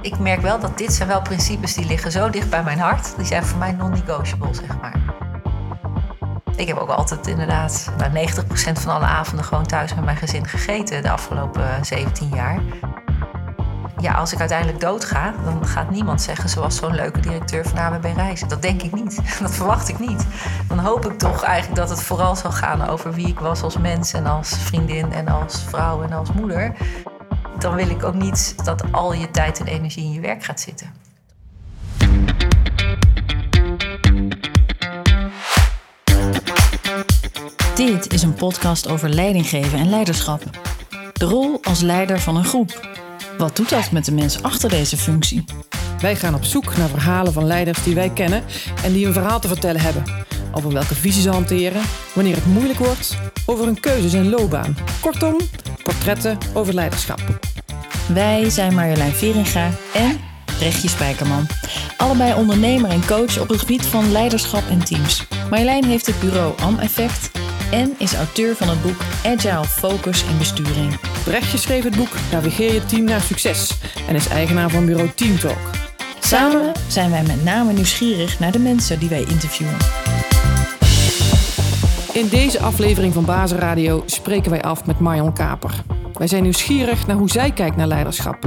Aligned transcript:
Ik 0.00 0.18
merk 0.18 0.40
wel 0.40 0.60
dat 0.60 0.78
dit 0.78 0.92
zijn 0.92 1.08
wel 1.08 1.22
principes 1.22 1.74
die 1.74 1.86
liggen 1.86 2.12
zo 2.12 2.30
dicht 2.30 2.50
bij 2.50 2.62
mijn 2.62 2.78
hart. 2.78 3.16
Die 3.16 3.26
zijn 3.26 3.44
voor 3.44 3.58
mij 3.58 3.72
non-negotiable, 3.72 4.54
zeg 4.54 4.80
maar. 4.80 4.94
Ik 6.56 6.68
heb 6.68 6.76
ook 6.76 6.88
altijd 6.88 7.26
inderdaad 7.26 7.92
nou, 7.98 8.28
90% 8.28 8.72
van 8.72 8.92
alle 8.92 9.04
avonden 9.04 9.44
gewoon 9.44 9.66
thuis 9.66 9.94
met 9.94 10.04
mijn 10.04 10.16
gezin 10.16 10.46
gegeten 10.46 11.02
de 11.02 11.10
afgelopen 11.10 11.86
17 11.86 12.28
jaar. 12.28 12.60
Ja, 14.00 14.12
als 14.12 14.32
ik 14.32 14.40
uiteindelijk 14.40 14.80
doodga, 14.80 15.34
dan 15.44 15.66
gaat 15.66 15.90
niemand 15.90 16.22
zeggen 16.22 16.48
zoals 16.48 16.76
zo'n 16.76 16.94
leuke 16.94 17.20
directeur 17.20 17.64
van 17.68 17.78
AWB 17.78 18.04
Reizen. 18.04 18.48
Dat 18.48 18.62
denk 18.62 18.82
ik 18.82 18.92
niet. 18.92 19.20
Dat 19.42 19.54
verwacht 19.54 19.88
ik 19.88 19.98
niet. 19.98 20.26
Dan 20.68 20.78
hoop 20.78 21.06
ik 21.06 21.18
toch 21.18 21.42
eigenlijk 21.42 21.80
dat 21.80 21.90
het 21.90 22.02
vooral 22.02 22.36
zal 22.36 22.52
gaan 22.52 22.88
over 22.88 23.12
wie 23.12 23.26
ik 23.26 23.38
was 23.38 23.62
als 23.62 23.78
mens 23.78 24.12
en 24.12 24.26
als 24.26 24.48
vriendin 24.58 25.12
en 25.12 25.28
als 25.28 25.62
vrouw 25.68 26.02
en 26.02 26.12
als 26.12 26.32
moeder. 26.32 26.74
Dan 27.58 27.74
wil 27.74 27.88
ik 27.90 28.04
ook 28.04 28.14
niet 28.14 28.64
dat 28.64 28.92
al 28.92 29.14
je 29.14 29.30
tijd 29.30 29.60
en 29.60 29.66
energie 29.66 30.04
in 30.04 30.12
je 30.12 30.20
werk 30.20 30.44
gaat 30.44 30.60
zitten. 30.60 30.92
Dit 37.74 38.12
is 38.12 38.22
een 38.22 38.34
podcast 38.34 38.88
over 38.88 39.08
leidinggeven 39.08 39.78
en 39.78 39.88
leiderschap. 39.88 40.42
De 41.12 41.24
rol 41.24 41.60
als 41.62 41.80
leider 41.80 42.20
van 42.20 42.36
een 42.36 42.44
groep. 42.44 42.96
Wat 43.38 43.56
doet 43.56 43.68
dat 43.68 43.90
met 43.90 44.04
de 44.04 44.12
mens 44.12 44.42
achter 44.42 44.68
deze 44.68 44.96
functie? 44.96 45.44
Wij 46.00 46.16
gaan 46.16 46.34
op 46.34 46.44
zoek 46.44 46.76
naar 46.76 46.88
verhalen 46.88 47.32
van 47.32 47.46
leiders 47.46 47.82
die 47.82 47.94
wij 47.94 48.10
kennen 48.10 48.44
en 48.84 48.92
die 48.92 49.06
een 49.06 49.12
verhaal 49.12 49.40
te 49.40 49.48
vertellen 49.48 49.80
hebben. 49.80 50.04
Over 50.52 50.72
welke 50.72 50.94
visie 50.94 51.22
ze 51.22 51.30
hanteren, 51.30 51.82
wanneer 52.14 52.34
het 52.34 52.46
moeilijk 52.46 52.78
wordt, 52.78 53.16
over 53.46 53.64
hun 53.64 53.80
keuzes 53.80 54.12
en 54.12 54.28
loopbaan. 54.28 54.76
Kortom, 55.00 55.36
portretten 55.82 56.38
over 56.54 56.74
leiderschap. 56.74 57.47
Wij 58.08 58.50
zijn 58.50 58.74
Marjolein 58.74 59.12
Veringa 59.12 59.70
en 59.94 60.20
Rechtje 60.60 60.88
Spijkerman. 60.88 61.46
Allebei 61.96 62.34
ondernemer 62.34 62.90
en 62.90 63.06
coach 63.06 63.40
op 63.40 63.48
het 63.48 63.58
gebied 63.58 63.86
van 63.86 64.12
leiderschap 64.12 64.62
en 64.70 64.84
teams. 64.84 65.26
Marjolein 65.50 65.84
heeft 65.84 66.06
het 66.06 66.20
bureau 66.20 66.60
Am-effect 66.60 67.30
en 67.70 67.94
is 67.98 68.14
auteur 68.14 68.56
van 68.56 68.68
het 68.68 68.82
boek 68.82 69.00
Agile 69.24 69.64
Focus 69.64 70.24
in 70.24 70.38
Besturing. 70.38 71.00
Brechtje 71.24 71.58
schreef 71.58 71.84
het 71.84 71.96
boek 71.96 72.12
Navigeer 72.32 72.72
je 72.72 72.86
team 72.86 73.04
naar 73.04 73.20
succes 73.20 73.78
en 74.08 74.14
is 74.14 74.28
eigenaar 74.28 74.70
van 74.70 74.86
bureau 74.86 75.10
Teamtalk. 75.14 75.70
Samen 76.20 76.72
zijn 76.86 77.10
wij 77.10 77.22
met 77.22 77.44
name 77.44 77.72
nieuwsgierig 77.72 78.38
naar 78.38 78.52
de 78.52 78.58
mensen 78.58 78.98
die 78.98 79.08
wij 79.08 79.24
interviewen. 79.28 79.76
In 82.12 82.28
deze 82.28 82.60
aflevering 82.60 83.14
van 83.14 83.24
Bazen 83.24 83.58
Radio 83.58 84.02
spreken 84.06 84.50
wij 84.50 84.62
af 84.62 84.86
met 84.86 84.98
Marion 84.98 85.32
Kaper. 85.32 85.97
Wij 86.18 86.26
zijn 86.26 86.42
nieuwsgierig 86.42 87.06
naar 87.06 87.16
hoe 87.16 87.30
zij 87.30 87.50
kijkt 87.50 87.76
naar 87.76 87.86
leiderschap. 87.86 88.38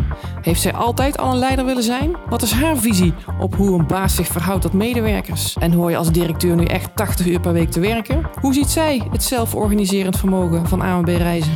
Heeft 0.41 0.61
zij 0.61 0.73
altijd 0.73 1.17
al 1.17 1.31
een 1.31 1.37
leider 1.37 1.65
willen 1.65 1.83
zijn? 1.83 2.15
Wat 2.29 2.41
is 2.41 2.51
haar 2.51 2.77
visie 2.77 3.13
op 3.39 3.55
hoe 3.55 3.79
een 3.79 3.87
baas 3.87 4.15
zich 4.15 4.27
verhoudt 4.27 4.61
tot 4.61 4.73
medewerkers? 4.73 5.55
En 5.59 5.71
hoor 5.71 5.89
je 5.89 5.97
als 5.97 6.11
directeur 6.11 6.55
nu 6.55 6.65
echt 6.65 6.95
80 6.95 7.25
uur 7.25 7.39
per 7.39 7.53
week 7.53 7.71
te 7.71 7.79
werken? 7.79 8.29
Hoe 8.41 8.53
ziet 8.53 8.69
zij 8.69 9.01
het 9.11 9.23
zelforganiserend 9.23 10.17
vermogen 10.17 10.67
van 10.67 10.81
AMB 10.81 11.07
Reizen? 11.07 11.53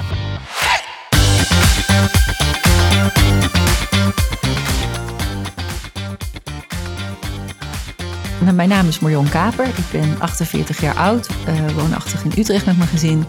Nou, 8.41 8.55
mijn 8.55 8.69
naam 8.69 8.87
is 8.87 8.99
Marion 8.99 9.29
Kaper. 9.29 9.65
Ik 9.65 9.91
ben 9.91 10.15
48 10.19 10.81
jaar 10.81 10.95
oud, 10.95 11.29
uh, 11.47 11.69
woonachtig 11.69 12.23
in 12.23 12.31
Utrecht 12.37 12.65
met 12.65 12.77
mijn 12.77 12.89
gezin. 12.89 13.25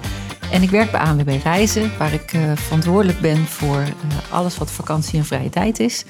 En 0.50 0.62
ik 0.62 0.70
werk 0.70 0.90
bij 0.90 1.00
ANWB 1.00 1.42
Reizen, 1.42 1.90
waar 1.98 2.12
ik 2.12 2.32
uh, 2.32 2.52
verantwoordelijk 2.54 3.20
ben 3.20 3.36
voor 3.36 3.80
uh, 3.80 3.88
alles 4.30 4.58
wat 4.58 4.70
vakantie 4.70 5.18
en 5.18 5.24
vrije 5.24 5.50
tijd 5.50 5.80
is 5.80 6.04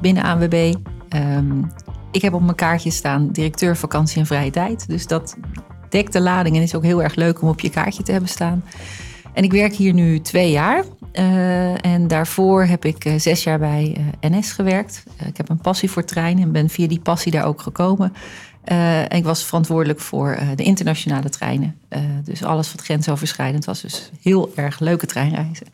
binnen 0.00 0.22
ANWB. 0.22 0.74
Um, 1.16 1.72
ik 2.10 2.22
heb 2.22 2.32
op 2.34 2.42
mijn 2.42 2.54
kaartje 2.54 2.90
staan 2.90 3.28
directeur 3.28 3.76
vakantie 3.76 4.20
en 4.20 4.26
vrije 4.26 4.50
tijd. 4.50 4.88
Dus 4.88 5.06
dat 5.06 5.36
dekt 5.88 6.12
de 6.12 6.20
lading 6.20 6.56
en 6.56 6.62
is 6.62 6.74
ook 6.74 6.82
heel 6.82 7.02
erg 7.02 7.14
leuk 7.14 7.42
om 7.42 7.48
op 7.48 7.60
je 7.60 7.70
kaartje 7.70 8.02
te 8.02 8.12
hebben 8.12 8.30
staan. 8.30 8.64
En 9.32 9.44
ik 9.44 9.52
werk 9.52 9.74
hier 9.74 9.92
nu 9.92 10.20
twee 10.20 10.50
jaar. 10.50 10.84
En 11.82 12.08
daarvoor 12.08 12.64
heb 12.64 12.84
ik 12.84 13.12
zes 13.16 13.44
jaar 13.44 13.58
bij 13.58 13.96
NS 14.20 14.52
gewerkt. 14.52 15.02
ik 15.26 15.36
heb 15.36 15.48
een 15.48 15.60
passie 15.60 15.90
voor 15.90 16.04
treinen 16.04 16.42
en 16.42 16.52
ben 16.52 16.68
via 16.68 16.88
die 16.88 17.00
passie 17.00 17.32
daar 17.32 17.44
ook 17.44 17.60
gekomen. 17.60 18.12
En 18.64 19.16
ik 19.16 19.24
was 19.24 19.44
verantwoordelijk 19.44 20.00
voor 20.00 20.38
de 20.56 20.62
internationale 20.62 21.28
treinen. 21.28 21.76
dus 22.24 22.42
alles 22.42 22.72
wat 22.72 22.84
grensoverschrijdend 22.84 23.64
was. 23.64 23.80
Dus 23.80 24.10
heel 24.22 24.52
erg 24.54 24.80
leuke 24.80 25.06
treinreizen. 25.06 25.66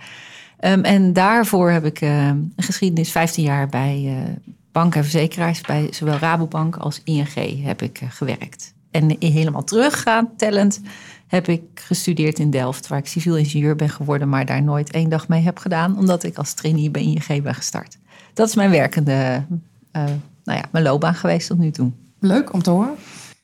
Um, 0.61 0.85
en 0.85 1.13
daarvoor 1.13 1.71
heb 1.71 1.85
ik 1.85 2.01
een 2.01 2.53
geschiedenis 2.57 3.11
15 3.11 3.45
jaar 3.45 3.69
bij 3.69 4.25
banken 4.73 4.99
en 4.99 5.07
verzekeraars. 5.09 5.61
Bij 5.61 5.89
zowel 5.91 6.19
Rabobank 6.19 6.77
als 6.77 7.01
ING 7.05 7.65
heb 7.65 7.83
ik 7.83 8.01
gewerkt. 8.09 8.75
En 8.91 9.17
helemaal 9.19 9.65
teruggaan, 9.65 10.29
tellend 10.37 10.81
heb 11.27 11.49
ik 11.49 11.63
gestudeerd 11.75 12.39
in 12.39 12.51
Delft, 12.51 12.87
waar 12.87 12.99
ik 12.99 13.07
civiel 13.07 13.37
ingenieur 13.37 13.77
ben 13.77 13.89
geworden, 13.89 14.29
maar 14.29 14.47
daar 14.47 14.63
nooit 14.63 14.91
één 14.91 15.09
dag 15.09 15.29
mee 15.29 15.43
heb 15.43 15.59
gedaan, 15.59 15.99
omdat 15.99 16.23
ik 16.23 16.37
als 16.37 16.55
trainee 16.55 16.91
bij 16.91 17.03
ING 17.03 17.43
ben 17.43 17.55
gestart. 17.55 17.99
Dat 18.35 18.49
is 18.49 18.55
mijn 18.55 18.71
werkende, 18.71 19.45
nou 19.93 20.19
ja, 20.45 20.65
mijn 20.71 20.85
loopbaan 20.85 21.15
geweest 21.15 21.49
tot 21.49 21.59
nu 21.59 21.71
toe. 21.71 21.91
Leuk 22.19 22.53
om 22.53 22.63
te 22.63 22.71
horen. 22.71 22.95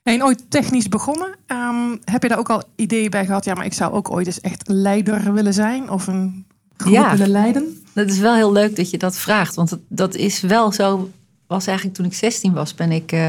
En 0.02 0.24
ooit 0.24 0.44
technisch 0.48 0.88
begonnen. 0.88 1.36
Um, 1.46 2.00
heb 2.04 2.22
je 2.22 2.28
daar 2.28 2.38
ook 2.38 2.50
al 2.50 2.62
ideeën 2.76 3.10
bij 3.10 3.26
gehad? 3.26 3.44
Ja, 3.44 3.54
maar 3.54 3.64
ik 3.64 3.72
zou 3.72 3.92
ook 3.92 4.10
ooit 4.10 4.26
eens 4.26 4.40
echt 4.40 4.68
leider 4.68 5.32
willen 5.32 5.54
zijn 5.54 5.90
of 5.90 6.06
een 6.06 6.46
groep 6.76 6.92
ja, 6.92 7.10
willen 7.10 7.30
leiden. 7.30 7.82
Dat 7.92 8.10
is 8.10 8.18
wel 8.18 8.34
heel 8.34 8.52
leuk 8.52 8.76
dat 8.76 8.90
je 8.90 8.98
dat 8.98 9.16
vraagt, 9.16 9.54
want 9.54 9.68
dat, 9.70 9.80
dat 9.88 10.14
is 10.14 10.40
wel 10.40 10.72
zo. 10.72 11.10
Was 11.46 11.66
eigenlijk 11.66 11.96
toen 11.96 12.06
ik 12.06 12.14
16 12.14 12.52
was, 12.52 12.74
ben 12.74 12.92
ik 12.92 13.12
uh, 13.12 13.28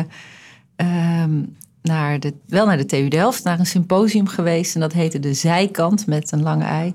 um, 1.21 1.55
naar 1.81 2.19
de, 2.19 2.33
wel 2.47 2.65
naar 2.65 2.77
de 2.77 2.85
TU 2.85 3.07
Delft, 3.07 3.43
naar 3.43 3.59
een 3.59 3.65
symposium 3.65 4.27
geweest. 4.27 4.75
En 4.75 4.81
dat 4.81 4.93
heette 4.93 5.19
De 5.19 5.33
Zijkant 5.33 6.07
met 6.07 6.31
een 6.31 6.41
lange 6.41 6.63
ei 6.63 6.93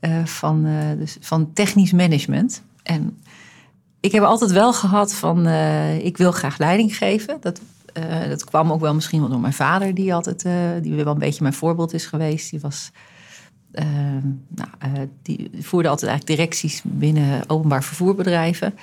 uh, 0.00 0.24
van, 0.24 0.66
uh, 0.66 0.98
dus 0.98 1.16
van 1.20 1.52
technisch 1.52 1.92
management. 1.92 2.62
En 2.82 3.18
ik 4.00 4.12
heb 4.12 4.22
altijd 4.22 4.50
wel 4.50 4.72
gehad 4.72 5.14
van, 5.14 5.46
uh, 5.46 6.04
ik 6.04 6.16
wil 6.16 6.32
graag 6.32 6.58
leiding 6.58 6.96
geven. 6.96 7.36
Dat, 7.40 7.60
dat 8.28 8.44
kwam 8.44 8.72
ook 8.72 8.80
wel 8.80 8.94
misschien 8.94 9.20
wel 9.20 9.28
door 9.28 9.40
mijn 9.40 9.52
vader, 9.52 9.94
die 9.94 10.14
altijd, 10.14 10.46
die 10.82 10.94
wel 10.94 11.12
een 11.12 11.18
beetje 11.18 11.42
mijn 11.42 11.54
voorbeeld 11.54 11.92
is 11.92 12.06
geweest. 12.06 12.50
Die 12.50 12.60
was... 12.60 12.90
nou, 14.48 15.08
die 15.22 15.50
voerde 15.60 15.88
altijd 15.88 16.10
eigenlijk 16.10 16.38
directies 16.38 16.82
binnen 16.84 17.42
openbaar 17.46 17.84
vervoerbedrijven. 17.84 18.74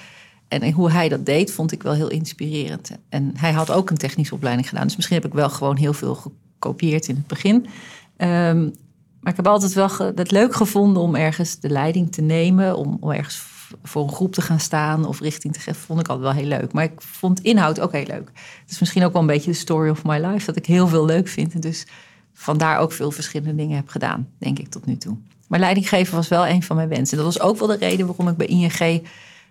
En 0.48 0.72
hoe 0.72 0.92
hij 0.92 1.10
dat 1.10 1.26
deed, 1.26 1.52
vond 1.52 1.72
ik 1.72 1.84
wel 1.84 1.94
heel 1.94 2.10
inspirerend. 2.10 2.92
En 3.10 3.32
hij 3.38 3.52
had 3.52 3.72
ook 3.72 3.90
een 3.90 3.98
technische 3.98 4.34
opleiding 4.34 4.70
gedaan. 4.70 4.84
Dus 4.84 4.96
misschien 4.96 5.18
heb 5.18 5.26
ik 5.26 5.34
wel 5.34 5.50
gewoon 5.50 5.78
heel 5.78 5.94
veel 5.94 6.16
gekopieerd 6.16 7.08
in 7.08 7.16
het 7.16 7.28
begin. 7.28 7.56
Um, 7.56 8.74
maar 9.20 9.32
ik 9.32 9.36
heb 9.36 9.48
altijd 9.48 9.74
wel 9.74 9.90
het 10.16 10.32
leuk 10.32 10.56
gevonden 10.56 11.02
om 11.02 11.16
ergens 11.16 11.60
de 11.60 11.70
leiding 11.70 12.12
te 12.12 12.22
nemen. 12.22 12.78
Om, 12.78 12.98
om 13.00 13.12
ergens 13.12 13.36
voor 13.84 14.04
een 14.04 14.14
groep 14.14 14.34
te 14.34 14.42
gaan 14.42 14.60
staan 14.60 15.06
of 15.06 15.20
richting 15.20 15.54
te 15.54 15.60
geven. 15.60 15.82
Vond 15.82 16.00
ik 16.00 16.08
altijd 16.08 16.34
wel 16.34 16.44
heel 16.44 16.60
leuk. 16.60 16.74
Maar 16.74 16.84
ik 16.84 17.02
vond 17.02 17.40
inhoud 17.40 17.80
ook 17.80 17.92
heel 17.92 18.06
leuk. 18.06 18.32
Het 18.62 18.72
is 18.72 18.80
misschien 18.80 19.04
ook 19.04 19.14
wel 19.14 19.22
een 19.22 19.28
beetje 19.28 19.52
de 19.52 19.58
story 19.58 19.90
of 19.90 20.04
my 20.04 20.26
life. 20.26 20.46
Dat 20.46 20.56
ik 20.56 20.66
heel 20.66 20.88
veel 20.88 21.06
leuk 21.06 21.28
vind. 21.28 21.54
En 21.54 21.60
dus 21.60 21.86
vandaar 22.34 22.80
ook 22.80 22.92
veel 22.92 23.12
verschillende 23.12 23.56
dingen 23.56 23.76
heb 23.76 23.90
gedaan, 23.90 24.30
denk 24.38 24.60
ik 24.60 24.70
tot 24.70 24.86
nu 24.86 24.98
toe. 24.98 25.18
Maar 25.48 25.60
leidinggeven 25.60 26.16
was 26.16 26.28
wel 26.28 26.48
een 26.48 26.64
van 26.64 26.76
mijn 26.76 26.90
wensen. 26.90 27.18
Dat 27.18 27.26
was 27.26 27.40
ook 27.40 27.58
wel 27.58 27.68
de 27.68 27.78
reden 27.78 28.08
waarom 28.08 28.28
ik 28.28 28.38
bij 28.38 28.48
ING 28.48 29.08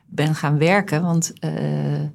ben 0.06 0.34
gaan 0.34 0.58
werken. 0.58 1.02
Want 1.02 1.32
uh, 1.41 1.50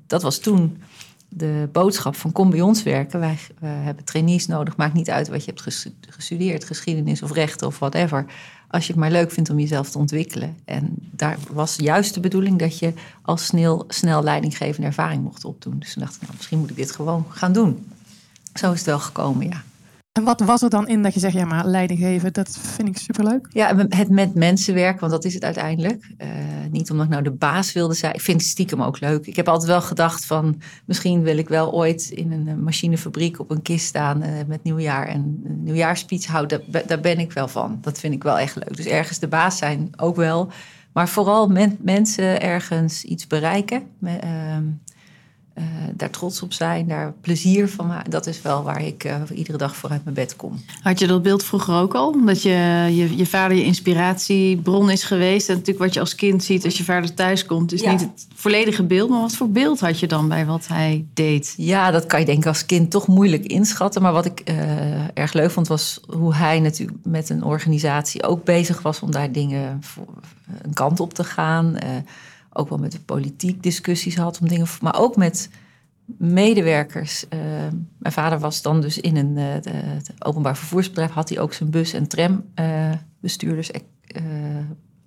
dat 0.08 0.22
was 0.22 0.40
toen 0.40 0.82
de 1.30 1.70
boodschap 1.72 2.16
van 2.16 2.32
kom 2.32 2.50
bij 2.50 2.62
ons 2.62 2.84
werken. 2.84 3.20
Wij 3.20 3.38
hebben 3.60 4.04
trainees 4.04 4.48
nodig. 4.48 4.78
Maakt 4.78 4.94
niet 4.94 5.10
uit 5.10 5.28
wat 5.28 5.46
je 5.46 5.52
hebt 5.56 5.92
gestudeerd, 6.10 6.64
geschiedenis 6.64 7.22
of 7.22 7.32
rechten 7.32 7.68
of 7.68 7.80
whatever. 7.80 8.26
Als 8.68 8.86
je 8.86 8.92
het 8.92 9.02
maar 9.02 9.12
leuk 9.12 9.32
vindt 9.32 9.50
om 9.50 9.60
jezelf 9.60 9.90
te 9.90 9.98
ontwikkelen. 9.98 10.58
En 10.66 10.96
daar 11.12 11.38
was 11.52 11.76
juist 11.76 12.14
de 12.14 12.20
bedoeling 12.20 12.60
dat 12.60 12.80
je 12.80 12.94
al 13.22 13.38
snel, 13.38 13.84
snel 13.88 14.24
leidinggevende 14.24 14.88
ervaring 14.88 15.24
mocht 15.24 15.46
opdoen. 15.46 15.80
Dus 15.80 15.94
toen 15.94 16.04
dacht 16.04 16.16
ik, 16.16 16.22
nou, 16.22 16.34
misschien 16.36 16.60
moet 16.60 16.70
ik 16.70 16.76
dit 16.76 16.92
gewoon 16.92 17.26
gaan 17.30 17.54
doen. 17.54 17.88
Zo 18.54 18.72
is 18.72 18.78
het 18.78 18.88
wel 18.88 19.00
gekomen, 19.00 19.48
ja. 19.50 19.64
En 20.20 20.26
wat 20.26 20.40
was 20.40 20.62
er 20.62 20.70
dan 20.70 20.88
in 20.88 21.04
dat 21.04 21.14
je 21.14 21.20
zegt, 21.20 21.34
ja, 21.34 21.46
maar 21.46 21.66
leiding 21.66 22.00
geven, 22.00 22.34
dat 22.34 22.58
vind 22.62 22.88
ik 22.88 22.98
superleuk? 22.98 23.48
Ja, 23.50 23.76
het 23.90 24.10
met 24.10 24.34
mensen 24.34 24.74
werken, 24.74 25.00
want 25.00 25.12
dat 25.12 25.26
is 25.26 25.34
het 25.34 25.44
uiteindelijk. 25.44 26.10
Uh, 26.18 26.28
niet 26.72 26.92
omdat 26.92 27.06
ik 27.06 27.12
nou 27.12 27.24
de 27.24 27.32
baas 27.32 27.74
wilde 27.74 27.94
zijn. 27.94 28.14
Ik 28.14 28.22
vind 28.22 28.42
het 28.42 28.50
stiekem 28.50 28.82
ook 28.82 29.00
leuk. 29.00 29.28
Ik 29.28 29.36
heb 29.36 29.48
altijd 29.48 29.70
wel 29.70 29.82
gedacht 29.82 30.26
van, 30.26 30.62
misschien 30.86 31.22
wil 31.22 31.38
ik 31.38 31.50
wel 31.50 31.74
ooit 31.74 32.10
in 32.10 32.32
een 32.32 32.64
machinefabriek 32.64 33.40
op 33.40 33.52
een 33.52 33.62
kist 33.62 33.86
staan 33.86 34.24
uh, 34.24 34.30
met 34.48 34.64
nieuwjaar 34.64 35.08
en 35.08 35.42
een 35.46 35.64
nieuwjaarspeech 35.64 36.26
houden. 36.26 36.62
Daar, 36.88 37.00
ben 37.00 37.20
ik 37.20 37.32
wel 37.32 37.48
van. 37.48 37.78
Dat 37.82 38.00
vind 38.00 38.14
ik 38.14 38.24
wel 38.24 38.40
echt 38.40 38.56
leuk. 38.56 38.76
Dus 38.76 38.86
ergens 38.86 39.20
de 39.20 39.28
baas 39.28 39.58
zijn 39.58 39.90
ook 39.98 40.16
wel. 40.16 40.52
Maar 40.94 41.10
vooral 41.10 41.48
men, 41.48 41.78
mensen 41.82 42.42
ergens 42.42 43.04
iets 43.04 43.28
bereiken. 43.28 43.84
Uh, 44.02 44.12
eh, 45.60 45.66
daar 45.94 46.10
trots 46.10 46.42
op 46.42 46.54
zijn, 46.54 46.88
daar 46.88 47.14
plezier 47.22 47.70
van 47.70 47.88
maken. 47.88 48.12
Dat 48.12 48.28
is 48.28 48.42
wel 48.42 48.64
waar 48.64 48.86
ik 48.86 49.04
uh, 49.04 49.16
iedere 49.34 49.58
dag 49.58 49.76
voor 49.76 49.90
uit 49.90 50.04
mijn 50.04 50.16
bed 50.16 50.36
kom. 50.36 50.64
Had 50.82 51.00
je 51.00 51.08
dat 51.08 51.22
beeld 51.22 51.44
vroeger 51.44 51.74
ook 51.74 51.96
al? 51.96 52.10
Omdat 52.10 52.42
je, 52.42 52.88
je, 52.92 53.18
je 53.18 53.26
vader 53.26 53.58
je 53.58 53.64
inspiratiebron 53.64 54.90
is 54.90 55.04
geweest. 55.04 55.50
En 55.50 55.54
natuurlijk 55.56 55.86
wat 55.86 55.94
je 55.94 56.00
als 56.00 56.16
kind 56.16 56.44
ziet 56.44 56.66
als 56.66 56.78
je 56.78 56.84
vader 56.84 57.14
thuis 57.14 57.46
komt... 57.46 57.74
is 57.74 57.82
niet 57.82 58.02
het 58.02 58.28
volledige 58.36 58.84
beeld. 58.84 59.10
Maar 59.10 59.22
wat 59.22 59.36
voor 59.36 59.50
beeld 59.50 59.80
had 59.80 60.00
je 60.00 60.08
dan 60.08 60.28
bij 60.28 60.46
wat 60.46 60.68
hij 60.68 61.06
deed? 61.14 61.54
Ja, 61.58 61.92
dat 61.92 62.06
kan 62.06 62.20
je 62.20 62.26
denk 62.26 62.38
ik 62.38 62.46
als 62.46 62.66
kind 62.66 62.92
toch 62.92 63.08
moeilijk 63.08 63.46
inschatten. 63.46 64.02
Maar 64.02 64.14
wat 64.14 64.26
ik 64.26 64.42
uh, 64.50 64.56
erg 65.14 65.34
leuk 65.34 65.52
vond 65.52 65.68
was 65.68 66.00
hoe 66.08 66.36
hij 66.36 66.60
natuurlijk 66.60 66.98
met 67.04 67.30
een 67.30 67.44
organisatie... 67.44 68.24
ook 68.24 68.44
bezig 68.44 68.82
was 68.82 69.00
om 69.00 69.12
daar 69.12 69.32
dingen 69.32 69.78
voor 69.82 70.08
een 70.62 70.74
kant 70.74 71.00
op 71.00 71.14
te 71.14 71.24
gaan 71.24 71.78
ook 72.54 72.70
wel 72.70 72.78
met 72.78 72.92
de 72.92 73.00
politiek 73.00 73.64
discussies 73.64 74.16
had 74.16 74.40
om 74.42 74.48
dingen, 74.48 74.68
maar 74.82 75.00
ook 75.00 75.16
met 75.16 75.50
medewerkers. 76.18 77.24
Uh, 77.24 77.40
mijn 77.98 78.14
vader 78.14 78.40
was 78.40 78.62
dan 78.62 78.82
dus 78.82 79.00
in 79.00 79.16
een 79.16 79.38
uh, 79.38 79.56
openbaar 80.20 80.58
vervoersbedrijf, 80.58 81.12
had 81.12 81.30
hij 81.30 81.40
ook 81.40 81.54
zijn 81.54 81.70
bus- 81.70 81.94
en 81.94 82.08
trambestuurders 82.08 83.72
uh, 83.72 83.82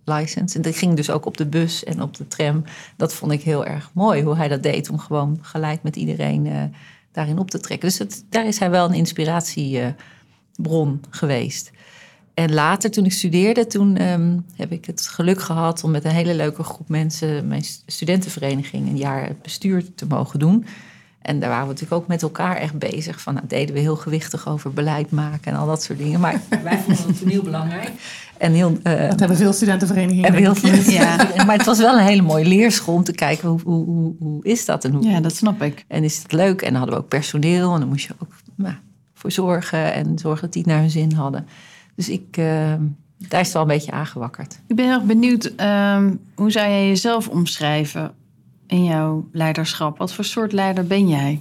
license. 0.04 0.56
En 0.56 0.62
dat 0.62 0.76
ging 0.76 0.94
dus 0.94 1.10
ook 1.10 1.26
op 1.26 1.36
de 1.36 1.46
bus 1.46 1.84
en 1.84 2.02
op 2.02 2.16
de 2.16 2.28
tram. 2.28 2.64
Dat 2.96 3.14
vond 3.14 3.32
ik 3.32 3.42
heel 3.42 3.66
erg 3.66 3.90
mooi, 3.94 4.22
hoe 4.22 4.36
hij 4.36 4.48
dat 4.48 4.62
deed 4.62 4.90
om 4.90 4.98
gewoon 4.98 5.38
gelijk 5.40 5.82
met 5.82 5.96
iedereen 5.96 6.72
daarin 7.12 7.38
op 7.38 7.50
te 7.50 7.60
trekken. 7.60 7.88
Dus 7.88 8.22
daar 8.28 8.46
is 8.46 8.58
hij 8.58 8.70
wel 8.70 8.88
een 8.88 8.94
inspiratiebron 8.94 11.00
geweest. 11.10 11.70
En 12.34 12.52
later, 12.52 12.90
toen 12.90 13.04
ik 13.04 13.12
studeerde, 13.12 13.66
toen 13.66 13.96
ehm, 13.96 14.38
heb 14.56 14.72
ik 14.72 14.84
het 14.84 15.06
geluk 15.06 15.40
gehad 15.40 15.84
om 15.84 15.90
met 15.90 16.04
een 16.04 16.10
hele 16.10 16.34
leuke 16.34 16.62
groep 16.62 16.88
mensen 16.88 17.48
mijn 17.48 17.64
studentenvereniging 17.86 18.88
een 18.88 18.96
jaar 18.96 19.26
het 19.26 19.42
bestuur 19.42 19.94
te 19.94 20.06
mogen 20.06 20.38
doen. 20.38 20.64
En 21.22 21.40
daar 21.40 21.48
waren 21.48 21.66
we 21.66 21.72
natuurlijk 21.72 22.00
ook 22.02 22.08
met 22.08 22.22
elkaar 22.22 22.56
echt 22.56 22.78
bezig. 22.78 23.20
Van, 23.20 23.34
nou, 23.34 23.46
deden 23.46 23.74
we 23.74 23.80
heel 23.80 23.96
gewichtig 23.96 24.48
over 24.48 24.72
beleid 24.72 25.10
maken 25.10 25.52
en 25.52 25.58
al 25.58 25.66
dat 25.66 25.82
soort 25.82 25.98
dingen. 25.98 26.20
Maar 26.20 26.40
wij 26.64 26.78
vonden 26.78 27.06
het 27.06 27.30
heel 27.32 27.42
belangrijk. 27.42 27.90
En 28.38 28.52
heel, 28.52 28.70
uh, 28.70 29.08
dat 29.08 29.18
hebben 29.18 29.36
veel 29.36 29.52
studentenverenigingen. 29.52 30.24
Hebben 30.24 30.42
heel 30.42 30.54
veel, 30.54 30.92
ja. 30.98 31.16
Maar 31.46 31.56
het 31.56 31.66
was 31.66 31.78
wel 31.78 31.98
een 31.98 32.04
hele 32.04 32.22
mooie 32.22 32.44
leerschool 32.44 32.94
om 32.94 33.04
te 33.04 33.12
kijken 33.12 33.48
hoe, 33.48 33.60
hoe, 33.64 33.84
hoe, 33.84 34.14
hoe 34.18 34.44
is 34.44 34.64
dat? 34.64 34.84
En 34.84 34.92
hoe, 34.92 35.04
ja, 35.04 35.20
dat 35.20 35.36
snap 35.36 35.62
ik. 35.62 35.84
En 35.88 36.04
is 36.04 36.22
het 36.22 36.32
leuk? 36.32 36.62
En 36.62 36.68
dan 36.68 36.76
hadden 36.76 36.94
we 36.96 37.02
ook 37.02 37.08
personeel 37.08 37.74
en 37.74 37.80
dan 37.80 37.88
moest 37.88 38.06
je 38.06 38.14
ook 38.18 38.34
nou, 38.54 38.74
voor 39.14 39.32
zorgen 39.32 39.92
en 39.92 40.18
zorgen 40.18 40.42
dat 40.42 40.52
die 40.52 40.62
het 40.62 40.70
naar 40.70 40.80
hun 40.80 40.90
zin 40.90 41.12
hadden. 41.12 41.46
Dus 41.94 42.08
ik, 42.08 42.36
uh, 42.36 42.74
daar 43.18 43.40
is 43.40 43.46
het 43.46 43.52
wel 43.52 43.62
een 43.62 43.68
beetje 43.68 43.92
aangewakkerd. 43.92 44.60
Ik 44.66 44.76
ben 44.76 44.84
heel 44.84 44.94
erg 44.94 45.04
benieuwd, 45.04 45.44
um, 45.44 46.20
hoe 46.34 46.50
zou 46.50 46.68
jij 46.68 46.88
jezelf 46.88 47.28
omschrijven 47.28 48.14
in 48.66 48.84
jouw 48.84 49.28
leiderschap? 49.32 49.98
Wat 49.98 50.12
voor 50.12 50.24
soort 50.24 50.52
leider 50.52 50.86
ben 50.86 51.08
jij? 51.08 51.40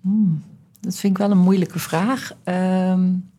Hmm, 0.00 0.42
dat 0.80 0.96
vind 0.96 1.12
ik 1.12 1.18
wel 1.18 1.30
een 1.30 1.38
moeilijke 1.38 1.78
vraag. 1.78 2.32
Um, 2.44 3.30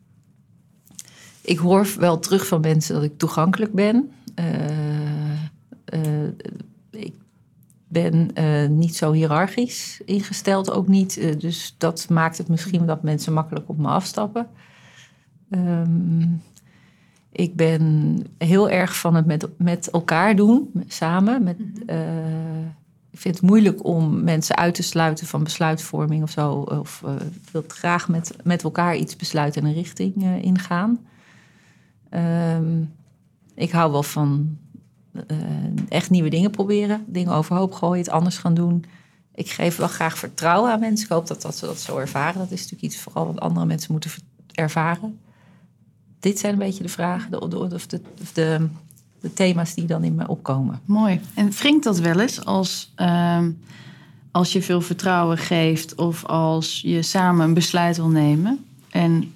ik 1.47 1.57
hoor 1.57 1.87
wel 1.99 2.19
terug 2.19 2.47
van 2.47 2.61
mensen 2.61 2.95
dat 2.95 3.03
ik 3.03 3.17
toegankelijk 3.17 3.73
ben. 3.73 4.11
Uh, 4.39 4.71
uh, 5.93 6.27
ik 6.89 7.13
ben 7.87 8.29
uh, 8.33 8.69
niet 8.69 8.95
zo 8.95 9.11
hiërarchisch 9.11 10.01
ingesteld, 10.05 10.71
ook 10.71 10.87
niet. 10.87 11.41
dus 11.41 11.75
dat 11.77 12.09
maakt 12.09 12.37
het 12.37 12.47
misschien 12.47 12.85
dat 12.85 13.03
mensen 13.03 13.33
makkelijk 13.33 13.69
op 13.69 13.77
me 13.77 13.87
afstappen. 13.87 14.47
Um, 15.49 16.41
ik 17.31 17.55
ben 17.55 18.23
heel 18.37 18.69
erg 18.69 18.97
van 18.97 19.15
het 19.15 19.25
met, 19.25 19.47
met 19.57 19.89
elkaar 19.89 20.35
doen, 20.35 20.71
samen. 20.87 21.43
Met, 21.43 21.57
uh, 21.87 22.59
ik 23.11 23.19
vind 23.19 23.35
het 23.35 23.43
moeilijk 23.43 23.85
om 23.85 24.23
mensen 24.23 24.55
uit 24.55 24.75
te 24.75 24.83
sluiten 24.83 25.27
van 25.27 25.43
besluitvorming 25.43 26.23
of 26.23 26.29
zo. 26.29 26.51
Of 26.51 27.01
uh, 27.05 27.11
wil 27.51 27.63
graag 27.67 28.09
met, 28.09 28.35
met 28.43 28.63
elkaar 28.63 28.95
iets 28.95 29.15
besluiten 29.15 29.61
en 29.61 29.67
een 29.67 29.73
richting 29.73 30.23
uh, 30.23 30.43
ingaan. 30.43 30.99
Um, 32.09 32.93
ik 33.55 33.71
hou 33.71 33.91
wel 33.91 34.03
van 34.03 34.57
echt 35.89 36.09
nieuwe 36.09 36.29
dingen 36.29 36.51
proberen. 36.51 37.03
Dingen 37.07 37.33
overhoop 37.33 37.73
gooien, 37.73 38.03
het 38.03 38.13
anders 38.13 38.37
gaan 38.37 38.53
doen. 38.53 38.85
Ik 39.33 39.49
geef 39.49 39.75
wel 39.75 39.87
graag 39.87 40.17
vertrouwen 40.17 40.71
aan 40.71 40.79
mensen. 40.79 41.05
Ik 41.05 41.11
hoop 41.11 41.27
dat, 41.27 41.41
dat 41.41 41.55
ze 41.55 41.65
dat 41.65 41.79
zo 41.79 41.97
ervaren. 41.97 42.39
Dat 42.39 42.51
is 42.51 42.61
natuurlijk 42.61 42.81
iets 42.81 42.97
vooral 42.97 43.25
wat 43.25 43.39
andere 43.39 43.65
mensen 43.65 43.91
moeten 43.91 44.11
ervaren 44.53 45.19
dit 46.19 46.39
zijn 46.39 46.53
een 46.53 46.59
beetje 46.59 46.83
de 46.83 46.89
vragen 46.89 47.31
de, 47.31 47.39
of, 47.73 47.87
de, 47.87 48.01
de, 48.33 48.67
de, 49.21 49.33
thema's 49.33 49.73
die 49.73 49.85
dan 49.85 50.03
in 50.03 50.15
me 50.15 50.27
opkomen. 50.27 50.81
Mooi. 50.85 51.21
En 51.33 51.51
wringt 51.51 51.83
dat 51.83 51.99
wel 51.99 52.19
eens 52.19 52.45
als, 52.45 52.93
uh, 52.97 53.43
als 54.31 54.53
je 54.53 54.61
veel 54.61 54.81
vertrouwen 54.81 55.37
geeft 55.37 55.95
of 55.95 56.25
als 56.25 56.81
je 56.81 57.01
samen 57.01 57.45
een 57.45 57.53
besluit 57.53 57.97
wil 57.97 58.09
nemen 58.09 58.65
en 58.89 59.33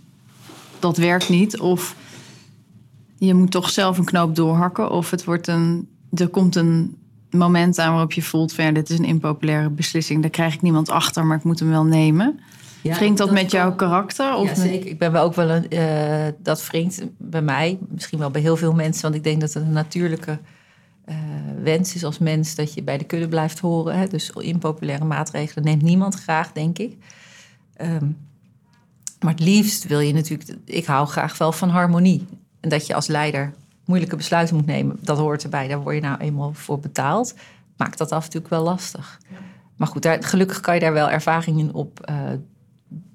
dat 0.79 0.97
werkt 0.97 1.29
niet 1.29 1.59
of 1.59 1.95
je 3.17 3.33
moet 3.33 3.51
toch 3.51 3.69
zelf 3.69 3.97
een 3.97 4.05
knoop 4.05 4.35
doorhakken 4.35 4.91
of 4.91 5.09
het 5.09 5.23
wordt 5.23 5.47
een, 5.47 5.87
er 6.13 6.27
komt 6.27 6.55
een 6.55 6.95
moment 7.29 7.79
aan 7.79 7.91
waarop 7.91 8.11
je 8.11 8.21
voelt 8.21 8.53
van 8.53 8.65
ja, 8.65 8.71
dit 8.71 8.89
is 8.89 8.97
een 8.97 9.05
impopulaire 9.05 9.69
beslissing, 9.69 10.21
daar 10.21 10.31
krijg 10.31 10.53
ik 10.53 10.61
niemand 10.61 10.89
achter, 10.89 11.25
maar 11.25 11.37
ik 11.37 11.43
moet 11.43 11.59
hem 11.59 11.69
wel 11.69 11.85
nemen. 11.85 12.39
Ja, 12.81 12.95
Vringt 12.95 13.17
dat, 13.17 13.31
met 13.31 13.51
jouw 13.51 13.75
karakter? 13.75 14.35
Of 14.35 14.47
ja, 14.47 14.55
zeker. 14.55 14.87
Ik 14.87 14.97
ben 14.97 15.11
wel 15.11 15.23
ook 15.23 15.35
wel 15.35 15.49
een. 15.49 15.65
Uh, 15.69 16.33
dat 16.37 16.67
wringt 16.67 17.03
bij 17.17 17.41
mij, 17.41 17.77
misschien 17.89 18.19
wel 18.19 18.31
bij 18.31 18.41
heel 18.41 18.57
veel 18.57 18.73
mensen, 18.73 19.01
want 19.01 19.15
ik 19.15 19.23
denk 19.23 19.41
dat 19.41 19.53
het 19.53 19.63
een 19.63 19.71
natuurlijke 19.71 20.39
uh, 21.09 21.15
wens 21.63 21.95
is 21.95 22.03
als 22.03 22.17
mens 22.17 22.55
dat 22.55 22.73
je 22.73 22.83
bij 22.83 22.97
de 22.97 23.03
kudde 23.03 23.27
blijft 23.27 23.59
horen. 23.59 23.97
Hè? 23.97 24.07
Dus 24.07 24.29
impopulaire 24.29 25.05
maatregelen 25.05 25.63
neemt 25.63 25.81
niemand 25.81 26.15
graag, 26.15 26.51
denk 26.51 26.77
ik. 26.77 26.97
Um, 27.81 28.17
maar 29.19 29.31
het 29.31 29.39
liefst 29.39 29.87
wil 29.87 29.99
je 29.99 30.13
natuurlijk. 30.13 30.49
Ik 30.65 30.85
hou 30.85 31.07
graag 31.07 31.37
wel 31.37 31.51
van 31.51 31.69
harmonie. 31.69 32.25
En 32.59 32.69
dat 32.69 32.87
je 32.87 32.93
als 32.93 33.07
leider 33.07 33.53
moeilijke 33.85 34.15
besluiten 34.15 34.55
moet 34.55 34.65
nemen, 34.65 34.97
dat 35.01 35.17
hoort 35.17 35.43
erbij. 35.43 35.67
Daar 35.67 35.81
word 35.81 35.95
je 35.95 36.01
nou 36.01 36.19
eenmaal 36.19 36.53
voor 36.53 36.79
betaald. 36.79 37.33
Maakt 37.77 37.97
dat 37.97 38.11
af 38.11 38.23
en 38.23 38.29
toe 38.29 38.41
wel 38.49 38.63
lastig. 38.63 39.19
Ja. 39.29 39.37
Maar 39.75 39.87
goed, 39.87 40.01
daar, 40.01 40.23
gelukkig 40.23 40.59
kan 40.59 40.73
je 40.73 40.79
daar 40.79 40.93
wel 40.93 41.09
ervaringen 41.09 41.73
op 41.73 42.09
uh, 42.09 42.15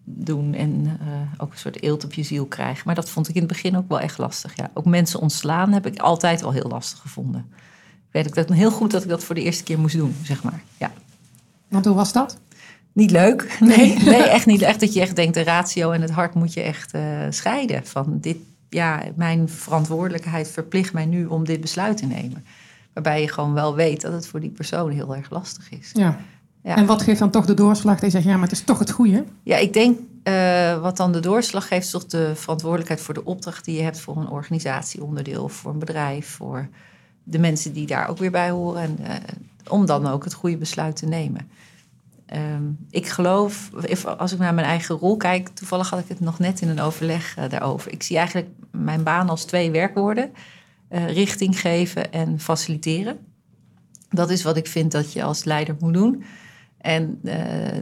doen 0.08 0.54
en 0.54 0.84
uh, 0.84 0.96
ook 1.36 1.52
een 1.52 1.58
soort 1.58 1.82
eelt 1.82 2.04
op 2.04 2.12
je 2.12 2.22
ziel 2.22 2.46
krijgen. 2.46 2.82
Maar 2.86 2.94
dat 2.94 3.10
vond 3.10 3.28
ik 3.28 3.34
in 3.34 3.40
het 3.40 3.50
begin 3.52 3.76
ook 3.76 3.88
wel 3.88 4.00
echt 4.00 4.18
lastig. 4.18 4.56
Ja. 4.56 4.70
Ook 4.74 4.84
mensen 4.84 5.20
ontslaan 5.20 5.72
heb 5.72 5.86
ik 5.86 5.98
altijd 5.98 6.40
wel 6.40 6.52
heel 6.52 6.68
lastig 6.68 6.98
gevonden. 6.98 7.46
Weet 8.10 8.26
ik 8.26 8.34
dat 8.34 8.48
heel 8.48 8.70
goed 8.70 8.90
dat 8.90 9.02
ik 9.02 9.08
dat 9.08 9.24
voor 9.24 9.34
de 9.34 9.42
eerste 9.42 9.62
keer 9.62 9.78
moest 9.78 9.96
doen, 9.96 10.14
zeg 10.22 10.42
maar. 10.42 10.62
Ja. 10.78 10.92
Want 11.68 11.84
hoe 11.84 11.94
was 11.94 12.12
dat? 12.12 12.38
Niet 12.92 13.10
leuk. 13.10 13.56
Nee, 13.60 13.98
nee 13.98 14.22
echt 14.22 14.46
niet. 14.46 14.62
Echt 14.62 14.80
dat 14.80 14.92
je 14.94 15.00
echt 15.00 15.16
denkt, 15.16 15.34
de 15.34 15.42
ratio 15.42 15.90
en 15.90 16.00
het 16.00 16.10
hart 16.10 16.34
moet 16.34 16.52
je 16.52 16.60
echt 16.60 16.94
uh, 16.94 17.02
scheiden. 17.30 17.86
Van 17.86 18.18
dit, 18.20 18.36
ja, 18.68 19.02
mijn 19.14 19.48
verantwoordelijkheid 19.48 20.48
verplicht 20.48 20.92
mij 20.92 21.06
nu 21.06 21.26
om 21.26 21.44
dit 21.44 21.60
besluit 21.60 21.96
te 21.96 22.06
nemen. 22.06 22.44
Waarbij 22.92 23.20
je 23.20 23.28
gewoon 23.28 23.52
wel 23.52 23.74
weet 23.74 24.00
dat 24.00 24.12
het 24.12 24.26
voor 24.26 24.40
die 24.40 24.50
persoon 24.50 24.90
heel 24.90 25.16
erg 25.16 25.30
lastig 25.30 25.70
is. 25.70 25.90
Ja. 25.92 26.18
Ja. 26.66 26.76
En 26.76 26.86
wat 26.86 27.02
geeft 27.02 27.18
dan 27.18 27.30
toch 27.30 27.46
de 27.46 27.54
doorslag? 27.54 28.00
Je 28.00 28.10
zegt, 28.10 28.24
ja, 28.24 28.32
maar 28.32 28.48
het 28.48 28.52
is 28.52 28.64
toch 28.64 28.78
het 28.78 28.90
goede? 28.90 29.24
Ja, 29.42 29.56
ik 29.56 29.72
denk 29.72 29.98
uh, 30.24 30.80
wat 30.80 30.96
dan 30.96 31.12
de 31.12 31.20
doorslag 31.20 31.68
geeft, 31.68 31.84
is 31.84 31.90
toch 31.90 32.06
de 32.06 32.32
verantwoordelijkheid 32.34 33.00
voor 33.00 33.14
de 33.14 33.24
opdracht 33.24 33.64
die 33.64 33.76
je 33.76 33.82
hebt 33.82 34.00
voor 34.00 34.16
een 34.16 34.28
organisatieonderdeel, 34.28 35.48
voor 35.48 35.72
een 35.72 35.78
bedrijf, 35.78 36.28
voor 36.28 36.68
de 37.22 37.38
mensen 37.38 37.72
die 37.72 37.86
daar 37.86 38.08
ook 38.08 38.18
weer 38.18 38.30
bij 38.30 38.50
horen. 38.50 38.82
En, 38.82 38.96
uh, 39.00 39.10
om 39.68 39.86
dan 39.86 40.06
ook 40.06 40.24
het 40.24 40.34
goede 40.34 40.56
besluit 40.56 40.96
te 40.96 41.06
nemen. 41.06 41.48
Um, 42.34 42.78
ik 42.90 43.08
geloof, 43.08 43.70
als 44.18 44.32
ik 44.32 44.38
naar 44.38 44.54
mijn 44.54 44.66
eigen 44.66 44.94
rol 44.94 45.16
kijk, 45.16 45.48
toevallig 45.48 45.90
had 45.90 45.98
ik 45.98 46.08
het 46.08 46.20
nog 46.20 46.38
net 46.38 46.60
in 46.60 46.68
een 46.68 46.80
overleg 46.80 47.36
uh, 47.38 47.48
daarover. 47.48 47.92
Ik 47.92 48.02
zie 48.02 48.16
eigenlijk 48.16 48.48
mijn 48.70 49.02
baan 49.02 49.28
als 49.28 49.44
twee 49.44 49.70
werkwoorden: 49.70 50.30
richting 50.88 51.60
geven 51.60 52.12
en 52.12 52.40
faciliteren. 52.40 53.18
Dat 54.10 54.30
is 54.30 54.42
wat 54.42 54.56
ik 54.56 54.66
vind 54.66 54.92
dat 54.92 55.12
je 55.12 55.22
als 55.22 55.44
leider 55.44 55.76
moet 55.78 55.94
doen. 55.94 56.24
En 56.86 57.20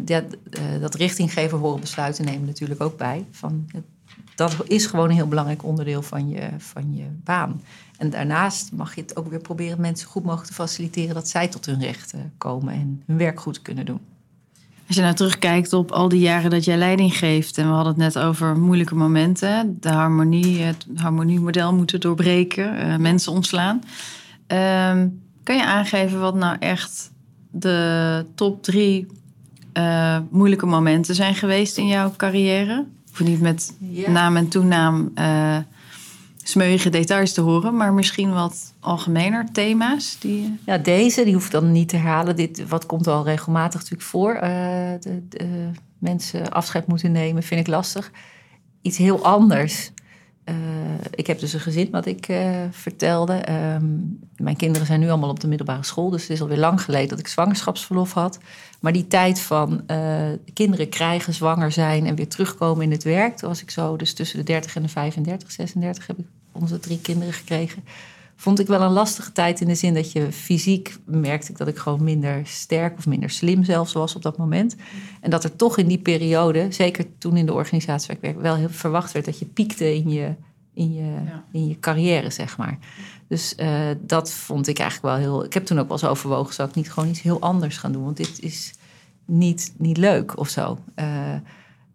dat, 0.02 0.24
uh, 0.50 0.80
dat 0.80 0.94
richtinggever 0.94 1.58
horen 1.58 1.80
besluiten 1.80 2.24
nemen 2.24 2.46
natuurlijk 2.46 2.80
ook 2.80 2.96
bij. 2.96 3.24
Van, 3.30 3.66
dat 4.34 4.56
is 4.66 4.86
gewoon 4.86 5.08
een 5.08 5.14
heel 5.14 5.28
belangrijk 5.28 5.64
onderdeel 5.64 6.02
van 6.02 6.28
je, 6.28 6.48
van 6.58 6.96
je 6.96 7.04
baan. 7.24 7.62
En 7.98 8.10
daarnaast 8.10 8.72
mag 8.72 8.94
je 8.94 9.00
het 9.00 9.16
ook 9.16 9.28
weer 9.28 9.40
proberen 9.40 9.80
mensen 9.80 10.08
goed 10.08 10.22
mogelijk 10.22 10.48
te 10.48 10.54
faciliteren 10.54 11.14
dat 11.14 11.28
zij 11.28 11.48
tot 11.48 11.66
hun 11.66 11.80
rechten 11.80 12.32
komen 12.38 12.74
en 12.74 13.02
hun 13.06 13.16
werk 13.16 13.40
goed 13.40 13.62
kunnen 13.62 13.86
doen. 13.86 14.00
Als 14.86 14.96
je 14.96 15.02
nou 15.02 15.14
terugkijkt 15.14 15.72
op 15.72 15.90
al 15.90 16.08
die 16.08 16.20
jaren 16.20 16.50
dat 16.50 16.64
jij 16.64 16.76
leiding 16.76 17.18
geeft, 17.18 17.58
en 17.58 17.66
we 17.66 17.74
hadden 17.74 17.92
het 17.92 18.14
net 18.14 18.18
over 18.18 18.58
moeilijke 18.58 18.94
momenten, 18.94 19.76
de 19.80 19.88
harmonie, 19.88 20.62
het 20.62 20.86
harmoniemodel 20.94 21.74
moeten 21.74 22.00
doorbreken, 22.00 23.00
mensen 23.00 23.32
ontslaan. 23.32 23.82
Uh, 24.48 25.02
kan 25.42 25.56
je 25.56 25.64
aangeven 25.64 26.20
wat 26.20 26.34
nou 26.34 26.56
echt 26.58 27.12
de 27.54 28.26
top 28.34 28.62
drie 28.62 29.06
uh, 29.78 30.18
moeilijke 30.30 30.66
momenten 30.66 31.14
zijn 31.14 31.34
geweest 31.34 31.78
in 31.78 31.86
jouw 31.86 32.12
carrière? 32.16 32.86
Of 33.12 33.20
niet 33.20 33.40
met 33.40 33.76
naam 34.06 34.36
en 34.36 34.48
toenaam 34.48 35.10
uh, 35.14 35.56
smeuïge 36.42 36.90
details 36.90 37.32
te 37.32 37.40
horen, 37.40 37.76
maar 37.76 37.92
misschien 37.92 38.32
wat 38.32 38.74
algemener 38.80 39.52
thema's 39.52 40.16
die. 40.20 40.58
Ja, 40.66 40.78
deze 40.78 41.24
die 41.24 41.34
hoef 41.34 41.44
ik 41.44 41.50
dan 41.50 41.72
niet 41.72 41.88
te 41.88 41.96
herhalen. 41.96 42.36
Dit 42.36 42.68
wat 42.68 42.86
komt 42.86 43.06
al 43.06 43.24
regelmatig 43.24 43.80
natuurlijk 43.80 44.08
voor. 44.08 44.34
Uh, 44.34 44.40
de, 45.00 45.22
de, 45.28 45.70
mensen 45.98 46.50
afscheid 46.50 46.86
moeten 46.86 47.12
nemen, 47.12 47.42
vind 47.42 47.60
ik 47.60 47.66
lastig. 47.66 48.10
Iets 48.82 48.96
heel 48.96 49.24
anders. 49.24 49.90
Uh, 50.48 50.54
ik 51.10 51.26
heb 51.26 51.40
dus 51.40 51.52
een 51.52 51.60
gezin 51.60 51.90
wat 51.90 52.06
ik 52.06 52.28
uh, 52.28 52.62
vertelde. 52.70 53.52
Um, 53.52 54.18
mijn 54.36 54.56
kinderen 54.56 54.86
zijn 54.86 55.00
nu 55.00 55.08
allemaal 55.08 55.30
op 55.30 55.40
de 55.40 55.48
middelbare 55.48 55.84
school, 55.84 56.10
dus 56.10 56.22
het 56.22 56.30
is 56.30 56.40
alweer 56.40 56.58
lang 56.58 56.82
geleden 56.82 57.08
dat 57.08 57.18
ik 57.18 57.28
zwangerschapsverlof 57.28 58.12
had. 58.12 58.38
Maar 58.80 58.92
die 58.92 59.06
tijd 59.06 59.40
van 59.40 59.82
uh, 59.86 60.22
kinderen 60.52 60.88
krijgen, 60.88 61.34
zwanger 61.34 61.72
zijn 61.72 62.06
en 62.06 62.14
weer 62.14 62.28
terugkomen 62.28 62.84
in 62.84 62.90
het 62.90 63.02
werk, 63.02 63.36
toen 63.36 63.48
was 63.48 63.62
ik 63.62 63.70
zo, 63.70 63.96
dus 63.96 64.14
tussen 64.14 64.38
de 64.38 64.44
30 64.44 64.76
en 64.76 64.82
de 64.82 64.88
35, 64.88 65.50
36 65.50 66.06
heb 66.06 66.18
ik 66.18 66.26
onze 66.52 66.78
drie 66.78 67.00
kinderen 67.00 67.34
gekregen. 67.34 67.84
Vond 68.36 68.60
ik 68.60 68.66
wel 68.66 68.80
een 68.80 68.92
lastige 68.92 69.32
tijd 69.32 69.60
in 69.60 69.66
de 69.66 69.74
zin 69.74 69.94
dat 69.94 70.12
je 70.12 70.32
fysiek 70.32 70.96
merkte 71.04 71.50
ik 71.50 71.58
dat 71.58 71.68
ik 71.68 71.76
gewoon 71.76 72.04
minder 72.04 72.40
sterk 72.44 72.98
of 72.98 73.06
minder 73.06 73.30
slim 73.30 73.64
zelfs 73.64 73.92
was 73.92 74.14
op 74.14 74.22
dat 74.22 74.36
moment. 74.36 74.76
En 75.20 75.30
dat 75.30 75.44
er 75.44 75.56
toch 75.56 75.78
in 75.78 75.86
die 75.86 75.98
periode, 75.98 76.66
zeker 76.70 77.18
toen 77.18 77.36
in 77.36 77.46
de 77.46 77.52
organisatie 77.52 78.06
waar 78.06 78.16
ik 78.16 78.22
werk, 78.22 78.40
wel 78.40 78.56
heel 78.56 78.68
verwacht 78.68 79.12
werd 79.12 79.24
dat 79.24 79.38
je 79.38 79.44
piekte 79.44 79.94
in 79.94 80.08
je, 80.08 80.34
in 80.74 80.94
je, 80.94 81.12
ja. 81.24 81.44
in 81.52 81.68
je 81.68 81.78
carrière, 81.78 82.30
zeg 82.30 82.56
maar. 82.56 82.78
Dus 83.28 83.54
uh, 83.56 83.90
dat 84.00 84.32
vond 84.32 84.68
ik 84.68 84.78
eigenlijk 84.78 85.14
wel 85.16 85.24
heel. 85.24 85.44
Ik 85.44 85.54
heb 85.54 85.64
toen 85.64 85.78
ook 85.78 85.88
wel 85.88 85.98
eens 85.98 86.10
overwogen, 86.10 86.54
zou 86.54 86.68
ik 86.68 86.74
niet 86.74 86.92
gewoon 86.92 87.08
iets 87.08 87.22
heel 87.22 87.40
anders 87.40 87.76
gaan 87.76 87.92
doen? 87.92 88.04
Want 88.04 88.16
dit 88.16 88.40
is 88.40 88.72
niet, 89.24 89.74
niet 89.78 89.96
leuk 89.96 90.38
of 90.38 90.48
zo. 90.48 90.78
Uh, 90.96 91.32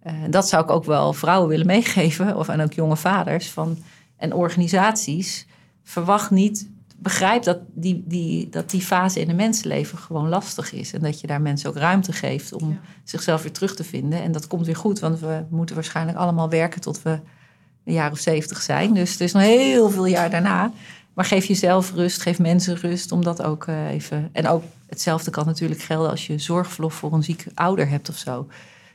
uh, 0.07 0.13
dat 0.29 0.49
zou 0.49 0.63
ik 0.63 0.69
ook 0.69 0.85
wel 0.85 1.13
vrouwen 1.13 1.49
willen 1.49 1.65
meegeven, 1.65 2.37
of 2.37 2.47
en 2.47 2.61
ook 2.61 2.73
jonge 2.73 2.97
vaders. 2.97 3.49
Van, 3.49 3.77
en 4.17 4.33
organisaties, 4.33 5.47
verwacht 5.89 6.31
niet, 6.31 6.69
begrijp 6.97 7.43
dat 7.43 7.59
die, 7.73 8.03
die, 8.07 8.49
dat 8.49 8.69
die 8.69 8.81
fase 8.81 9.19
in 9.19 9.29
een 9.29 9.35
mensenleven 9.35 9.97
gewoon 9.97 10.29
lastig 10.29 10.73
is. 10.73 10.93
En 10.93 11.01
dat 11.01 11.21
je 11.21 11.27
daar 11.27 11.41
mensen 11.41 11.69
ook 11.69 11.75
ruimte 11.75 12.13
geeft 12.13 12.53
om 12.53 12.69
ja. 12.69 12.79
zichzelf 13.03 13.41
weer 13.41 13.51
terug 13.51 13.75
te 13.75 13.83
vinden. 13.83 14.21
En 14.21 14.31
dat 14.31 14.47
komt 14.47 14.65
weer 14.65 14.75
goed, 14.75 14.99
want 14.99 15.19
we 15.19 15.45
moeten 15.49 15.75
waarschijnlijk 15.75 16.17
allemaal 16.17 16.49
werken 16.49 16.81
tot 16.81 17.01
we 17.01 17.19
een 17.85 17.93
jaar 17.93 18.11
of 18.11 18.19
zeventig 18.19 18.61
zijn. 18.61 18.93
Dus 18.93 19.15
er 19.15 19.21
is 19.21 19.33
nog 19.33 19.43
heel 19.43 19.89
veel 19.89 20.05
jaar 20.05 20.29
daarna. 20.29 20.71
Maar 21.13 21.25
geef 21.25 21.45
jezelf 21.45 21.93
rust, 21.93 22.21
geef 22.21 22.39
mensen 22.39 22.75
rust 22.75 23.11
om 23.11 23.23
dat 23.23 23.41
ook 23.41 23.67
uh, 23.67 23.89
even. 23.89 24.29
En 24.31 24.47
ook 24.47 24.63
hetzelfde 24.87 25.31
kan 25.31 25.45
natuurlijk 25.45 25.81
gelden 25.81 26.09
als 26.09 26.27
je 26.27 26.37
zorgverlof 26.37 26.93
voor 26.93 27.13
een 27.13 27.23
zieke 27.23 27.51
ouder 27.53 27.89
hebt 27.89 28.09
of 28.09 28.17
zo. 28.17 28.47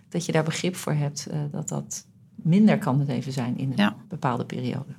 Dat 0.08 0.26
je 0.26 0.32
daar 0.32 0.44
begrip 0.44 0.76
voor 0.76 0.92
hebt 0.92 1.26
uh, 1.30 1.36
dat 1.50 1.68
dat 1.68 2.06
minder 2.34 2.78
kan 2.78 3.00
het 3.00 3.08
even 3.08 3.32
zijn 3.32 3.58
in 3.58 3.70
een 3.70 3.76
ja. 3.76 3.96
bepaalde 4.08 4.44
periode. 4.44 4.92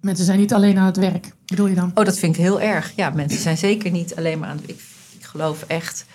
Mensen 0.00 0.24
zijn 0.24 0.38
niet 0.38 0.54
alleen 0.54 0.78
aan 0.78 0.86
het 0.86 0.96
werk, 0.96 1.32
bedoel 1.46 1.66
je 1.66 1.74
dan? 1.74 1.90
Oh, 1.94 2.04
dat 2.04 2.18
vind 2.18 2.34
ik 2.34 2.40
heel 2.40 2.60
erg. 2.60 2.92
Ja, 2.96 3.10
mensen 3.10 3.40
zijn 3.40 3.58
zeker 3.58 3.90
niet 3.90 4.16
alleen 4.16 4.38
maar 4.38 4.48
aan 4.48 4.56
het. 4.56 4.70
Ik, 4.70 4.80
ik 5.18 5.24
geloof 5.24 5.62
echt. 5.62 6.06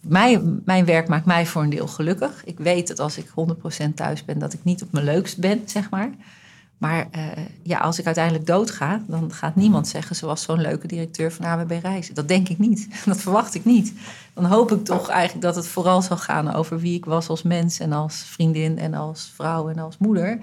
Mijn, 0.00 0.62
mijn 0.64 0.84
werk 0.84 1.08
maakt 1.08 1.26
mij 1.26 1.46
voor 1.46 1.62
een 1.62 1.70
deel 1.70 1.86
gelukkig. 1.86 2.44
Ik 2.44 2.58
weet 2.58 2.88
dat 2.88 2.98
als 2.98 3.18
ik 3.18 3.26
100% 3.26 3.94
thuis 3.94 4.24
ben, 4.24 4.38
dat 4.38 4.52
ik 4.52 4.64
niet 4.64 4.82
op 4.82 4.92
mijn 4.92 5.04
leukst 5.04 5.38
ben, 5.38 5.62
zeg 5.66 5.90
maar. 5.90 6.10
Maar 6.78 7.08
uh, 7.16 7.26
ja, 7.62 7.78
als 7.78 7.98
ik 7.98 8.06
uiteindelijk 8.06 8.46
doodga, 8.46 9.02
dan 9.06 9.32
gaat 9.32 9.56
niemand 9.56 9.88
zeggen... 9.88 10.16
ze 10.16 10.26
was 10.26 10.42
zo'n 10.42 10.60
leuke 10.60 10.86
directeur 10.86 11.32
van 11.32 11.44
AWB 11.44 11.70
Reizen. 11.82 12.14
Dat 12.14 12.28
denk 12.28 12.48
ik 12.48 12.58
niet. 12.58 12.88
Dat 13.04 13.20
verwacht 13.20 13.54
ik 13.54 13.64
niet. 13.64 13.92
Dan 14.34 14.44
hoop 14.44 14.72
ik 14.72 14.84
toch 14.84 15.08
eigenlijk 15.08 15.42
dat 15.42 15.56
het 15.56 15.66
vooral 15.66 16.02
zal 16.02 16.16
gaan 16.16 16.54
over 16.54 16.78
wie 16.78 16.96
ik 16.96 17.04
was 17.04 17.28
als 17.28 17.42
mens... 17.42 17.78
en 17.78 17.92
als 17.92 18.14
vriendin 18.14 18.78
en 18.78 18.94
als 18.94 19.32
vrouw 19.34 19.68
en 19.68 19.78
als 19.78 19.98
moeder. 19.98 20.38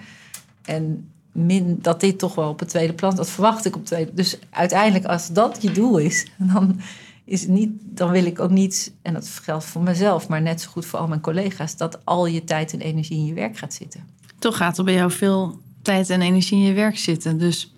En 0.65 1.11
min 1.37 1.77
dat 1.81 1.99
dit 1.99 2.19
toch 2.19 2.35
wel 2.35 2.49
op 2.49 2.59
het 2.59 2.69
tweede 2.69 2.93
plan... 2.93 3.15
dat 3.15 3.29
verwacht 3.29 3.65
ik 3.65 3.75
op 3.75 3.79
het 3.79 3.89
tweede... 3.89 4.13
Dus 4.13 4.39
uiteindelijk, 4.49 5.05
als 5.05 5.27
dat 5.27 5.57
je 5.61 5.71
doel 5.71 5.97
is... 5.97 6.27
dan, 6.53 6.79
is 7.25 7.47
niet, 7.47 7.69
dan 7.81 8.11
wil 8.11 8.25
ik 8.25 8.39
ook 8.39 8.49
niet... 8.49 8.93
en 9.01 9.13
dat 9.13 9.27
geldt 9.27 9.65
voor 9.65 9.81
mezelf, 9.81 10.27
maar 10.27 10.41
net 10.41 10.61
zo 10.61 10.69
goed 10.69 10.85
voor 10.85 10.99
al 10.99 11.07
mijn 11.07 11.21
collega's... 11.21 11.77
dat 11.77 11.99
al 12.03 12.25
je 12.25 12.43
tijd 12.43 12.73
en 12.73 12.81
energie 12.81 13.17
in 13.17 13.25
je 13.25 13.33
werk 13.33 13.57
gaat 13.57 13.73
zitten. 13.73 14.03
Toch 14.39 14.57
gaat 14.57 14.77
er 14.77 14.83
bij 14.83 14.93
jou 14.93 15.11
veel 15.11 15.59
tijd 15.81 16.09
en 16.09 16.21
energie 16.21 16.57
in 16.57 16.63
je 16.63 16.73
werk 16.73 16.97
zitten. 16.97 17.37
Dus 17.37 17.73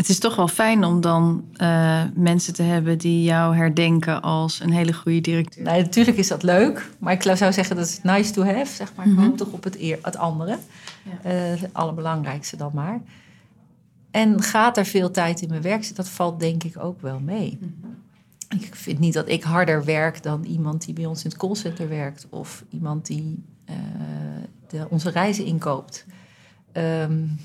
het 0.00 0.08
is 0.08 0.18
toch 0.18 0.36
wel 0.36 0.48
fijn 0.48 0.84
om 0.84 1.00
dan 1.00 1.44
uh, 1.56 2.02
mensen 2.14 2.54
te 2.54 2.62
hebben 2.62 2.98
die 2.98 3.22
jou 3.22 3.56
herdenken 3.56 4.22
als 4.22 4.60
een 4.60 4.72
hele 4.72 4.92
goede 4.92 5.20
directeur. 5.20 5.64
Nou, 5.64 5.82
natuurlijk 5.82 6.16
is 6.16 6.28
dat 6.28 6.42
leuk, 6.42 6.90
maar 6.98 7.12
ik 7.12 7.22
zou 7.22 7.52
zeggen 7.52 7.76
dat 7.76 7.86
is 7.86 8.02
nice 8.02 8.32
to 8.32 8.44
have. 8.44 8.74
Zeg 8.74 8.92
maar. 8.94 9.08
Mm 9.08 9.16
-hmm. 9.16 9.36
toch 9.36 9.52
op 9.52 9.64
het, 9.64 9.78
eer, 9.78 9.98
het 10.02 10.16
andere. 10.16 10.58
Ja. 11.02 11.30
Uh, 11.32 11.60
het 11.60 11.74
allerbelangrijkste 11.74 12.56
dan 12.56 12.70
maar. 12.74 13.00
En 14.10 14.42
gaat 14.42 14.76
er 14.76 14.86
veel 14.86 15.10
tijd 15.10 15.42
in 15.42 15.48
mijn 15.48 15.62
werk 15.62 15.84
zitten, 15.84 16.04
dat 16.04 16.12
valt 16.12 16.40
denk 16.40 16.64
ik 16.64 16.78
ook 16.78 17.00
wel 17.00 17.20
mee. 17.20 17.58
Mm 17.60 17.74
-hmm. 17.80 18.60
Ik 18.60 18.74
vind 18.74 18.98
niet 18.98 19.14
dat 19.14 19.28
ik 19.28 19.42
harder 19.42 19.84
werk 19.84 20.22
dan 20.22 20.44
iemand 20.44 20.84
die 20.84 20.94
bij 20.94 21.06
ons 21.06 21.24
in 21.24 21.30
het 21.30 21.38
callcenter 21.38 21.88
werkt 21.88 22.26
of 22.30 22.64
iemand 22.70 23.06
die 23.06 23.44
uh, 23.70 23.76
de, 24.68 24.86
onze 24.90 25.10
reizen 25.10 25.44
inkoopt. 25.44 26.06
Um, 26.72 27.38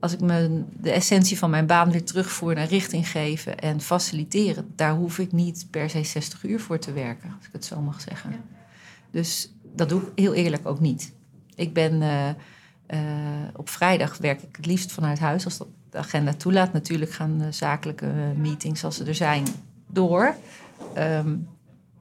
als 0.00 0.12
ik 0.12 0.20
mijn, 0.20 0.66
de 0.80 0.90
essentie 0.90 1.38
van 1.38 1.50
mijn 1.50 1.66
baan 1.66 1.90
weer 1.90 2.04
terugvoer 2.04 2.54
naar 2.54 2.66
richting 2.66 3.08
geven 3.08 3.58
en 3.58 3.80
faciliteren, 3.80 4.72
daar 4.76 4.94
hoef 4.94 5.18
ik 5.18 5.32
niet 5.32 5.66
per 5.70 5.90
se 5.90 6.04
60 6.04 6.44
uur 6.44 6.60
voor 6.60 6.78
te 6.78 6.92
werken, 6.92 7.34
als 7.36 7.46
ik 7.46 7.52
het 7.52 7.64
zo 7.64 7.80
mag 7.80 8.00
zeggen. 8.00 8.30
Ja. 8.30 8.38
Dus 9.10 9.52
dat 9.74 9.88
doe 9.88 10.00
ik 10.00 10.08
heel 10.14 10.34
eerlijk 10.34 10.66
ook 10.68 10.80
niet. 10.80 11.12
Ik 11.54 11.72
ben 11.72 12.02
uh, 12.02 12.28
uh, 12.28 13.00
op 13.56 13.68
vrijdag 13.68 14.16
werk 14.16 14.42
ik 14.42 14.56
het 14.56 14.66
liefst 14.66 14.92
vanuit 14.92 15.18
huis 15.18 15.44
als 15.44 15.58
dat 15.58 15.68
de 15.90 15.98
agenda 15.98 16.32
toelaat. 16.32 16.72
Natuurlijk 16.72 17.12
gaan 17.12 17.38
de 17.38 17.52
zakelijke 17.52 18.12
meetings, 18.36 18.84
als 18.84 18.96
ze 18.96 19.04
er 19.04 19.14
zijn, 19.14 19.44
door. 19.86 20.34
Um, 20.98 21.48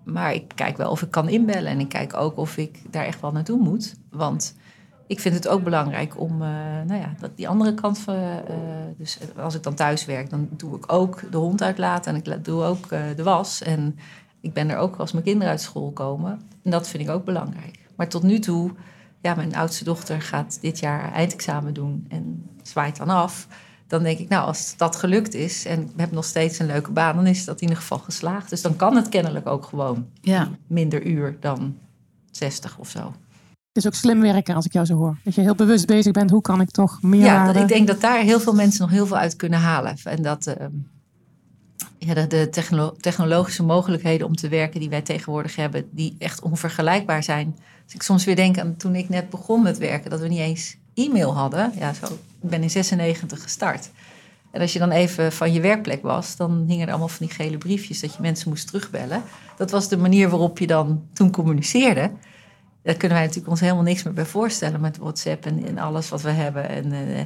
maar 0.03 0.33
ik 0.33 0.51
kijk 0.55 0.77
wel 0.77 0.91
of 0.91 1.01
ik 1.01 1.11
kan 1.11 1.29
inbellen 1.29 1.71
en 1.71 1.79
ik 1.79 1.89
kijk 1.89 2.13
ook 2.13 2.37
of 2.37 2.57
ik 2.57 2.79
daar 2.91 3.05
echt 3.05 3.21
wel 3.21 3.31
naartoe 3.31 3.59
moet. 3.59 3.95
Want 4.09 4.55
ik 5.09 5.19
vind 5.19 5.35
het 5.35 5.47
ook 5.47 5.63
belangrijk 5.63 6.19
om, 6.19 6.31
uh, 6.31 6.47
nou 6.85 6.99
ja, 6.99 7.13
dat 7.19 7.31
die 7.35 7.47
andere 7.47 7.73
kant 7.73 7.99
van. 7.99 8.15
Uh, 8.15 8.35
dus 8.97 9.17
als 9.37 9.55
ik 9.55 9.63
dan 9.63 9.73
thuis 9.73 10.05
werk, 10.05 10.29
dan 10.29 10.47
doe 10.51 10.75
ik 10.75 10.91
ook 10.91 11.31
de 11.31 11.37
hond 11.37 11.61
uitlaten 11.61 12.13
en 12.13 12.33
ik 12.33 12.45
doe 12.45 12.63
ook 12.63 12.91
uh, 12.91 13.01
de 13.15 13.23
was. 13.23 13.61
En 13.61 13.97
ik 14.41 14.53
ben 14.53 14.69
er 14.69 14.77
ook 14.77 14.95
als 14.95 15.11
mijn 15.11 15.23
kinderen 15.23 15.49
uit 15.49 15.61
school 15.61 15.91
komen. 15.91 16.41
En 16.63 16.71
dat 16.71 16.87
vind 16.87 17.03
ik 17.03 17.09
ook 17.09 17.25
belangrijk. 17.25 17.79
Maar 17.95 18.09
tot 18.09 18.23
nu 18.23 18.39
toe, 18.39 18.71
ja, 19.21 19.35
mijn 19.35 19.55
oudste 19.55 19.83
dochter 19.83 20.21
gaat 20.21 20.57
dit 20.61 20.79
jaar 20.79 21.11
eindexamen 21.11 21.73
doen 21.73 22.05
en 22.09 22.49
zwaait 22.63 22.97
dan 22.97 23.09
af. 23.09 23.47
Dan 23.87 24.03
denk 24.03 24.19
ik, 24.19 24.29
nou, 24.29 24.45
als 24.45 24.77
dat 24.77 24.95
gelukt 24.95 25.33
is 25.33 25.65
en 25.65 25.81
ik 25.81 25.93
heb 25.95 26.11
nog 26.11 26.25
steeds 26.25 26.59
een 26.59 26.65
leuke 26.65 26.91
baan, 26.91 27.15
dan 27.15 27.27
is 27.27 27.45
dat 27.45 27.55
in 27.55 27.61
ieder 27.61 27.77
geval 27.77 27.99
geslaagd. 27.99 28.49
Dus 28.49 28.61
dan 28.61 28.75
kan 28.75 28.95
het 28.95 29.09
kennelijk 29.09 29.47
ook 29.47 29.65
gewoon 29.65 30.07
ja. 30.21 30.49
minder 30.67 31.05
uur 31.05 31.37
dan 31.39 31.77
60 32.31 32.77
of 32.77 32.89
zo. 32.89 33.13
Het 33.73 33.83
is 33.83 33.87
ook 33.87 33.93
slim 33.93 34.21
werken 34.21 34.55
als 34.55 34.65
ik 34.65 34.73
jou 34.73 34.85
zo 34.85 34.95
hoor. 34.95 35.17
Dat 35.23 35.35
je 35.35 35.41
heel 35.41 35.55
bewust 35.55 35.85
bezig 35.85 36.11
bent, 36.11 36.29
hoe 36.29 36.41
kan 36.41 36.61
ik 36.61 36.71
toch 36.71 37.01
meer. 37.01 37.25
Ja, 37.25 37.53
ik 37.53 37.67
denk 37.67 37.87
dat 37.87 38.01
daar 38.01 38.19
heel 38.19 38.39
veel 38.39 38.53
mensen 38.53 38.81
nog 38.81 38.89
heel 38.89 39.05
veel 39.05 39.17
uit 39.17 39.35
kunnen 39.35 39.59
halen. 39.59 39.95
En 40.03 40.21
dat 40.21 40.47
uh, 40.47 40.53
ja, 41.97 42.13
de, 42.13 42.27
de 42.27 42.49
technolo 42.49 42.95
technologische 42.99 43.63
mogelijkheden 43.63 44.27
om 44.27 44.35
te 44.35 44.47
werken 44.47 44.79
die 44.79 44.89
wij 44.89 45.01
tegenwoordig 45.01 45.55
hebben, 45.55 45.89
die 45.91 46.15
echt 46.19 46.41
onvergelijkbaar 46.41 47.23
zijn. 47.23 47.55
Als 47.83 47.93
ik 47.93 48.01
soms 48.01 48.25
weer 48.25 48.35
denk 48.35 48.59
aan 48.59 48.75
toen 48.77 48.95
ik 48.95 49.09
net 49.09 49.29
begon 49.29 49.61
met 49.61 49.77
werken, 49.77 50.09
dat 50.09 50.19
we 50.19 50.27
niet 50.27 50.39
eens 50.39 50.77
e-mail 50.93 51.33
hadden. 51.33 51.71
Ja, 51.77 51.93
zo, 51.93 52.05
ik 52.41 52.49
ben 52.49 52.61
in 52.61 52.69
96 52.69 53.41
gestart. 53.41 53.89
En 54.51 54.61
als 54.61 54.73
je 54.73 54.79
dan 54.79 54.91
even 54.91 55.31
van 55.31 55.53
je 55.53 55.61
werkplek 55.61 56.01
was, 56.01 56.35
dan 56.35 56.65
hingen 56.67 56.85
er 56.85 56.89
allemaal 56.89 57.07
van 57.07 57.25
die 57.25 57.35
gele 57.35 57.57
briefjes 57.57 57.99
dat 57.99 58.13
je 58.13 58.21
mensen 58.21 58.49
moest 58.49 58.67
terugbellen. 58.67 59.23
Dat 59.57 59.71
was 59.71 59.87
de 59.87 59.97
manier 59.97 60.29
waarop 60.29 60.59
je 60.59 60.67
dan 60.67 61.03
toen 61.13 61.31
communiceerde. 61.31 62.11
Daar 62.83 62.95
kunnen 62.95 63.17
wij 63.17 63.25
natuurlijk 63.25 63.51
ons 63.51 63.59
helemaal 63.59 63.83
niks 63.83 64.03
meer 64.03 64.13
bij 64.13 64.25
voorstellen 64.25 64.81
met 64.81 64.97
WhatsApp 64.97 65.45
en, 65.45 65.65
en 65.65 65.77
alles 65.77 66.09
wat 66.09 66.21
we 66.21 66.29
hebben 66.29 66.69
en, 66.69 66.85
uh, 66.91 67.19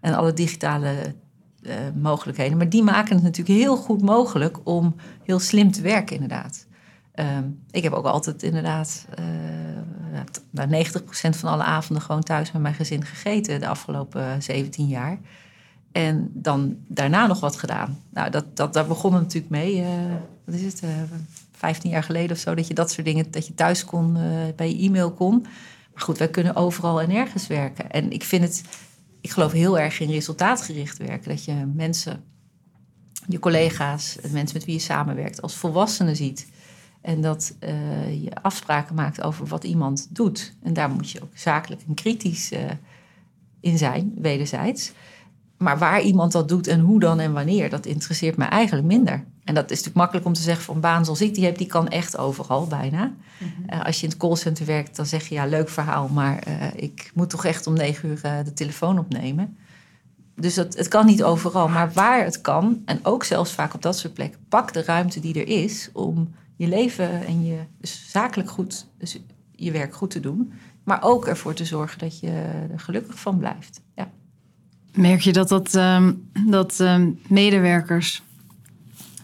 en 0.00 0.14
alle 0.14 0.32
digitale 0.32 1.14
uh, 1.62 1.74
mogelijkheden. 1.94 2.56
Maar 2.56 2.68
die 2.68 2.82
maken 2.82 3.14
het 3.14 3.24
natuurlijk 3.24 3.58
heel 3.58 3.76
goed 3.76 4.02
mogelijk 4.02 4.58
om 4.64 4.94
heel 5.24 5.38
slim 5.38 5.70
te 5.70 5.82
werken, 5.82 6.14
inderdaad. 6.14 6.66
Um, 7.14 7.62
ik 7.70 7.82
heb 7.82 7.92
ook 7.92 8.04
altijd 8.04 8.42
inderdaad 8.42 9.06
uh, 9.18 9.24
nou, 10.50 10.84
90% 10.86 10.90
van 11.10 11.50
alle 11.50 11.62
avonden 11.62 12.04
gewoon 12.04 12.22
thuis 12.22 12.52
met 12.52 12.62
mijn 12.62 12.74
gezin 12.74 13.04
gegeten 13.04 13.60
de 13.60 13.68
afgelopen 13.68 14.42
17 14.42 14.86
jaar. 14.86 15.18
En 15.92 16.30
dan 16.34 16.76
daarna 16.88 17.26
nog 17.26 17.40
wat 17.40 17.56
gedaan. 17.56 17.98
Nou, 18.10 18.30
dat, 18.30 18.56
dat, 18.56 18.72
daar 18.72 18.86
begon 18.86 19.12
het 19.12 19.22
natuurlijk 19.22 19.52
mee. 19.52 19.84
wat 20.44 20.54
is 20.54 20.62
het? 20.62 20.82
15 21.58 21.90
jaar 21.90 22.02
geleden 22.02 22.36
of 22.36 22.42
zo, 22.42 22.54
dat 22.54 22.66
je 22.66 22.74
dat 22.74 22.90
soort 22.90 23.06
dingen, 23.06 23.30
dat 23.30 23.46
je 23.46 23.54
thuis 23.54 23.84
kon, 23.84 24.16
uh, 24.16 24.22
bij 24.56 24.68
je 24.74 24.86
e-mail 24.86 25.12
kon. 25.12 25.40
Maar 25.94 26.02
goed, 26.02 26.18
wij 26.18 26.28
kunnen 26.28 26.56
overal 26.56 27.00
en 27.00 27.10
ergens 27.10 27.46
werken. 27.46 27.90
En 27.90 28.10
ik 28.10 28.24
vind 28.24 28.42
het, 28.44 28.62
ik 29.20 29.30
geloof 29.30 29.52
heel 29.52 29.78
erg 29.78 30.00
in 30.00 30.10
resultaatgericht 30.10 30.98
werken. 30.98 31.28
Dat 31.28 31.44
je 31.44 31.72
mensen, 31.74 32.24
je 33.26 33.38
collega's, 33.38 34.16
de 34.22 34.28
mensen 34.32 34.56
met 34.56 34.66
wie 34.66 34.74
je 34.74 34.80
samenwerkt, 34.80 35.42
als 35.42 35.54
volwassenen 35.54 36.16
ziet. 36.16 36.46
En 37.00 37.20
dat 37.20 37.54
uh, 37.60 38.22
je 38.22 38.30
afspraken 38.42 38.94
maakt 38.94 39.22
over 39.22 39.46
wat 39.46 39.64
iemand 39.64 40.08
doet. 40.10 40.54
En 40.62 40.72
daar 40.72 40.90
moet 40.90 41.10
je 41.10 41.22
ook 41.22 41.32
zakelijk 41.34 41.82
en 41.88 41.94
kritisch 41.94 42.52
uh, 42.52 42.58
in 43.60 43.78
zijn, 43.78 44.12
wederzijds. 44.16 44.92
Maar 45.56 45.78
waar 45.78 46.00
iemand 46.00 46.32
dat 46.32 46.48
doet 46.48 46.66
en 46.66 46.80
hoe 46.80 47.00
dan 47.00 47.20
en 47.20 47.32
wanneer, 47.32 47.70
dat 47.70 47.86
interesseert 47.86 48.36
me 48.36 48.44
eigenlijk 48.44 48.86
minder. 48.86 49.24
En 49.48 49.54
dat 49.54 49.64
is 49.64 49.70
natuurlijk 49.70 49.96
makkelijk 49.96 50.26
om 50.26 50.32
te 50.32 50.40
zeggen 50.40 50.64
van 50.64 50.80
baan 50.80 51.04
zoals 51.04 51.20
ik 51.20 51.34
die 51.34 51.44
heb, 51.44 51.58
die 51.58 51.66
kan 51.66 51.88
echt 51.88 52.16
overal 52.16 52.66
bijna. 52.66 53.12
Eh, 53.66 53.84
als 53.84 53.96
je 53.96 54.02
in 54.02 54.08
het 54.08 54.18
callcenter 54.18 54.66
werkt, 54.66 54.96
dan 54.96 55.06
zeg 55.06 55.28
je 55.28 55.34
ja, 55.34 55.46
leuk 55.46 55.68
verhaal, 55.68 56.08
maar 56.08 56.38
eh, 56.38 56.54
ik 56.76 57.10
moet 57.14 57.30
toch 57.30 57.44
echt 57.44 57.66
om 57.66 57.74
negen 57.74 58.08
uur 58.08 58.20
eh, 58.22 58.44
de 58.44 58.52
telefoon 58.52 58.98
opnemen. 58.98 59.56
Dus 60.34 60.54
dat, 60.54 60.76
het 60.76 60.88
kan 60.88 61.06
niet 61.06 61.22
overal, 61.22 61.68
maar 61.68 61.92
waar 61.92 62.24
het 62.24 62.40
kan, 62.40 62.82
en 62.84 63.00
ook 63.02 63.24
zelfs 63.24 63.52
vaak 63.52 63.74
op 63.74 63.82
dat 63.82 63.98
soort 63.98 64.14
plekken, 64.14 64.40
pak 64.48 64.72
de 64.72 64.82
ruimte 64.82 65.20
die 65.20 65.34
er 65.34 65.48
is 65.64 65.88
om 65.92 66.34
je 66.56 66.68
leven 66.68 67.26
en 67.26 67.44
je 67.44 67.58
dus 67.80 68.10
zakelijk 68.10 68.50
goed, 68.50 68.86
dus 68.98 69.18
je 69.52 69.70
werk 69.70 69.94
goed 69.94 70.10
te 70.10 70.20
doen, 70.20 70.52
maar 70.84 71.02
ook 71.02 71.26
ervoor 71.26 71.54
te 71.54 71.64
zorgen 71.64 71.98
dat 71.98 72.20
je 72.20 72.30
er 72.72 72.80
gelukkig 72.80 73.18
van 73.18 73.38
blijft. 73.38 73.80
Ja. 73.94 74.10
Merk 74.92 75.20
je 75.20 75.32
dat, 75.32 75.48
dat, 75.48 75.74
ehm, 75.74 76.12
dat 76.46 76.80
ehm, 76.80 77.10
medewerkers 77.28 78.22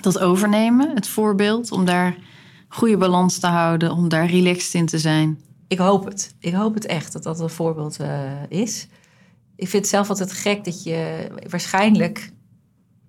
dat 0.05 0.19
overnemen, 0.19 0.95
het 0.95 1.09
voorbeeld, 1.09 1.73
om 1.73 1.85
daar 1.85 2.17
goede 2.69 2.97
balans 2.97 3.39
te 3.39 3.47
houden, 3.47 3.93
om 3.93 4.09
daar 4.09 4.27
relaxed 4.27 4.75
in 4.75 4.87
te 4.87 4.99
zijn? 4.99 5.41
Ik 5.69 5.79
hoop 5.79 6.05
het. 6.05 6.35
Ik 6.39 6.53
hoop 6.53 6.75
het 6.75 6.87
echt 6.87 7.13
dat 7.13 7.23
dat 7.23 7.41
een 7.41 7.51
voorbeeld 7.51 8.01
eh, 8.01 8.33
is. 8.49 8.89
Ik 9.57 9.69
vind 9.69 9.83
het 9.83 9.93
zelf 9.93 10.09
altijd 10.09 10.33
gek 10.33 10.65
dat 10.65 10.83
je 10.83 11.29
waarschijnlijk 11.49 12.33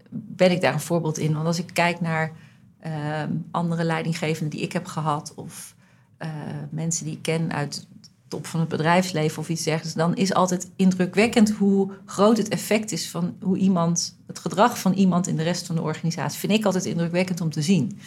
ben 0.09 0.51
ik 0.51 0.61
daar 0.61 0.73
een 0.73 0.79
voorbeeld 0.79 1.17
in. 1.17 1.33
Want 1.33 1.45
als 1.45 1.59
ik 1.59 1.69
kijk 1.73 2.01
naar 2.01 2.31
ehm, 2.79 3.31
andere 3.51 3.83
leidinggevenden 3.83 4.49
die 4.49 4.65
ik 4.65 4.73
heb 4.73 4.85
gehad, 4.85 5.33
of 5.35 5.75
eh, 6.17 6.29
mensen 6.69 7.05
die 7.05 7.13
ik 7.13 7.21
ken 7.21 7.53
uit 7.53 7.87
top 8.27 8.45
van 8.45 8.59
het 8.59 8.69
bedrijfsleven 8.69 9.39
of 9.39 9.49
iets 9.49 9.63
dergelijks, 9.63 9.97
dan 9.97 10.15
is 10.15 10.33
altijd 10.33 10.69
indrukwekkend 10.75 11.51
hoe 11.51 11.91
groot 12.05 12.37
het 12.37 12.47
effect 12.47 12.91
is 12.91 13.09
van 13.09 13.35
hoe 13.41 13.57
iemand, 13.57 14.17
het 14.27 14.39
gedrag 14.39 14.79
van 14.79 14.93
iemand 14.93 15.27
in 15.27 15.35
de 15.35 15.43
rest 15.43 15.65
van 15.65 15.75
de 15.75 15.81
organisatie. 15.81 16.39
Vind 16.39 16.51
ik 16.51 16.65
altijd 16.65 16.85
indrukwekkend 16.85 17.41
om 17.41 17.49
te 17.49 17.61
zien. 17.61 17.99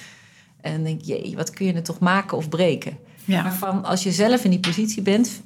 En 0.60 0.72
dan 0.72 0.82
denk 0.82 1.02
je, 1.02 1.36
wat 1.36 1.50
kun 1.50 1.66
je 1.66 1.72
het 1.72 1.84
toch 1.84 1.98
maken 1.98 2.36
of 2.36 2.48
breken? 2.48 2.98
Ja. 3.24 3.42
Maar 3.42 3.54
van, 3.54 3.84
als 3.84 4.02
je 4.02 4.12
zelf 4.12 4.44
in 4.44 4.50
die 4.50 4.60
positie 4.60 5.02
bent, 5.02 5.42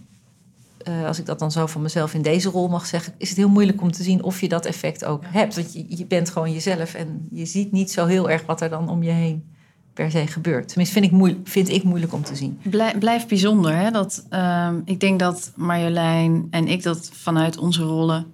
eh, 0.78 1.04
als 1.06 1.18
ik 1.18 1.26
dat 1.26 1.38
dan 1.38 1.50
zo 1.50 1.66
van 1.66 1.82
mezelf 1.82 2.14
in 2.14 2.22
deze 2.22 2.48
rol 2.48 2.68
mag 2.68 2.86
zeggen, 2.86 3.14
is 3.16 3.28
het 3.28 3.38
heel 3.38 3.48
moeilijk 3.48 3.82
om 3.82 3.92
te 3.92 4.02
zien 4.02 4.22
of 4.22 4.40
je 4.40 4.48
dat 4.48 4.66
effect 4.66 5.04
ook 5.04 5.22
hebt. 5.26 5.54
Want 5.54 5.72
je, 5.72 5.84
je 5.88 6.06
bent 6.06 6.30
gewoon 6.30 6.52
jezelf 6.52 6.94
en 6.94 7.26
je 7.30 7.46
ziet 7.46 7.72
niet 7.72 7.90
zo 7.90 8.06
heel 8.06 8.30
erg 8.30 8.46
wat 8.46 8.60
er 8.60 8.70
dan 8.70 8.88
om 8.88 9.02
je 9.02 9.10
heen 9.10 9.51
per 9.94 10.10
se 10.10 10.26
gebeurt. 10.26 10.68
Tenminste, 10.68 10.94
vind 10.94 11.12
ik, 11.12 11.18
moeilijk, 11.18 11.48
vind 11.48 11.68
ik 11.68 11.82
moeilijk 11.82 12.12
om 12.12 12.22
te 12.24 12.36
zien. 12.36 12.60
Blijf, 12.62 12.98
blijft 12.98 13.28
bijzonder. 13.28 13.76
Hè? 13.76 13.90
Dat, 13.90 14.26
ehm, 14.28 14.80
ik 14.84 15.00
denk 15.00 15.18
dat 15.18 15.52
Marjolein 15.56 16.46
en 16.50 16.68
ik 16.68 16.82
dat 16.82 17.10
vanuit 17.12 17.58
onze 17.58 17.82
rollen 17.82 18.26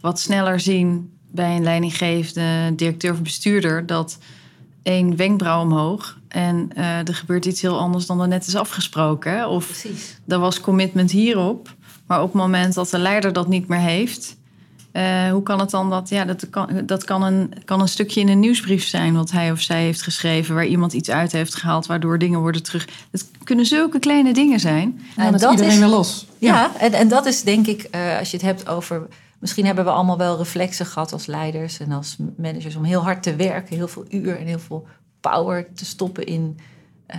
wat 0.00 0.20
sneller 0.20 0.60
zien 0.60 1.12
bij 1.30 1.56
een 1.56 1.62
leidinggevende 1.62 2.74
directeur 2.74 3.12
of 3.12 3.22
bestuurder. 3.22 3.86
Dat 3.86 4.18
één 4.82 5.16
wenkbrauw 5.16 5.62
omhoog 5.62 6.18
en 6.28 6.70
eh, 6.74 7.08
er 7.08 7.14
gebeurt 7.14 7.44
iets 7.44 7.60
heel 7.60 7.78
anders 7.78 8.06
dan 8.06 8.20
er 8.20 8.28
net 8.28 8.46
is 8.46 8.54
afgesproken. 8.56 9.32
hè? 9.32 9.46
Of 9.46 9.66
Precies. 9.66 10.18
er 10.28 10.38
was 10.38 10.60
commitment 10.60 11.10
hierop. 11.10 11.74
Maar 12.06 12.22
op 12.22 12.32
het 12.32 12.42
moment 12.42 12.74
dat 12.74 12.90
de 12.90 12.98
leider 12.98 13.32
dat 13.32 13.48
niet 13.48 13.68
meer 13.68 13.78
heeft, 13.78 14.36
eh, 14.92 15.30
hoe 15.30 15.42
kan 15.42 15.60
het 15.60 15.70
dan 15.70 15.90
dat, 15.90 16.08
ja, 16.08 16.24
dat 16.24 16.50
kan, 16.50 16.68
dat 16.86 17.04
kan 17.04 17.22
een, 17.22 17.52
kan 17.64 17.80
een 17.80 17.88
stukje 17.88 18.20
in 18.20 18.28
een 18.28 18.40
nieuwsbrief 18.40 18.84
zijn 18.86 19.14
wat 19.14 19.30
hij 19.30 19.50
of 19.50 19.60
zij 19.60 19.82
heeft 19.82 20.02
geschreven, 20.02 20.54
waar 20.54 20.66
iemand 20.66 20.92
iets 20.92 21.10
uit 21.10 21.32
heeft 21.32 21.54
gehaald, 21.54 21.86
waardoor 21.86 22.18
dingen 22.18 22.40
worden 22.40 22.62
terug. 22.62 22.88
Het 23.10 23.30
kunnen 23.44 23.66
zulke 23.66 23.98
kleine 23.98 24.32
dingen 24.32 24.60
zijn. 24.60 25.00
En 25.16 25.24
En 25.24 25.24
dan 25.24 25.34
is 25.34 25.40
dat 25.40 25.50
iedereen 25.50 25.72
is- 25.72 25.78
weer 25.78 25.88
los. 25.88 26.26
Ja, 26.38 26.70
en, 26.78 26.92
en 26.92 27.08
dat 27.08 27.26
is 27.26 27.42
denk 27.42 27.66
ik, 27.66 27.82
eh, 27.82 28.18
als 28.18 28.30
je 28.30 28.36
het 28.36 28.46
hebt 28.46 28.68
over. 28.68 29.08
Misschien 29.38 29.66
hebben 29.66 29.84
we 29.84 29.90
allemaal 29.90 30.18
wel 30.18 30.36
reflexen 30.38 30.86
gehad 30.86 31.12
als 31.12 31.26
leiders 31.26 31.80
en 31.80 31.92
als 31.92 32.16
managers 32.36 32.76
om 32.76 32.84
heel 32.84 33.02
hard 33.02 33.22
te 33.22 33.36
werken, 33.36 33.76
heel 33.76 33.88
veel 33.88 34.04
uur 34.10 34.38
en 34.38 34.46
heel 34.46 34.58
veel 34.58 34.86
power 35.20 35.66
te 35.74 35.84
stoppen 35.84 36.26
in. 36.26 36.58
eh, 37.06 37.18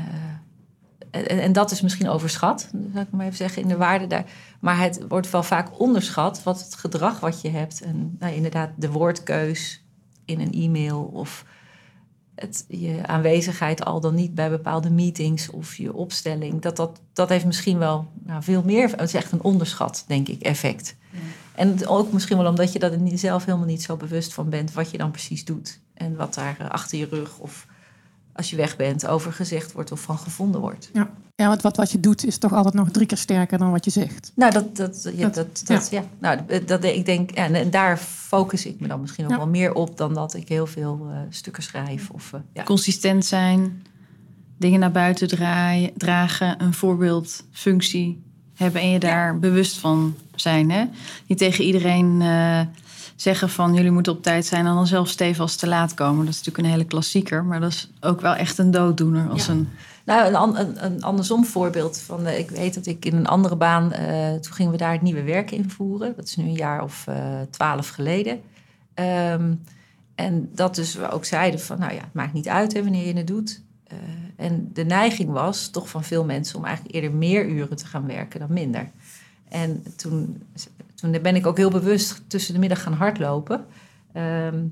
en, 1.12 1.26
en 1.26 1.54
dat 1.54 1.72
is 1.72 1.82
misschien 1.82 2.10
overschat, 2.10 2.70
zou 2.94 3.06
ik 3.06 3.12
maar 3.12 3.26
even 3.26 3.38
zeggen, 3.38 3.62
in 3.62 3.68
de 3.68 3.78
waarde 3.78 4.08
daar. 4.08 4.26
Maar 4.60 4.80
het 4.80 5.08
wordt 5.08 5.32
wel 5.32 5.44
vaak 5.44 5.80
onderschat 5.80 6.44
wat 6.44 6.64
het 6.64 6.76
gedrag 6.76 7.20
wat 7.20 7.42
je 7.42 7.50
hebt. 7.50 7.82
En 7.82 8.16
nou, 8.20 8.34
inderdaad, 8.34 8.70
de 8.76 8.92
woordkeus 8.92 9.84
in 10.26 10.40
een 10.40 10.54
e-mail 10.54 11.02
of 11.14 11.46
het, 12.36 12.66
je 12.68 13.00
aanwezigheid 13.06 13.86
al 13.86 14.00
dan 14.00 14.16
niet 14.16 14.36
bij 14.36 14.50
bepaalde 14.50 14.90
meetings 14.90 15.50
of 15.50 15.76
je 15.76 15.94
opstelling. 15.94 16.62
Dat, 16.62 16.76
dat, 16.76 17.02
dat 17.14 17.30
heeft 17.30 17.46
misschien 17.46 17.78
wel 17.78 18.08
nou, 18.24 18.44
veel 18.44 18.64
meer. 18.66 18.90
Het 18.90 19.02
is 19.02 19.14
echt 19.14 19.32
een 19.32 19.44
onderschat, 19.44 20.04
denk 20.08 20.28
ik, 20.28 20.42
effect. 20.42 20.96
En 21.56 21.88
ook 21.88 22.12
misschien 22.12 22.38
wel 22.38 22.48
omdat 22.48 22.74
je 22.74 22.80
dat 22.80 22.92
er 22.92 23.18
zelf 23.18 23.46
helemaal 23.46 23.68
niet 23.68 23.84
zo 23.84 23.98
bewust 23.98 24.34
van 24.34 24.50
bent 24.50 24.74
wat 24.74 24.92
je 24.92 24.98
dan 24.98 25.12
precies 25.12 25.46
doet. 25.46 25.80
En 25.94 26.16
wat 26.16 26.34
daar 26.34 26.56
eh, 26.60 26.70
achter 26.70 26.98
je 26.98 27.08
rug 27.10 27.38
of 27.38 27.68
als 28.42 28.50
je 28.50 28.56
weg 28.56 28.76
bent 28.76 29.08
over 29.08 29.34
gezegd 29.34 29.72
wordt 29.72 29.92
of 29.92 30.00
van 30.02 30.18
gevonden 30.18 30.62
wordt. 30.62 30.90
Ja, 30.94 31.10
ja 31.36 31.48
want 31.48 31.62
wat, 31.62 31.78
wat 31.78 31.92
je 31.92 32.00
doet 32.00 32.26
is 32.26 32.38
toch 32.38 32.54
altijd 32.54 32.74
nog 32.74 32.90
drie 32.90 33.06
keer 33.06 33.18
sterker 33.18 33.58
dan 33.58 33.72
wat 33.72 33.86
je 33.86 33.92
zegt. 33.92 34.32
Nou, 34.36 34.52
dat, 34.52 34.76
dat, 34.76 35.10
ja, 35.16 35.24
Dat- 35.28 35.34
dat, 35.36 35.62
dat, 35.66 35.88
ja. 35.92 36.04
Nou, 36.20 36.40
dat, 36.66 36.84
ik 36.84 37.06
denk, 37.06 37.32
en, 37.32 37.56
en 37.56 37.70
daar 37.72 37.98
focus 37.98 38.66
ik 38.66 38.80
me 38.80 38.88
dan 38.88 39.02
misschien 39.02 39.24
ook 39.26 39.32
Ja. 39.32 39.38
wel 39.38 39.48
meer 39.48 39.74
op 39.74 39.98
dan 39.98 40.14
dat 40.14 40.34
ik 40.34 40.48
heel 40.48 40.68
veel 40.68 41.08
eh, 41.12 41.18
stukken 41.30 41.64
schrijf. 41.64 42.10
Of, 42.10 42.34
eh, 42.34 42.40
ja. 42.54 42.64
Consistent 42.64 43.26
zijn, 43.26 43.84
dingen 44.58 44.80
naar 44.80 44.92
buiten 44.92 45.28
draaien, 45.28 45.92
dragen, 45.98 46.62
een 46.64 46.74
voorbeeldfunctie 46.74 48.24
hebben 48.56 48.82
en 48.82 48.90
je 48.90 49.00
daar 49.00 49.40
bewust 49.40 49.78
van 49.78 50.16
zijn. 50.36 50.72
Hè? 50.72 50.86
Niet 51.28 51.38
tegen 51.38 51.64
iedereen 51.64 52.22
eh, 52.22 52.62
zeggen 53.22 53.50
van 53.50 53.74
jullie 53.74 53.92
moeten 53.92 54.14
op 54.14 54.24
tijd 54.24 54.46
zijn 54.46 54.66
en 54.66 54.74
dan 54.74 54.88
zelf 54.88 55.10
stevast 55.10 55.60
te 55.60 55.68
laat 55.68 55.94
komen. 55.94 56.26
Dat 56.26 56.34
is 56.34 56.38
natuurlijk 56.38 56.66
een 56.66 56.72
hele 56.72 56.86
klassieker, 56.86 57.44
maar 57.44 57.60
dat 57.60 57.72
is 57.72 57.90
ook 58.00 58.22
wel 58.22 58.36
echt 58.36 58.58
een 58.58 58.72
dooddoener. 58.72 59.30
Als 59.30 59.46
Ja. 59.46 59.52
een, 59.52 59.70
Nou, 60.06 60.34
een, 60.34 60.60
een, 60.60 60.86
een 60.86 61.04
andersom 61.04 61.46
voorbeeld 61.46 61.98
van, 62.00 62.26
eh, 62.26 62.40
ik 62.40 62.50
weet 62.50 62.74
dat 62.74 62.86
ik 62.86 63.06
in 63.06 63.16
een 63.16 63.28
andere 63.28 63.56
baan, 63.56 63.92
eh, 63.92 64.34
toen 64.34 64.54
gingen 64.54 64.72
we 64.72 64.78
daar 64.78 64.92
het 64.92 65.02
nieuwe 65.02 65.24
werk 65.24 65.52
invoeren. 65.52 66.14
Dat 66.16 66.26
is 66.26 66.36
nu 66.36 66.44
een 66.44 66.54
jaar 66.54 66.84
of 66.84 67.08
eh, 67.08 67.16
twaalf 67.50 67.90
geleden. 67.90 68.42
Ehm, 68.94 69.54
en 70.16 70.50
dat 70.56 70.76
dus 70.76 70.96
we 70.96 71.10
ook 71.10 71.26
zeiden 71.26 71.60
van, 71.60 71.80
nou 71.80 71.94
ja, 71.94 72.02
het 72.02 72.14
maakt 72.14 72.34
niet 72.34 72.48
uit 72.48 72.74
hè, 72.74 72.84
wanneer 72.84 73.08
je 73.08 73.14
het 73.14 73.28
doet. 73.28 73.62
En 74.36 74.70
de 74.74 74.86
neiging 74.86 75.30
was 75.30 75.68
toch 75.68 75.90
van 75.90 76.04
veel 76.04 76.26
mensen 76.26 76.58
om 76.58 76.66
eigenlijk 76.66 76.96
eerder 76.96 77.12
meer 77.12 77.50
uren 77.50 77.78
te 77.78 77.86
gaan 77.86 78.08
werken 78.08 78.40
dan 78.40 78.54
minder. 78.54 78.90
En 79.50 79.84
toen, 79.96 80.44
toen 81.02 81.22
ben 81.22 81.36
ik 81.36 81.48
ook 81.48 81.58
heel 81.58 81.70
bewust 81.70 82.22
tussen 82.28 82.54
de 82.54 82.60
middag 82.60 82.82
gaan 82.84 82.94
hardlopen. 82.94 83.66
Ehm, 84.14 84.64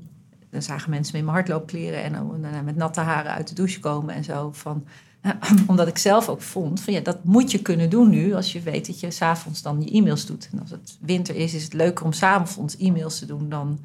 dan 0.49 0.61
zagen 0.61 0.89
mensen 0.89 1.15
met 1.15 1.23
mijn 1.23 1.35
hardloopkleren 1.35 2.03
en 2.03 2.65
met 2.65 2.75
natte 2.75 2.99
haren 2.99 3.31
uit 3.31 3.47
de 3.47 3.55
douche 3.55 3.79
komen 3.79 4.15
en 4.15 4.23
zo. 4.23 4.51
Van, 4.53 4.85
omdat 5.67 5.87
ik 5.87 5.97
zelf 5.97 6.29
ook 6.29 6.41
vond 6.41 6.81
van 6.81 6.93
ja, 6.93 6.99
dat 6.99 7.23
moet 7.23 7.51
je 7.51 7.61
kunnen 7.61 7.89
doen 7.89 8.09
nu 8.09 8.33
als 8.33 8.51
je 8.51 8.61
weet 8.61 8.87
dat 8.87 8.99
je 8.99 9.11
s'avonds 9.11 9.61
dan 9.61 9.81
je 9.81 9.91
e-mails 9.91 10.25
doet. 10.25 10.49
En 10.51 10.59
als 10.59 10.71
het 10.71 10.97
winter 11.01 11.35
is, 11.35 11.53
is 11.53 11.63
het 11.63 11.73
leuker 11.73 12.05
om 12.05 12.13
s'avonds 12.13 12.77
e-mails 12.77 13.19
te 13.19 13.25
doen 13.25 13.49
dan, 13.49 13.79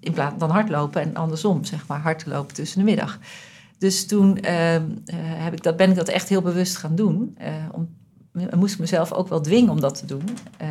in 0.00 0.12
plaats 0.12 0.38
dan 0.38 0.50
hardlopen 0.50 1.02
en 1.02 1.16
andersom, 1.16 1.64
zeg 1.64 1.86
maar, 1.86 2.00
hardlopen 2.00 2.54
tussen 2.54 2.78
de 2.78 2.84
middag. 2.84 3.18
Dus 3.78 4.06
toen 4.06 4.40
ehm, 4.40 4.82
eh, 5.04 5.16
heb 5.18 5.52
ik 5.52 5.62
dat, 5.62 5.76
ben 5.76 5.90
ik 5.90 5.96
dat 5.96 6.08
echt 6.08 6.28
heel 6.28 6.42
bewust 6.42 6.76
gaan 6.76 6.94
doen. 6.94 7.34
Eh, 7.38 7.52
om, 7.72 7.88
moest 8.56 8.74
ik 8.74 8.80
mezelf 8.80 9.12
ook 9.12 9.28
wel 9.28 9.40
dwingen 9.40 9.70
om 9.70 9.80
dat 9.80 9.98
te 9.98 10.06
doen. 10.06 10.24
Eh, 10.56 10.68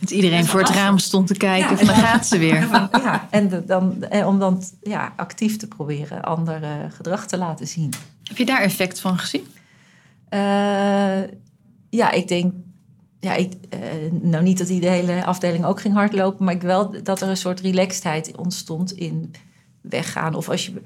dat 0.00 0.10
iedereen 0.10 0.46
voor 0.46 0.60
het 0.60 0.68
raam 0.68 0.98
stond 0.98 1.26
te 1.26 1.34
kijken 1.34 1.78
van 1.78 1.86
dan 1.86 1.94
gaat 1.94 2.26
ze 2.26 2.38
weer. 2.48 2.68
ja, 2.92 3.28
en 3.30 3.64
dan, 3.66 4.02
eh, 4.02 4.26
om 4.26 4.38
dan 4.38 4.62
ja, 4.82 5.12
actief 5.16 5.56
te 5.56 5.68
proberen 5.68 6.22
ander 6.22 6.62
eh, 6.62 6.70
gedrag 6.88 7.26
te 7.26 7.38
laten 7.38 7.66
zien. 7.66 7.92
Heb 8.24 8.36
je 8.36 8.46
daar 8.46 8.60
effect 8.60 9.00
van 9.00 9.18
gezien? 9.18 9.46
Eh, 10.28 11.22
ja, 11.90 12.10
ik 12.10 12.28
denk. 12.28 12.52
Ja, 13.20 13.34
ik, 13.34 13.52
eh, 13.68 13.80
nou 14.10 14.42
niet 14.42 14.58
dat 14.58 14.66
die 14.66 14.80
de 14.80 14.88
hele 14.88 15.24
afdeling 15.24 15.64
ook 15.64 15.80
ging 15.80 15.94
hardlopen, 15.94 16.44
maar 16.44 16.54
ik 16.54 16.62
wel 16.62 17.02
dat 17.02 17.20
er 17.20 17.28
een 17.28 17.36
soort 17.36 17.60
relaxedheid 17.60 18.36
ontstond 18.36 18.92
in 18.92 19.34
weggaan. 19.80 20.34
Of 20.34 20.48
als 20.48 20.66
je. 20.66 20.82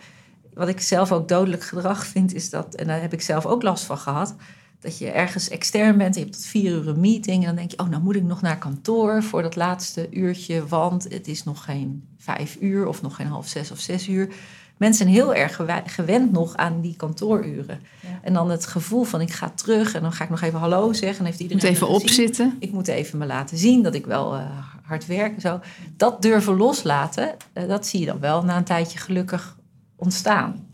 Wat 0.54 0.68
ik 0.68 0.80
zelf 0.80 1.12
ook 1.12 1.28
dodelijk 1.28 1.62
gedrag 1.62 2.06
vind, 2.06 2.34
is 2.34 2.50
dat, 2.50 2.74
en 2.74 2.86
daar 2.86 3.00
heb 3.00 3.12
ik 3.12 3.22
zelf 3.22 3.46
ook 3.46 3.62
last 3.62 3.84
van 3.84 3.98
gehad, 3.98 4.34
dat 4.82 4.98
je 4.98 5.10
ergens 5.10 5.48
extern 5.48 5.98
bent, 5.98 6.14
en 6.14 6.20
je 6.20 6.26
hebt 6.26 6.38
tot 6.38 6.46
vier 6.46 6.72
uur 6.72 6.88
een 6.88 7.00
meeting, 7.00 7.40
en 7.40 7.46
dan 7.46 7.56
denk 7.56 7.70
je, 7.70 7.78
oh, 7.78 7.88
nou 7.88 8.02
moet 8.02 8.16
ik 8.16 8.22
nog 8.22 8.42
naar 8.42 8.58
kantoor 8.58 9.22
voor 9.22 9.42
dat 9.42 9.56
laatste 9.56 10.08
uurtje, 10.10 10.66
want 10.66 11.04
het 11.08 11.28
is 11.28 11.44
nog 11.44 11.64
geen 11.64 12.04
vijf 12.18 12.56
uur 12.60 12.86
of 12.86 13.02
nog 13.02 13.16
geen 13.16 13.26
half 13.26 13.48
zes 13.48 13.70
of 13.70 13.78
zes 13.78 14.08
uur. 14.08 14.28
Mensen 14.76 15.04
zijn 15.04 15.16
heel 15.16 15.34
erg 15.34 15.60
gewend 15.86 16.32
nog 16.32 16.56
aan 16.56 16.80
die 16.80 16.96
kantooruren. 16.96 17.80
En 18.22 18.32
dan 18.32 18.50
het 18.50 18.66
gevoel 18.66 19.04
van 19.04 19.20
ik 19.20 19.30
ga 19.30 19.50
terug 19.54 19.94
en 19.94 20.02
dan 20.02 20.12
ga 20.12 20.24
ik 20.24 20.30
nog 20.30 20.40
even 20.40 20.58
hallo 20.58 20.92
zeggen. 20.92 21.18
En 21.18 21.24
heeft 21.24 21.40
iedereen 21.40 21.62
moet 21.62 21.72
even 21.72 21.88
opzitten. 21.88 22.56
Ik 22.58 22.72
moet 22.72 22.88
even 22.88 23.18
me 23.18 23.26
laten 23.26 23.58
zien 23.58 23.82
dat 23.82 23.94
ik 23.94 24.06
wel 24.06 24.34
eh, 24.34 24.46
hard 24.82 25.06
werk 25.06 25.34
en 25.34 25.40
zo. 25.40 25.60
Dat 25.96 26.22
durven 26.22 26.56
loslaten, 26.56 27.34
eh, 27.52 27.68
dat 27.68 27.86
zie 27.86 28.00
je 28.00 28.06
dan 28.06 28.20
wel 28.20 28.44
na 28.44 28.56
een 28.56 28.64
tijdje 28.64 28.98
gelukkig 28.98 29.56
ontstaan. 29.96 30.66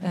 Eh, 0.00 0.10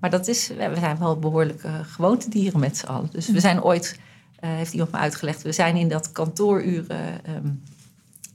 maar 0.00 0.10
dat 0.10 0.28
is, 0.28 0.48
we 0.48 0.76
zijn 0.78 0.98
wel 0.98 1.18
behoorlijk 1.18 1.62
uh, 1.62 1.72
gewoontedieren 1.82 2.60
met 2.60 2.76
z'n 2.76 2.86
allen. 2.86 3.08
Dus 3.12 3.28
we 3.28 3.40
zijn 3.40 3.62
ooit, 3.62 3.98
eh, 4.40 4.50
heeft 4.50 4.72
iemand 4.72 4.92
me 4.92 4.98
uitgelegd, 4.98 5.42
we 5.42 5.52
zijn 5.52 5.76
in 5.76 5.88
dat 5.88 6.12
kantooruren 6.12 7.24
ehm, 7.24 7.48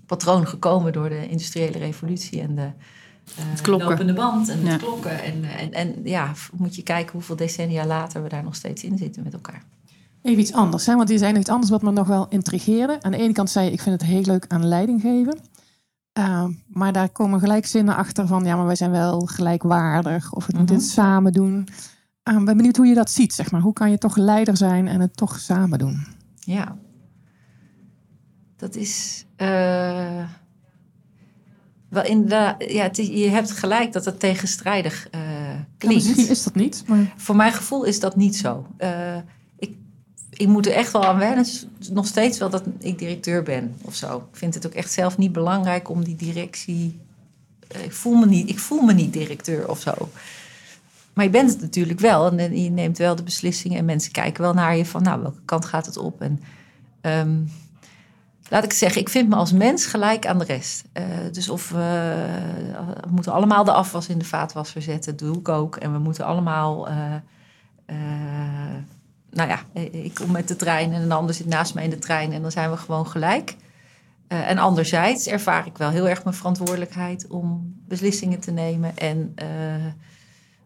patroon 0.05 0.47
gekomen 0.47 0.93
door 0.93 1.09
de 1.09 1.27
industriële 1.29 1.77
revolutie 1.77 2.41
en 2.41 2.55
de 2.55 2.69
uh, 3.39 3.61
klokken. 3.61 3.89
lopende 3.89 4.13
band 4.13 4.49
en 4.49 4.65
Ja. 4.65 4.77
klokken. 4.77 5.23
En, 5.23 5.43
en, 5.43 5.73
en 5.73 5.95
ja, 6.03 6.31
moet 6.53 6.75
je 6.75 6.83
kijken 6.83 7.11
hoeveel 7.11 7.35
decennia 7.35 7.85
later 7.85 8.23
we 8.23 8.29
daar 8.29 8.43
nog 8.43 8.55
steeds 8.55 8.83
in 8.83 8.97
zitten 8.97 9.23
met 9.23 9.33
elkaar. 9.33 9.63
Even 10.21 10.39
iets 10.39 10.53
anders, 10.53 10.85
hè? 10.85 10.95
want 10.95 11.09
zei 11.09 11.31
nog 11.31 11.41
iets 11.41 11.49
anders 11.49 11.71
wat 11.71 11.81
me 11.81 11.91
nog 11.91 12.07
wel 12.07 12.25
intrigeerde. 12.29 12.97
Aan 13.01 13.11
de 13.11 13.17
ene 13.17 13.33
kant 13.33 13.49
zei 13.49 13.65
je, 13.65 13.71
ik 13.71 13.81
vind 13.81 14.01
het 14.01 14.09
heel 14.09 14.21
leuk 14.21 14.45
aan 14.47 14.65
leiding 14.67 15.01
geven. 15.01 15.39
Uh, 16.17 16.45
maar 16.67 16.91
daar 16.93 17.09
komen 17.09 17.39
gelijk 17.39 17.65
zinnen 17.65 17.95
achter 17.95 18.27
van, 18.27 18.43
ja, 18.45 18.55
maar 18.55 18.65
wij 18.65 18.75
zijn 18.75 18.91
wel 18.91 19.19
gelijkwaardig. 19.19 20.33
Of 20.33 20.45
we 20.45 20.53
moeten 20.57 20.75
Mhm. 20.75 20.83
het 20.83 20.93
samen 20.93 21.31
doen. 21.31 21.67
Uh, 22.23 22.37
Ik 22.39 22.45
ben 22.45 22.57
benieuwd 22.57 22.77
hoe 22.77 22.85
je 22.87 22.93
dat 22.95 23.11
ziet, 23.11 23.33
zeg 23.33 23.51
maar. 23.51 23.61
Hoe 23.61 23.73
kan 23.73 23.91
je 23.91 23.97
toch 23.97 24.15
leider 24.15 24.57
zijn 24.57 24.87
en 24.87 24.99
het 25.01 25.17
toch 25.17 25.39
samen 25.39 25.79
doen? 25.79 26.05
Ja. 26.39 26.77
Dat 28.55 28.75
is. 28.75 29.25
eh, 29.35 30.23
wel 31.89 32.03
inderdaad. 32.05 32.63
Ja, 32.71 32.83
het 32.83 32.97
je 32.97 33.29
hebt 33.29 33.51
gelijk 33.51 33.93
dat 33.93 34.05
het 34.05 34.19
tegenstrijdig 34.19 35.07
eh, 35.09 35.19
Ja, 35.21 35.65
klinkt. 35.77 36.05
misschien 36.05 36.29
is 36.29 36.43
dat 36.43 36.55
niet, 36.55 36.83
maar 36.87 37.13
Voor 37.17 37.35
mijn 37.35 37.53
gevoel 37.53 37.83
is 37.83 37.99
dat 37.99 38.15
niet 38.15 38.35
zo. 38.35 38.67
Eh, 40.37 40.45
ik, 40.45 40.47
moet 40.47 40.65
er 40.65 40.71
echt 40.71 40.91
wel 40.91 41.05
aan 41.05 41.17
wennen. 41.17 41.45
Nog 41.91 42.05
steeds 42.05 42.37
wel 42.37 42.49
dat 42.49 42.63
ik 42.79 42.99
directeur 42.99 43.43
ben 43.43 43.75
of 43.81 43.95
zo. 43.95 44.17
Ik 44.17 44.37
vind 44.37 44.53
het 44.53 44.65
ook 44.65 44.73
echt 44.73 44.91
zelf 44.91 45.17
niet 45.17 45.31
belangrijk 45.31 45.89
om 45.89 46.03
die 46.03 46.15
directie. 46.15 46.99
eh, 47.67 47.83
ik, 47.83 47.93
voel 47.93 48.15
me 48.15 48.25
niet, 48.25 48.49
ik 48.49 48.59
voel 48.59 48.81
me 48.81 48.93
niet 48.93 49.13
directeur 49.13 49.69
of 49.69 49.79
zo. 49.79 50.09
Maar 51.13 51.25
je 51.25 51.31
bent 51.31 51.49
het 51.49 51.61
natuurlijk 51.61 51.99
wel. 51.99 52.31
En 52.31 52.61
je 52.63 52.69
neemt 52.69 52.97
wel 52.97 53.15
de 53.15 53.23
beslissingen. 53.23 53.77
En 53.77 53.85
mensen 53.85 54.11
kijken 54.11 54.41
wel 54.41 54.53
naar 54.53 54.77
je 54.77 54.85
van, 54.85 55.03
nou, 55.03 55.21
welke 55.21 55.41
kant 55.45 55.65
gaat 55.65 55.85
het 55.85 55.97
op? 55.97 56.21
En 56.21 56.41
ehm, 57.01 57.37
laat 58.49 58.63
ik 58.63 58.73
zeggen, 58.73 59.01
ik 59.01 59.09
vind 59.09 59.29
me 59.29 59.35
als 59.35 59.51
mens 59.51 59.85
gelijk 59.85 60.27
aan 60.27 60.39
de 60.39 60.45
rest. 60.45 60.83
Eh, 60.93 61.05
dus 61.31 61.49
of 61.49 61.69
we, 61.69 62.25
moeten 63.09 63.31
allemaal 63.31 63.63
de 63.63 63.71
afwas 63.71 64.07
in 64.07 64.17
de 64.17 64.25
vaatwasser 64.25 64.81
zetten, 64.81 65.17
doe 65.17 65.37
ik 65.37 65.49
ook. 65.49 65.75
En 65.75 65.93
we 65.93 65.99
moeten 65.99 66.25
allemaal, 66.25 66.87
eh, 66.87 67.15
eh, 67.85 67.95
nou 69.31 69.49
ja, 69.49 69.81
ik 69.81 70.13
kom 70.13 70.31
met 70.31 70.47
de 70.47 70.55
trein 70.55 70.93
en 70.93 71.01
een 71.01 71.11
ander 71.11 71.35
zit 71.35 71.47
naast 71.47 71.73
mij 71.73 71.83
in 71.83 71.89
de 71.89 71.99
trein 71.99 72.31
en 72.31 72.41
dan 72.41 72.51
zijn 72.51 72.71
we 72.71 72.77
gewoon 72.77 73.07
gelijk. 73.07 73.55
Eh, 74.27 74.49
en 74.49 74.57
anderzijds 74.57 75.27
ervaar 75.27 75.65
ik 75.65 75.77
wel 75.77 75.89
heel 75.89 76.09
erg 76.09 76.23
mijn 76.23 76.35
verantwoordelijkheid 76.35 77.27
om 77.27 77.75
beslissingen 77.87 78.39
te 78.39 78.51
nemen. 78.51 78.97
En 78.97 79.31
eh, 79.35 79.47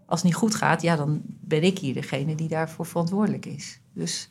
als 0.05 0.19
het 0.19 0.23
niet 0.23 0.39
goed 0.39 0.55
gaat, 0.55 0.81
ja, 0.81 0.95
dan 0.95 1.21
ben 1.25 1.63
ik 1.63 1.79
hier 1.79 1.93
degene 1.93 2.35
die 2.35 2.47
daarvoor 2.47 2.85
verantwoordelijk 2.85 3.45
is. 3.45 3.79
Dus 3.93 4.27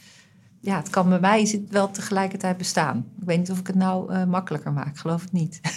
ja, 0.60 0.76
het 0.76 0.90
kan 0.90 1.08
bij 1.08 1.20
mij 1.20 1.46
zit 1.46 1.70
wel 1.70 1.90
tegelijkertijd 1.90 2.56
bestaan. 2.56 3.06
Ik 3.20 3.26
weet 3.26 3.38
niet 3.38 3.50
of 3.50 3.58
ik 3.58 3.66
het 3.66 3.76
nou 3.76 4.12
eh, 4.12 4.24
makkelijker 4.24 4.72
maak, 4.72 4.98
geloof 4.98 5.22
het 5.22 5.32
niet. 5.32 5.60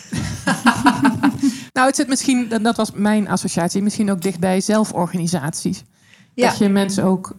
Nou, 1.73 1.87
het 1.87 1.95
zit 1.95 2.07
misschien, 2.07 2.61
dat- 2.61 2.75
was 2.75 2.91
mijn 2.91 3.27
associatie, 3.27 3.81
misschien 3.81 4.11
ook 4.11 4.21
dichtbij 4.21 4.61
zelforganisaties. 4.61 5.83
Ja. 6.33 6.47
Dat 6.47 6.57
je 6.57 6.69
mensen 6.69 7.03
ook 7.03 7.35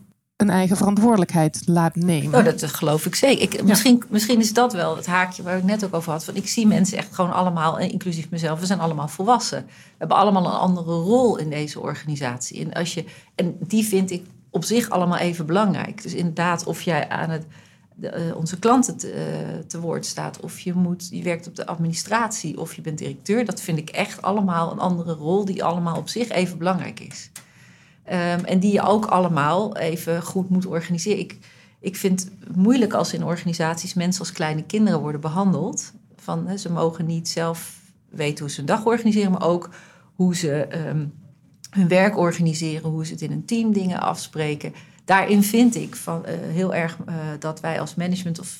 eigen 0.50 0.76
verantwoordelijkheid 0.76 1.62
laat 1.66 1.94
nemen. 1.94 2.38
Oh, 2.38 2.44
dat 2.44 2.64
geloof 2.64 3.06
ik 3.06 3.14
zeker. 3.14 3.42
Ik, 3.42 3.62
misschien, 3.64 4.02
misschien 4.08 4.40
is 4.40 4.52
dat 4.52 4.72
wel 4.72 4.96
het 4.96 5.06
haakje 5.06 5.42
waar 5.42 5.56
ik 5.56 5.64
net 5.64 5.84
ook 5.84 5.94
over 5.94 6.12
had. 6.12 6.24
Van 6.24 6.36
ik 6.36 6.48
zie 6.48 6.66
mensen 6.66 6.98
echt 6.98 7.14
gewoon 7.14 7.32
allemaal, 7.32 7.78
en 7.78 7.90
inclusief 7.90 8.30
mezelf, 8.30 8.60
we 8.60 8.66
zijn 8.66 8.80
allemaal 8.80 9.08
volwassen. 9.08 9.64
We 9.66 9.94
hebben 9.98 10.16
allemaal 10.16 10.44
een 10.44 10.52
andere 10.52 10.92
rol 10.92 11.36
in 11.38 11.50
deze 11.50 11.80
organisatie. 11.80 12.64
En, 12.64 12.72
als 12.72 12.94
je, 12.94 13.04
en 13.34 13.56
die 13.60 13.84
vind 13.84 14.10
ik 14.10 14.24
op 14.50 14.64
zich 14.64 14.90
allemaal 14.90 15.18
even 15.18 15.46
belangrijk. 15.46 16.02
Dus 16.02 16.14
inderdaad, 16.14 16.66
of 16.66 16.82
jij 16.82 17.08
aan 17.08 17.30
het, 17.30 17.46
de, 17.94 18.08
eh, 18.08 18.36
onze 18.36 18.58
klanten 18.58 18.96
te, 18.96 19.10
eh, 19.10 19.58
te 19.66 19.80
woord 19.80 20.06
staat, 20.06 20.40
of 20.40 20.60
je, 20.60 20.74
moet, 20.74 21.08
je 21.10 21.22
werkt 21.22 21.46
op 21.46 21.56
de 21.56 21.66
administratie, 21.66 22.60
of 22.60 22.74
je 22.74 22.80
bent 22.80 22.98
directeur, 22.98 23.44
dat 23.44 23.60
vind 23.60 23.78
ik 23.78 23.90
echt 23.90 24.22
allemaal 24.22 24.72
een 24.72 24.78
andere 24.78 25.12
rol 25.12 25.44
die 25.44 25.64
allemaal 25.64 25.96
op 25.96 26.08
zich 26.08 26.28
even 26.28 26.58
belangrijk 26.58 27.00
is. 27.00 27.30
Ehm, 28.04 28.44
en 28.44 28.58
die 28.58 28.72
je 28.72 28.82
ook 28.82 29.04
allemaal 29.06 29.76
even 29.76 30.22
goed 30.22 30.48
moet 30.50 30.66
organiseren. 30.66 31.18
Ik, 31.18 31.38
ik 31.80 31.96
vind 31.96 32.20
het 32.40 32.56
moeilijk 32.56 32.92
als 32.92 33.12
in 33.12 33.24
organisaties 33.24 33.94
mensen 33.94 34.20
als 34.20 34.32
kleine 34.32 34.62
kinderen 34.62 35.00
worden 35.00 35.20
behandeld. 35.20 35.92
Van, 36.16 36.58
ze 36.58 36.72
mogen 36.72 37.06
niet 37.06 37.28
zelf 37.28 37.80
weten 38.10 38.38
hoe 38.44 38.50
ze 38.50 38.56
hun 38.56 38.66
dag 38.66 38.84
organiseren, 38.84 39.30
maar 39.30 39.46
ook 39.46 39.70
hoe 40.14 40.36
ze 40.36 40.52
ehm, 40.52 41.04
hun 41.70 41.88
werk 41.88 42.16
organiseren, 42.18 42.90
hoe 42.90 43.06
ze 43.06 43.12
het 43.12 43.22
in 43.22 43.32
een 43.32 43.44
team 43.44 43.72
dingen 43.72 44.00
afspreken. 44.00 44.74
Daarin 45.04 45.42
vind 45.42 45.74
ik 45.74 45.96
van, 45.96 46.24
eh, 46.26 46.34
heel 46.40 46.74
erg 46.74 46.96
eh, 47.06 47.14
dat 47.38 47.60
wij 47.60 47.80
als 47.80 47.94
management 47.94 48.38
of 48.40 48.58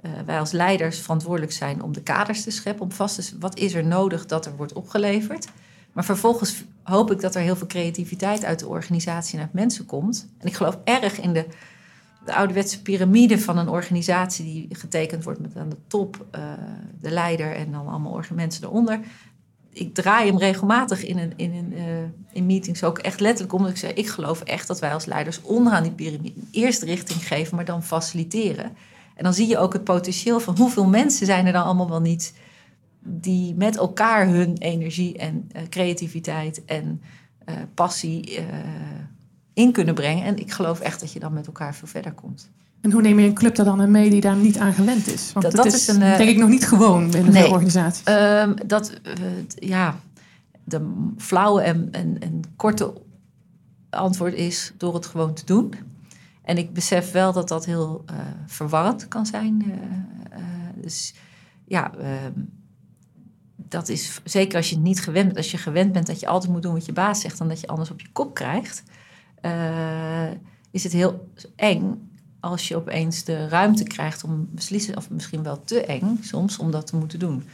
eh, 0.00 0.10
wij 0.26 0.38
als 0.38 0.50
leiders 0.52 0.98
verantwoordelijk 0.98 1.52
zijn 1.52 1.82
om 1.82 1.92
de 1.92 2.02
kaders 2.02 2.42
te 2.42 2.50
scheppen, 2.50 2.84
om 2.84 2.92
vast 2.92 3.14
te 3.14 3.22
s- 3.22 3.34
wat 3.40 3.58
is 3.58 3.74
er 3.74 3.84
nodig 3.86 4.26
dat 4.26 4.46
er 4.46 4.56
wordt 4.56 4.72
opgeleverd. 4.72 5.46
Maar 5.94 6.04
vervolgens 6.04 6.64
hoop 6.82 7.10
ik 7.10 7.20
dat 7.20 7.34
er 7.34 7.40
heel 7.40 7.56
veel 7.56 7.66
creativiteit 7.66 8.44
uit 8.44 8.58
de 8.58 8.68
organisatie 8.68 9.38
naar 9.38 9.48
mensen 9.52 9.86
komt. 9.86 10.28
En 10.38 10.46
ik 10.46 10.54
geloof 10.54 10.78
erg 10.84 11.20
in 11.20 11.32
de, 11.32 11.46
de 12.24 12.34
ouderwetse 12.34 12.82
piramide 12.82 13.38
van 13.38 13.58
een 13.58 13.68
organisatie 13.68 14.44
die 14.44 14.66
getekend 14.70 15.24
wordt 15.24 15.40
met 15.40 15.56
aan 15.56 15.68
de 15.68 15.76
top 15.86 16.26
eh, 16.30 16.42
de 17.00 17.10
leider 17.10 17.54
en 17.54 17.72
dan 17.72 17.88
allemaal 17.88 18.22
mensen 18.34 18.64
eronder. 18.64 19.00
Ik 19.70 19.94
draai 19.94 20.26
hem 20.26 20.38
regelmatig 20.38 21.04
in, 21.04 21.18
een, 21.18 21.32
in, 21.36 21.54
een, 21.54 21.72
eh, 21.72 21.84
in 22.32 22.46
meetings 22.46 22.84
ook 22.84 22.98
echt 22.98 23.20
letterlijk 23.20 23.52
omdat 23.52 23.70
ik 23.70 23.76
zeg, 23.76 23.92
ik 23.92 24.08
geloof 24.08 24.40
echt 24.40 24.66
dat 24.66 24.80
wij 24.80 24.92
als 24.92 25.04
leiders 25.04 25.42
onderaan 25.42 25.82
die 25.82 25.92
piramide 25.92 26.40
eerst 26.50 26.82
richting 26.82 27.26
geven, 27.26 27.56
maar 27.56 27.64
dan 27.64 27.82
faciliteren. 27.82 28.76
En 29.14 29.24
dan 29.24 29.34
zie 29.34 29.48
je 29.48 29.58
ook 29.58 29.72
het 29.72 29.84
potentieel 29.84 30.40
van 30.40 30.56
hoeveel 30.56 30.86
mensen 30.86 31.26
zijn 31.26 31.46
er 31.46 31.52
dan 31.52 31.64
allemaal 31.64 31.88
wel 31.88 32.00
niet 32.00 32.34
die 33.06 33.54
met 33.54 33.76
elkaar 33.76 34.28
hun 34.28 34.56
energie 34.58 35.18
en 35.18 35.48
eh, 35.52 35.62
creativiteit 35.68 36.64
en 36.64 37.02
eh, 37.44 37.54
passie 37.74 38.36
eh, 38.36 38.44
in 39.52 39.72
kunnen 39.72 39.94
brengen. 39.94 40.24
En 40.24 40.36
ik 40.38 40.52
geloof 40.52 40.80
echt 40.80 41.00
dat 41.00 41.12
je 41.12 41.18
dan 41.20 41.32
met 41.32 41.46
elkaar 41.46 41.74
veel 41.74 41.88
verder 41.88 42.12
komt. 42.12 42.50
En 42.80 42.92
hoe 42.92 43.02
neem 43.02 43.18
je 43.18 43.26
een 43.26 43.34
club 43.34 43.58
er 43.58 43.64
dan 43.64 43.90
mee 43.90 44.10
die 44.10 44.20
daar 44.20 44.36
niet 44.36 44.58
aan 44.58 44.72
gewend 44.72 45.06
is? 45.06 45.32
Want 45.32 45.56
Dat- 45.56 45.66
is, 45.66 45.88
een, 45.88 45.98
denk 45.98 46.20
ik 46.20 46.36
nog 46.36 46.48
niet 46.48 46.68
gewoon 46.68 47.10
binnen 47.10 47.32
Nee. 47.32 47.42
veel 47.42 47.52
organisaties. 47.52 48.04
Ehm, 48.04 48.54
dat, 48.66 49.00
ja, 49.54 50.00
de 50.64 51.02
flauwe 51.16 51.60
en, 51.62 51.88
en, 51.90 52.18
en 52.18 52.40
korte 52.56 52.92
antwoord 53.90 54.34
is 54.34 54.72
door 54.76 54.94
het 54.94 55.06
gewoon 55.06 55.34
te 55.34 55.44
doen. 55.44 55.74
En 56.42 56.58
ik 56.58 56.72
besef 56.72 57.12
wel 57.12 57.32
dat 57.32 57.48
dat 57.48 57.64
heel 57.64 58.04
verwarrend 58.46 59.08
kan 59.08 59.26
zijn. 59.26 59.64
dus 60.74 61.14
ja, 61.64 61.94
ehm, 61.96 62.32
dat 63.68 63.88
is 63.88 64.20
zeker 64.24 64.56
als 64.56 64.70
je 64.70 64.78
niet 64.78 65.00
gewend 65.00 65.26
bent. 65.26 65.36
Als 65.36 65.50
je 65.50 65.58
gewend 65.58 65.92
bent 65.92 66.06
dat 66.06 66.20
je 66.20 66.26
altijd 66.26 66.52
moet 66.52 66.62
doen 66.62 66.72
wat 66.72 66.86
je 66.86 66.92
baas 66.92 67.20
zegt... 67.20 67.40
en 67.40 67.48
dat 67.48 67.60
je 67.60 67.66
anders 67.66 67.90
op 67.90 68.00
je 68.00 68.12
kop 68.12 68.34
krijgt... 68.34 68.82
eh, 69.40 70.30
is 70.70 70.82
het 70.82 70.92
heel 70.92 71.28
eng 71.56 72.10
als 72.40 72.68
je 72.68 72.76
opeens 72.76 73.24
de 73.24 73.48
ruimte 73.48 73.84
krijgt 73.84 74.24
om 74.24 74.48
beslissen... 74.50 74.96
of 74.96 75.10
misschien 75.10 75.42
wel 75.42 75.62
te 75.64 75.84
eng 75.84 76.18
soms 76.20 76.58
om 76.58 76.70
dat 76.70 76.86
te 76.86 76.96
moeten 76.96 77.18
doen. 77.18 77.44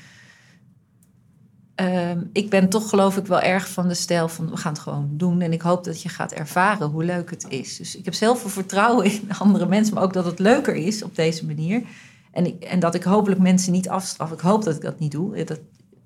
Ehm, 1.81 2.21
ik 2.33 2.51
ben 2.51 2.69
toch 2.69 2.89
geloof 2.89 3.17
ik 3.17 3.27
wel 3.27 3.41
erg 3.41 3.69
van 3.69 3.89
de 3.89 3.95
stijl 3.95 4.29
van 4.29 4.51
we 4.51 4.57
gaan 4.57 4.73
het 4.73 4.83
gewoon 4.83 5.09
doen. 5.13 5.41
En 5.41 5.53
ik 5.53 5.63
hoop 5.63 5.85
dat 5.85 6.03
je 6.03 6.09
gaat 6.09 6.33
ervaren 6.33 6.89
hoe 6.89 7.05
leuk 7.05 7.31
het 7.31 7.47
is. 7.49 7.77
Dus 7.77 7.97
ik 7.97 8.05
heb 8.05 8.15
zelf 8.15 8.41
veel 8.41 8.51
vertrouwen 8.51 9.05
in 9.05 9.33
andere 9.39 9.67
mensen, 9.67 9.95
maar 9.95 10.03
ook 10.03 10.13
dat 10.13 10.25
het 10.25 10.39
leuker 10.39 10.75
is 10.75 11.03
op 11.03 11.15
deze 11.15 11.47
manier. 11.47 11.83
En, 12.31 12.61
en 12.61 12.81
dat 12.81 12.95
ik 12.95 13.03
hopelijk 13.03 13.41
mensen 13.41 13.73
niet 13.73 13.89
afstraf. 13.89 14.33
Ik 14.33 14.41
hoop 14.41 14.65
dat 14.65 14.75
ik 14.75 14.81
dat 14.81 14.99
niet 14.99 15.13
doe. 15.13 15.45
Dat, 15.45 15.61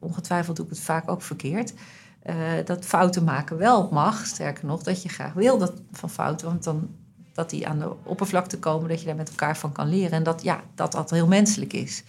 ongetwijfeld 0.05 0.57
doe 0.57 0.65
ik 0.65 0.71
het 0.71 0.81
vaak 0.81 1.11
ook 1.11 1.23
verkeerd. 1.23 1.75
Eh, 2.23 2.37
dat 2.65 2.85
fouten 2.85 3.25
maken 3.25 3.57
wel 3.57 3.89
mag. 3.93 4.27
Sterker 4.27 4.67
nog, 4.67 4.83
dat 4.83 5.03
je 5.03 5.09
graag 5.09 5.33
wil 5.33 5.59
dat 5.59 5.73
van 5.93 6.11
fouten. 6.11 6.47
Want 6.47 6.65
dan 6.65 6.89
dat 7.35 7.51
die 7.51 7.69
aan 7.69 7.79
de 7.79 7.93
oppervlakte 8.03 8.59
komen, 8.59 8.89
dat 8.89 9.01
je 9.01 9.07
daar 9.07 9.17
met 9.17 9.29
elkaar 9.29 9.57
van 9.57 9.73
kan 9.73 9.89
leren. 9.89 10.13
En 10.13 10.23
dat 10.23 10.43
ja, 10.43 10.63
dat, 10.75 10.93
dat 10.93 11.11
heel 11.11 11.27
menselijk 11.27 11.73
is. 11.73 12.05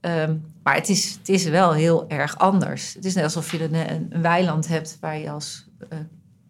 Ehm, 0.00 0.36
maar 0.62 0.74
het 0.74 0.88
is, 0.88 1.12
het 1.18 1.28
is 1.28 1.44
wel 1.44 1.72
heel 1.72 2.08
erg 2.08 2.38
anders. 2.38 2.94
Het 2.94 3.04
is 3.04 3.14
net 3.14 3.24
alsof 3.24 3.52
je 3.52 3.64
een, 3.64 3.90
een, 3.92 4.22
weiland 4.22 4.68
hebt 4.68 4.96
waar 5.00 5.18
je 5.18 5.30
als 5.30 5.68
eh, 5.88 5.98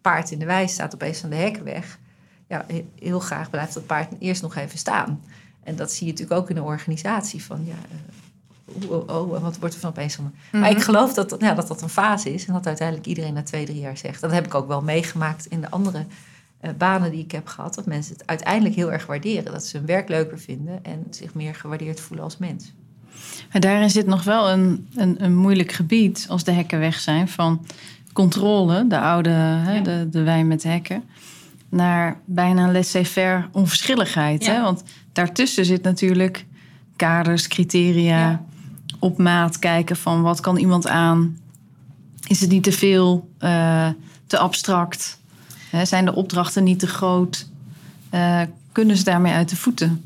paard 0.01 0.31
in 0.31 0.39
de 0.39 0.45
wei 0.45 0.67
staat, 0.67 0.93
opeens 0.93 1.23
aan 1.23 1.29
de 1.29 1.35
hekken 1.35 1.63
weg. 1.63 1.99
Ja, 2.47 2.65
he- 2.67 2.89
heel 2.99 3.19
graag 3.19 3.49
blijft 3.49 3.73
dat 3.73 3.85
paard 3.85 4.13
eerst 4.19 4.41
nog 4.41 4.55
even 4.55 4.77
staan. 4.77 5.23
En 5.63 5.75
dat 5.75 5.91
zie 5.91 6.05
je 6.05 6.11
natuurlijk 6.11 6.39
ook 6.39 6.49
in 6.49 6.55
de 6.55 6.63
organisatie. 6.63 7.43
Van 7.43 7.65
ja, 7.65 7.71
eh, 7.71 7.97
oh, 8.87 9.09
oh, 9.09 9.41
wat 9.41 9.57
wordt 9.59 9.73
er 9.73 9.79
van 9.79 9.89
opeens 9.89 10.15
van. 10.15 10.31
Maar 10.51 10.69
ik 10.71 10.81
geloof 10.81 11.13
dat, 11.13 11.35
ja, 11.39 11.53
dat 11.53 11.67
dat 11.67 11.81
een 11.81 11.89
fase 11.89 12.33
is 12.33 12.45
en 12.45 12.53
dat 12.53 12.67
uiteindelijk 12.67 13.07
iedereen 13.07 13.33
na 13.33 13.43
twee, 13.43 13.65
drie 13.65 13.79
jaar 13.79 13.97
zegt. 13.97 14.21
Dat 14.21 14.31
heb 14.31 14.45
ik 14.45 14.55
ook 14.55 14.67
wel 14.67 14.81
meegemaakt 14.81 15.45
in 15.45 15.61
de 15.61 15.69
andere 15.69 16.05
eh, 16.59 16.71
banen 16.77 17.11
die 17.11 17.23
ik 17.23 17.31
heb 17.31 17.47
gehad. 17.47 17.75
Dat 17.75 17.85
mensen 17.85 18.13
het 18.13 18.27
uiteindelijk 18.27 18.75
heel 18.75 18.91
erg 18.91 19.05
waarderen. 19.05 19.51
Dat 19.51 19.65
ze 19.65 19.77
hun 19.77 19.85
werk 19.85 20.09
leuker 20.09 20.39
vinden 20.39 20.83
en 20.83 21.03
zich 21.09 21.33
meer 21.33 21.55
gewaardeerd 21.55 21.99
voelen 21.99 22.25
als 22.25 22.37
mens. 22.37 22.73
Maar 23.51 23.61
daarin 23.61 23.89
zit 23.89 24.05
nog 24.05 24.23
wel 24.23 24.49
een, 24.49 24.87
een, 24.95 25.23
een 25.23 25.35
moeilijk 25.35 25.71
gebied 25.71 26.25
als 26.29 26.43
de 26.43 26.51
hekken 26.51 26.79
weg 26.79 26.99
zijn 26.99 27.27
van 27.27 27.65
controle, 28.13 28.87
de 28.87 28.99
oude 28.99 29.29
hè, 29.29 29.73
Ja. 29.75 29.81
de, 29.81 30.07
de 30.11 30.23
wijn 30.23 30.47
met 30.47 30.63
hekken, 30.63 31.03
naar 31.69 32.19
bijna 32.25 32.71
laissez-faire 32.71 33.47
onverschilligheid. 33.51 34.45
Ja. 34.45 34.53
Hè? 34.53 34.61
Want 34.61 34.83
daartussen 35.11 35.65
zit 35.65 35.83
natuurlijk 35.83 36.45
kaders, 36.95 37.47
criteria, 37.47 38.19
Ja. 38.29 38.43
Op 39.01 39.17
maat 39.17 39.59
kijken 39.59 39.95
van 39.95 40.21
wat 40.21 40.39
kan 40.39 40.57
iemand 40.57 40.87
aan? 40.87 41.37
Is 42.27 42.41
het 42.41 42.49
niet 42.49 42.63
te 42.63 42.71
veel, 42.71 43.29
eh, 43.37 43.89
te 44.27 44.37
abstract? 44.37 45.19
Hè, 45.69 45.85
zijn 45.85 46.05
de 46.05 46.15
opdrachten 46.15 46.63
niet 46.63 46.79
te 46.79 46.87
groot? 46.87 47.47
Eh, 48.09 48.41
kunnen 48.71 48.97
ze 48.97 49.03
daarmee 49.03 49.33
uit 49.33 49.49
de 49.49 49.55
voeten? 49.55 50.05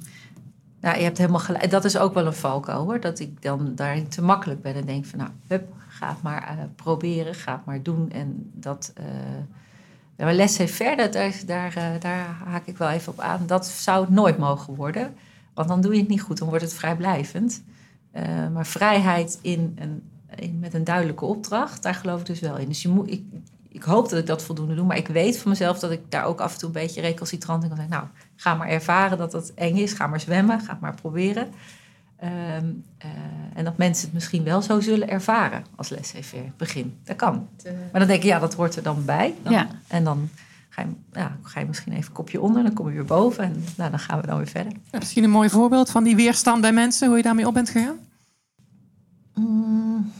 Nou, 0.81 0.97
je 0.97 1.03
hebt 1.03 1.17
helemaal 1.17 1.39
gelijk. 1.39 1.71
Dat 1.71 1.85
is 1.85 1.97
ook 1.97 2.13
wel 2.13 2.25
een 2.25 2.33
valkuil 2.33 2.83
hoor. 2.83 2.99
Dat 2.99 3.19
ik 3.19 3.41
dan 3.41 3.71
daarin 3.75 4.07
te 4.07 4.21
makkelijk 4.21 4.61
ben 4.61 4.75
en 4.75 4.85
denk 4.85 5.05
van 5.05 5.19
nou, 5.19 5.31
hup, 5.47 5.73
ga 5.87 6.09
het 6.09 6.21
maar 6.21 6.55
uh, 6.57 6.63
proberen, 6.75 7.35
ga 7.35 7.51
het 7.51 7.65
maar 7.65 7.83
doen. 7.83 8.11
En 8.11 8.51
dat. 8.53 8.93
Uh, 8.99 9.05
maar 10.17 10.35
laissez-faire, 10.35 11.09
daar, 11.09 11.33
daar, 11.45 11.77
uh, 11.77 12.01
daar 12.01 12.37
haak 12.45 12.65
ik 12.65 12.77
wel 12.77 12.89
even 12.89 13.11
op 13.11 13.19
aan. 13.19 13.43
Dat 13.47 13.67
zou 13.67 14.01
het 14.01 14.09
nooit 14.09 14.37
mogen 14.37 14.75
worden. 14.75 15.13
Want 15.53 15.67
dan 15.67 15.81
doe 15.81 15.93
je 15.93 15.99
het 15.99 16.09
niet 16.09 16.21
goed, 16.21 16.37
dan 16.37 16.47
wordt 16.47 16.63
het 16.63 16.73
vrijblijvend. 16.73 17.63
Maar 18.53 18.65
vrijheid 18.65 19.39
in 19.41 19.77
een, 19.79 20.03
in, 20.35 20.59
met 20.59 20.73
een 20.73 20.83
duidelijke 20.83 21.25
opdracht, 21.25 21.83
daar 21.83 21.95
geloof 21.95 22.19
ik 22.19 22.25
dus 22.25 22.39
wel 22.39 22.57
in. 22.57 22.67
Dus 22.67 22.81
je 22.81 22.89
moet, 22.89 23.11
ik, 23.11 23.23
ik 23.69 23.83
hoop 23.83 24.09
dat 24.09 24.19
ik 24.19 24.25
dat 24.25 24.43
voldoende 24.43 24.75
doe. 24.75 24.85
Maar 24.85 24.97
ik 24.97 25.07
weet 25.07 25.37
van 25.37 25.51
mezelf 25.51 25.79
dat 25.79 25.91
ik 25.91 26.01
daar 26.09 26.25
ook 26.25 26.39
af 26.39 26.53
en 26.53 26.59
toe 26.59 26.67
een 26.67 26.73
beetje 26.73 27.01
recalcitrant 27.01 27.63
in 27.63 27.69
kan 27.69 27.77
zijn. 27.77 27.89
Nou, 27.89 28.03
ga 28.35 28.55
maar 28.55 28.67
ervaren 28.67 29.17
dat 29.17 29.33
het 29.33 29.53
eng 29.53 29.75
is. 29.75 29.93
Ga 29.93 30.07
maar 30.07 30.19
zwemmen. 30.19 30.61
Ga 30.61 30.77
maar 30.81 30.95
proberen. 30.95 31.47
Um, 32.23 32.83
uh, 33.05 33.11
en 33.53 33.63
dat 33.63 33.77
mensen 33.77 34.05
het 34.05 34.13
misschien 34.13 34.43
wel 34.43 34.61
zo 34.61 34.79
zullen 34.79 35.09
ervaren 35.09 35.65
als 35.75 35.89
laissez-faire 35.89 36.51
begin. 36.57 36.97
Dat 37.03 37.15
kan. 37.15 37.47
Maar 37.63 37.99
dan 37.99 38.07
denk 38.07 38.21
ik, 38.21 38.29
ja, 38.29 38.39
dat 38.39 38.53
hoort 38.53 38.75
er 38.75 38.83
dan 38.83 39.05
bij. 39.05 39.33
Dan, 39.43 39.53
ja. 39.53 39.67
En 39.87 40.03
dan 40.03 40.29
ga 40.75 40.81
je, 40.81 40.87
ja, 41.13 41.37
ga 41.41 41.59
je 41.59 41.65
misschien 41.65 41.93
even 41.93 42.05
een 42.05 42.11
kopje 42.11 42.41
onder. 42.41 42.63
Dan 42.63 42.73
kom 42.73 42.87
je 42.87 42.93
weer 42.93 43.05
boven. 43.05 43.43
En 43.43 43.63
nou, 43.77 43.89
dan 43.89 43.99
gaan 43.99 44.21
we 44.21 44.27
dan 44.27 44.37
weer 44.37 44.47
verder. 44.47 44.73
Ja, 44.91 44.99
misschien 44.99 45.23
een 45.23 45.29
mooi 45.29 45.49
voorbeeld 45.49 45.89
van 45.89 46.03
die 46.03 46.15
weerstand 46.15 46.61
bij 46.61 46.73
mensen. 46.73 47.07
Hoe 47.07 47.17
je 47.17 47.23
daarmee 47.23 47.47
op 47.47 47.53
bent 47.53 47.69
gegaan? 47.69 47.97
Mm. 49.33 50.11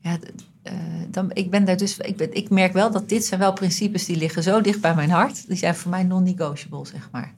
Ja, 0.00 0.18
uh, 0.62 0.72
dan, 1.08 1.30
ik, 1.32 1.50
ben 1.50 1.64
daar 1.64 1.76
dus, 1.76 1.98
ik, 1.98 2.16
ben, 2.16 2.34
ik 2.34 2.50
merk 2.50 2.72
wel 2.72 2.90
dat 2.90 3.08
dit 3.08 3.24
zijn 3.24 3.40
wel 3.40 3.52
principes 3.52 4.04
die 4.04 4.16
liggen 4.16 4.42
zo 4.42 4.60
dicht 4.60 4.80
bij 4.80 4.94
mijn 4.94 5.10
hart. 5.10 5.48
Die 5.48 5.56
zijn 5.56 5.74
voor 5.74 5.90
mij 5.90 6.02
non-negotiable, 6.02 6.86
zeg 6.86 7.08
maar. 7.12 7.34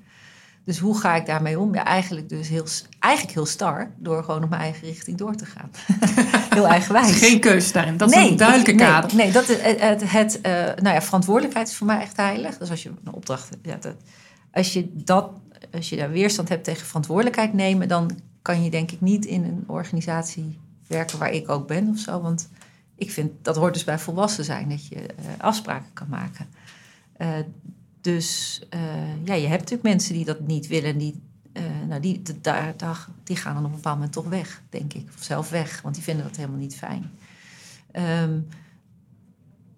Dus 0.68 0.78
hoe 0.78 0.98
ga 0.98 1.14
ik 1.14 1.26
daarmee 1.26 1.58
om? 1.58 1.74
Ja, 1.74 1.84
eigenlijk 1.84 2.28
dus 2.28 2.48
heel, 2.48 2.64
eigenlijk 2.98 3.34
heel 3.34 3.46
star, 3.46 3.90
door 3.96 4.24
gewoon 4.24 4.42
op 4.42 4.48
mijn 4.48 4.62
eigen 4.62 4.88
richting 4.88 5.16
door 5.16 5.34
te 5.34 5.46
gaan. 5.46 5.70
heel 6.54 6.66
eigenwijs. 6.66 7.16
Geen 7.16 7.40
keuze 7.40 7.72
daarin, 7.72 7.96
dat 7.96 8.10
nee, 8.10 8.24
is 8.24 8.30
een 8.30 8.36
duidelijke 8.36 8.72
nee, 8.72 8.86
kader. 8.86 9.16
Nee, 9.16 9.32
dat, 9.32 9.46
het, 9.46 9.80
het, 9.80 10.10
het 10.10 10.38
uh, 10.46 10.52
nou 10.52 10.94
ja, 10.94 11.02
verantwoordelijkheid 11.02 11.68
is 11.68 11.76
voor 11.76 11.86
mij 11.86 12.00
echt 12.00 12.16
heilig. 12.16 12.58
Dus 12.58 12.70
als 12.70 12.82
je 12.82 12.88
een 12.88 13.12
opdracht 13.12 13.48
ja, 13.62 13.76
dat, 13.80 13.94
als 14.52 14.72
je 14.72 14.90
dat, 14.94 15.30
als 15.72 15.88
je 15.88 15.96
daar 15.96 16.10
weerstand 16.10 16.48
hebt 16.48 16.64
tegen 16.64 16.86
verantwoordelijkheid 16.86 17.52
nemen, 17.52 17.88
dan 17.88 18.18
kan 18.42 18.64
je 18.64 18.70
denk 18.70 18.90
ik 18.90 19.00
niet 19.00 19.24
in 19.24 19.44
een 19.44 19.64
organisatie 19.66 20.58
werken 20.86 21.18
waar 21.18 21.32
ik 21.32 21.48
ook 21.48 21.66
ben 21.66 21.88
of 21.88 21.98
zo. 21.98 22.20
Want 22.20 22.48
ik 22.94 23.10
vind 23.10 23.30
dat 23.42 23.56
hoort 23.56 23.74
dus 23.74 23.84
bij 23.84 23.98
volwassen 23.98 24.44
zijn, 24.44 24.68
dat 24.68 24.86
je 24.86 24.96
uh, 24.96 25.04
afspraken 25.38 25.92
kan 25.92 26.08
maken. 26.08 26.46
Uh, 27.18 27.28
dus 28.00 28.60
uh, 28.74 29.24
ja, 29.24 29.34
je 29.34 29.46
hebt 29.46 29.60
natuurlijk 29.60 29.88
mensen 29.88 30.14
die 30.14 30.24
dat 30.24 30.40
niet 30.40 30.66
willen. 30.66 30.98
Die, 30.98 31.22
nou, 31.88 32.00
die, 32.00 32.22
daar, 32.40 32.76
daar, 32.76 33.06
die 33.24 33.36
gaan 33.36 33.54
dan 33.54 33.64
op 33.64 33.70
een 33.70 33.76
bepaald 33.76 33.96
moment 33.96 34.12
toch 34.12 34.28
weg, 34.28 34.62
denk 34.68 34.92
ik. 34.92 35.08
Of 35.16 35.22
zelf 35.22 35.50
weg, 35.50 35.82
want 35.82 35.94
die 35.94 36.04
vinden 36.04 36.24
dat 36.24 36.36
helemaal 36.36 36.58
niet 36.58 36.76
fijn. 36.76 37.10
Um, 37.92 38.46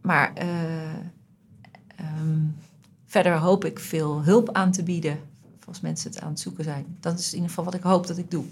maar 0.00 0.32
um, 2.00 2.56
verder 3.06 3.36
hoop 3.36 3.64
ik 3.64 3.78
veel 3.78 4.22
hulp 4.22 4.52
aan 4.52 4.72
te 4.72 4.82
bieden 4.82 5.18
als 5.70 5.80
mensen 5.80 6.10
het 6.10 6.20
aan 6.20 6.30
het 6.30 6.40
zoeken 6.40 6.64
zijn. 6.64 6.96
Dat 7.00 7.18
is 7.18 7.28
in 7.28 7.34
ieder 7.34 7.48
geval 7.48 7.64
wat 7.64 7.74
ik 7.74 7.82
hoop 7.82 8.06
dat 8.06 8.18
ik 8.18 8.30
doe. 8.30 8.44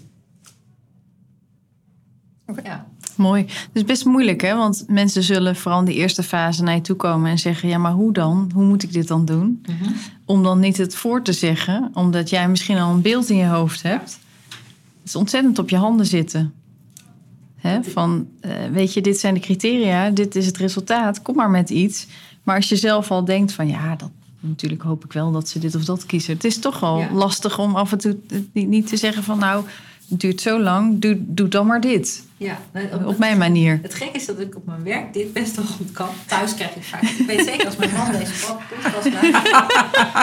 Ja. 2.63 2.87
Mooi. 3.15 3.45
Dus 3.71 3.83
best 3.83 4.05
moeilijk, 4.05 4.41
hè? 4.41 4.55
Want 4.55 4.83
mensen 4.87 5.23
zullen 5.23 5.55
vooral 5.55 5.79
in 5.79 5.85
de 5.85 5.93
eerste 5.93 6.23
fase 6.23 6.63
naar 6.63 6.75
je 6.75 6.81
toe 6.81 6.95
komen 6.95 7.31
en 7.31 7.39
zeggen: 7.39 7.69
Ja, 7.69 7.77
maar 7.77 7.91
hoe 7.91 8.13
dan? 8.13 8.51
Hoe 8.53 8.65
moet 8.65 8.83
ik 8.83 8.93
dit 8.93 9.07
dan 9.07 9.25
doen? 9.25 9.61
Mhm. 9.65 9.91
Om 10.25 10.43
dan 10.43 10.59
niet 10.59 10.77
het 10.77 10.95
voor 10.95 11.21
te 11.21 11.33
zeggen, 11.33 11.89
omdat 11.93 12.29
jij 12.29 12.49
misschien 12.49 12.77
al 12.77 12.93
een 12.93 13.01
beeld 13.01 13.29
in 13.29 13.37
je 13.37 13.45
hoofd 13.45 13.81
hebt. 13.81 14.19
Het 14.99 15.07
is 15.07 15.15
ontzettend 15.15 15.59
op 15.59 15.69
je 15.69 15.75
handen 15.75 16.05
zitten. 16.05 16.53
Hè? 17.55 17.83
Van, 17.83 18.27
uh, 18.41 18.51
weet 18.71 18.93
je, 18.93 19.01
dit 19.01 19.19
zijn 19.19 19.33
de 19.33 19.39
criteria, 19.39 20.09
dit 20.09 20.35
is 20.35 20.45
het 20.45 20.57
resultaat, 20.57 21.21
kom 21.21 21.35
maar 21.35 21.49
met 21.49 21.69
iets. 21.69 22.07
Maar 22.43 22.55
als 22.55 22.69
je 22.69 22.75
zelf 22.75 23.11
al 23.11 23.25
denkt: 23.25 23.51
van 23.51 23.67
ja, 23.67 23.95
dat, 23.95 24.11
natuurlijk 24.39 24.81
hoop 24.81 25.05
ik 25.05 25.13
wel 25.13 25.31
dat 25.31 25.49
ze 25.49 25.59
dit 25.59 25.75
of 25.75 25.85
dat 25.85 26.05
kiezen. 26.05 26.33
Het 26.33 26.43
is 26.43 26.59
toch 26.59 26.79
wel 26.79 26.99
ja. 26.99 27.11
lastig 27.11 27.59
om 27.59 27.75
af 27.75 27.91
en 27.91 27.97
toe 27.97 28.17
niet 28.53 28.87
te 28.87 28.97
zeggen: 28.97 29.23
van 29.23 29.39
nou, 29.39 29.65
het 29.65 29.88
duurt 30.09 30.41
zo 30.41 30.59
lang, 30.59 30.99
doe, 30.99 31.17
doe 31.19 31.47
dan 31.47 31.67
maar 31.67 31.81
dit. 31.81 32.23
Ja, 32.37 32.59
op, 32.93 33.05
op 33.05 33.17
mijn 33.17 33.37
manier. 33.37 33.79
Het 33.81 33.93
gek 33.93 34.09
is 34.15 34.25
dat 34.25 34.39
ik 34.39 34.55
op 34.55 34.65
mijn 34.65 34.83
werk 34.83 35.13
dit 35.13 35.33
best 35.33 35.55
wel 35.55 35.65
goed 35.65 35.91
kan. 35.91 36.09
Thuis 36.25 36.55
krijg 36.55 36.75
ik 36.75 36.83
vaak. 36.83 37.01
Ik 37.01 37.25
weet 37.27 37.45
zeker 37.45 37.65
als 37.65 37.75
mijn 37.75 37.91
man 37.91 38.11
deze 38.11 38.45
podcast. 38.47 39.03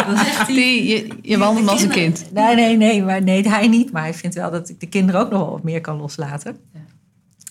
Dan 0.07 0.17
zegt 0.17 0.37
hij. 0.37 0.47
Die, 0.47 0.87
je 0.87 1.09
je 1.23 1.39
wandelt 1.39 1.69
als 1.69 1.83
een 1.83 1.89
kind. 1.89 2.25
Nee, 2.33 2.55
nee, 2.55 2.77
nee, 2.77 3.03
maar 3.03 3.23
nee, 3.23 3.49
hij 3.49 3.69
niet. 3.69 3.93
Maar 3.93 4.03
hij 4.03 4.15
vindt 4.15 4.37
wel 4.37 4.51
dat 4.51 4.69
ik 4.69 4.81
de 4.81 4.87
kinderen 4.87 5.21
ook 5.21 5.31
nog 5.31 5.41
wel 5.41 5.51
wat 5.51 5.63
meer 5.63 5.81
kan 5.81 5.97
loslaten. 5.97 6.57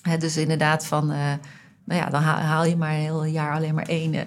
Ja. 0.04 0.18
Dus 0.18 0.38
inderdaad, 0.38 0.86
van. 0.86 1.12
Uh, 1.12 1.34
nou 1.86 2.02
ja, 2.02 2.10
dan 2.10 2.22
haal 2.22 2.66
je 2.66 2.76
maar 2.76 2.94
een 2.94 3.00
heel 3.00 3.26
jaar 3.26 3.54
alleen 3.54 3.76
maar 3.76 3.88
één. 3.88 4.14
Uh, 4.14 4.20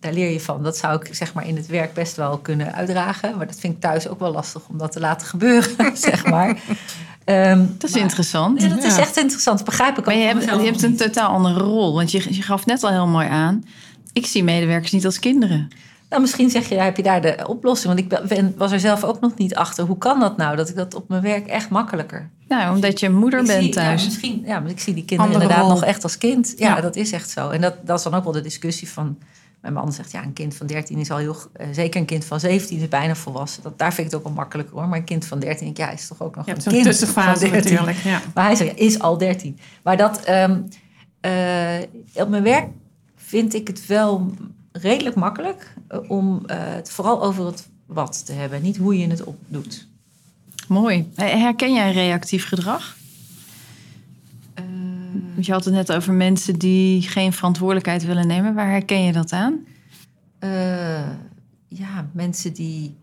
daar 0.00 0.12
leer 0.12 0.30
je 0.30 0.40
van. 0.40 0.62
Dat 0.62 0.76
zou 0.76 1.00
ik 1.00 1.14
zeg 1.14 1.34
maar 1.34 1.46
in 1.46 1.56
het 1.56 1.66
werk 1.66 1.94
best 1.94 2.16
wel 2.16 2.38
kunnen 2.38 2.74
uitdragen. 2.74 3.36
Maar 3.36 3.46
dat 3.46 3.58
vind 3.58 3.74
ik 3.74 3.80
thuis 3.80 4.08
ook 4.08 4.20
wel 4.20 4.32
lastig 4.32 4.68
om 4.68 4.78
dat 4.78 4.92
te 4.92 5.00
laten 5.00 5.26
gebeuren, 5.26 5.96
zeg 5.96 6.26
maar. 6.26 6.48
Um, 7.24 7.74
dat 7.78 7.88
is 7.88 7.94
maar, 7.94 8.02
interessant. 8.02 8.62
Ja, 8.62 8.68
dat 8.68 8.84
is 8.84 8.96
echt 8.96 9.16
interessant. 9.16 9.56
Dat 9.56 9.66
begrijp 9.66 9.92
ik 9.92 9.98
ook. 9.98 10.04
Maar 10.04 10.16
je 10.16 10.26
hebt, 10.26 10.44
je 10.44 10.50
hebt 10.50 10.82
een 10.82 10.96
totaal 10.96 11.28
andere 11.28 11.60
rol. 11.60 11.94
Want 11.94 12.10
je, 12.10 12.34
je 12.34 12.42
gaf 12.42 12.66
net 12.66 12.82
al 12.84 12.90
heel 12.90 13.06
mooi 13.06 13.26
aan. 13.28 13.64
Ik 14.12 14.26
zie 14.26 14.44
medewerkers 14.44 14.92
niet 14.92 15.04
als 15.04 15.18
kinderen. 15.18 15.68
Nou, 16.08 16.22
misschien 16.22 16.50
zeg 16.50 16.68
je, 16.68 16.74
heb 16.74 16.96
je 16.96 17.02
daar 17.02 17.20
de 17.20 17.44
oplossing. 17.46 17.94
Want 17.94 18.12
ik 18.12 18.28
ben, 18.28 18.54
was 18.56 18.72
er 18.72 18.80
zelf 18.80 19.04
ook 19.04 19.20
nog 19.20 19.36
niet 19.36 19.54
achter. 19.54 19.84
Hoe 19.84 19.98
kan 19.98 20.20
dat 20.20 20.36
nou? 20.36 20.56
Dat 20.56 20.68
ik 20.68 20.76
dat 20.76 20.94
op 20.94 21.08
mijn 21.08 21.22
werk 21.22 21.46
echt 21.46 21.68
makkelijker. 21.68 22.30
Nou, 22.48 22.74
omdat 22.74 23.00
je 23.00 23.10
moeder 23.10 23.40
ik 23.40 23.46
bent 23.46 23.62
zie, 23.62 23.72
thuis. 23.72 24.00
Ja, 24.00 24.06
misschien, 24.06 24.42
ja, 24.46 24.60
maar 24.60 24.70
ik 24.70 24.80
zie 24.80 24.94
die 24.94 25.04
kinderen 25.04 25.32
Andere 25.32 25.42
inderdaad 25.42 25.70
rol. 25.70 25.80
nog 25.80 25.88
echt 25.88 26.02
als 26.02 26.18
kind. 26.18 26.54
Ja, 26.56 26.74
ja, 26.74 26.80
dat 26.80 26.96
is 26.96 27.12
echt 27.12 27.30
zo. 27.30 27.50
En 27.50 27.60
dat, 27.60 27.74
dat 27.84 27.98
is 27.98 28.04
dan 28.04 28.14
ook 28.14 28.24
wel 28.24 28.32
de 28.32 28.40
discussie 28.40 28.88
van 28.88 29.18
mijn 29.72 29.84
man 29.84 29.92
zegt, 29.92 30.10
ja, 30.10 30.22
een 30.22 30.32
kind 30.32 30.54
van 30.54 30.66
13 30.66 30.98
is 30.98 31.10
al 31.10 31.16
heel... 31.16 31.36
Uh, 31.60 31.66
zeker 31.72 32.00
een 32.00 32.06
kind 32.06 32.24
van 32.24 32.40
17 32.40 32.80
is 32.80 32.88
bijna 32.88 33.14
volwassen. 33.14 33.62
Dat, 33.62 33.78
daar 33.78 33.92
vind 33.92 34.06
ik 34.06 34.12
het 34.12 34.20
ook 34.20 34.26
wel 34.26 34.36
makkelijker 34.36 34.74
hoor. 34.74 34.88
Maar 34.88 34.98
een 34.98 35.04
kind 35.04 35.24
van 35.24 35.38
13, 35.38 35.70
ja, 35.74 35.90
is 35.90 36.06
toch 36.06 36.22
ook 36.22 36.36
nog 36.36 36.46
een 36.46 36.62
kind 36.62 36.84
tussenfase 36.84 37.48
natuurlijk. 37.48 37.98
Ja. 37.98 38.20
Maar 38.34 38.44
hij 38.44 38.54
zegt, 38.54 38.78
ja, 38.78 38.84
is 38.84 38.98
al 38.98 39.18
13. 39.18 39.58
Maar 39.82 39.96
dat... 39.96 40.28
Um, 40.28 40.68
uh, 41.20 42.22
op 42.22 42.28
mijn 42.28 42.42
werk 42.42 42.68
vind 43.16 43.54
ik 43.54 43.66
het 43.66 43.86
wel 43.86 44.34
redelijk 44.72 45.16
makkelijk... 45.16 45.74
Uh, 45.92 46.10
om 46.10 46.42
het 46.46 46.90
vooral 46.90 47.22
over 47.22 47.46
het 47.46 47.68
wat 47.86 48.26
te 48.26 48.32
hebben. 48.32 48.62
Niet 48.62 48.76
hoe 48.76 48.98
je 48.98 49.06
het 49.06 49.24
opdoet. 49.24 49.86
Mooi. 50.68 51.12
Herken 51.14 51.74
jij 51.74 51.92
reactief 51.92 52.48
gedrag? 52.48 52.96
Je 55.40 55.52
had 55.52 55.64
het 55.64 55.74
net 55.74 55.92
over 55.92 56.12
mensen 56.12 56.58
die 56.58 57.02
geen 57.02 57.32
verantwoordelijkheid 57.32 58.04
willen 58.04 58.26
nemen. 58.26 58.54
Waar 58.54 58.70
herken 58.70 59.02
je 59.02 59.12
dat 59.12 59.32
aan? 59.32 59.66
Uh, 60.40 61.08
ja, 61.68 62.08
mensen 62.12 62.52
die. 62.52 62.96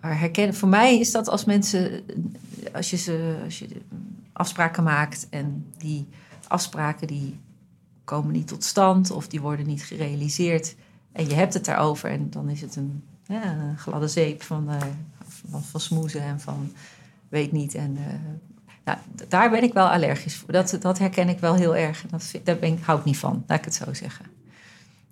Waar 0.00 0.18
herkennen. 0.18 0.54
Voor 0.54 0.68
mij 0.68 0.98
is 0.98 1.10
dat 1.10 1.28
als 1.28 1.44
mensen. 1.44 2.02
Als 2.72 2.90
je, 2.90 2.96
ze, 2.96 3.40
als 3.44 3.58
je 3.58 3.68
afspraken 4.32 4.82
maakt 4.82 5.26
en 5.30 5.66
die 5.78 6.06
afspraken 6.48 7.06
die 7.06 7.38
komen 8.04 8.32
niet 8.32 8.48
tot 8.48 8.64
stand 8.64 9.10
of 9.10 9.28
die 9.28 9.40
worden 9.40 9.66
niet 9.66 9.82
gerealiseerd. 9.82 10.76
En 11.12 11.28
je 11.28 11.34
hebt 11.34 11.54
het 11.54 11.64
daarover 11.64 12.10
en 12.10 12.30
dan 12.30 12.48
is 12.48 12.60
het 12.60 12.76
een, 12.76 13.02
ja, 13.26 13.74
gladde 13.76 14.08
zeep 14.08 14.42
van, 14.42 14.70
uh, 14.70 14.80
van, 15.28 15.62
van 15.62 15.80
smoezen 15.80 16.22
en 16.22 16.40
van 16.40 16.72
weet 17.28 17.52
niet. 17.52 17.74
En 17.74 17.96
uh, 17.96 18.04
nou, 18.84 18.98
daar 19.28 19.50
ben 19.50 19.62
ik 19.62 19.72
wel 19.72 19.88
allergisch 19.88 20.36
voor. 20.36 20.52
Dat, 20.52 20.76
dat 20.80 20.98
herken 20.98 21.28
ik 21.28 21.38
wel 21.38 21.54
heel 21.54 21.76
erg. 21.76 22.04
Dat, 22.10 22.32
daar 22.44 22.56
ben 22.56 22.72
ik, 22.72 22.78
hou 22.82 22.98
ik 22.98 23.04
niet 23.04 23.18
van, 23.18 23.44
laat 23.46 23.58
ik 23.58 23.64
het 23.64 23.74
zo 23.74 23.92
zeggen. 23.92 24.24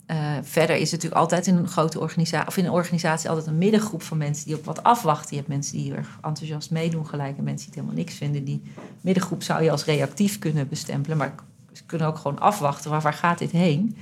Uh, 0.07 0.17
verder 0.43 0.77
is 0.77 0.83
het 0.83 0.93
natuurlijk 0.93 1.21
altijd 1.21 1.47
in 1.47 1.57
een 1.57 1.69
grote 1.69 2.01
organisatie, 2.01 2.49
of 2.49 2.57
in 2.57 2.65
een 2.65 2.71
organisatie 2.71 3.29
altijd 3.29 3.47
een 3.47 3.59
middengroep 3.59 4.03
van 4.03 4.19
mensen 4.19 4.47
die 4.47 4.55
op 4.55 4.65
wat 4.65 4.83
afwachten. 4.83 5.31
Je 5.31 5.37
hebt 5.37 5.49
mensen 5.49 5.77
die 5.77 5.95
er 5.95 6.07
enthousiast 6.23 6.71
meedoen 6.71 7.07
gelijk 7.07 7.39
en 7.39 7.45
mensen 7.45 7.57
die 7.57 7.67
het 7.67 7.75
helemaal 7.75 8.05
niks 8.05 8.15
vinden. 8.15 8.45
Die 8.45 8.63
middengroep 9.01 9.43
zou 9.43 9.63
je 9.63 9.71
als 9.71 9.85
reactief 9.85 10.39
kunnen 10.39 10.69
bestempelen, 10.69 11.17
maar 11.17 11.35
ze 11.73 11.85
kunnen 11.85 12.07
ook 12.07 12.17
gewoon 12.17 12.41
afwachten. 12.41 12.91
Waar, 12.91 13.01
waar 13.01 13.15
gaat 13.15 13.39
dit 13.39 13.51
heen? 13.51 13.97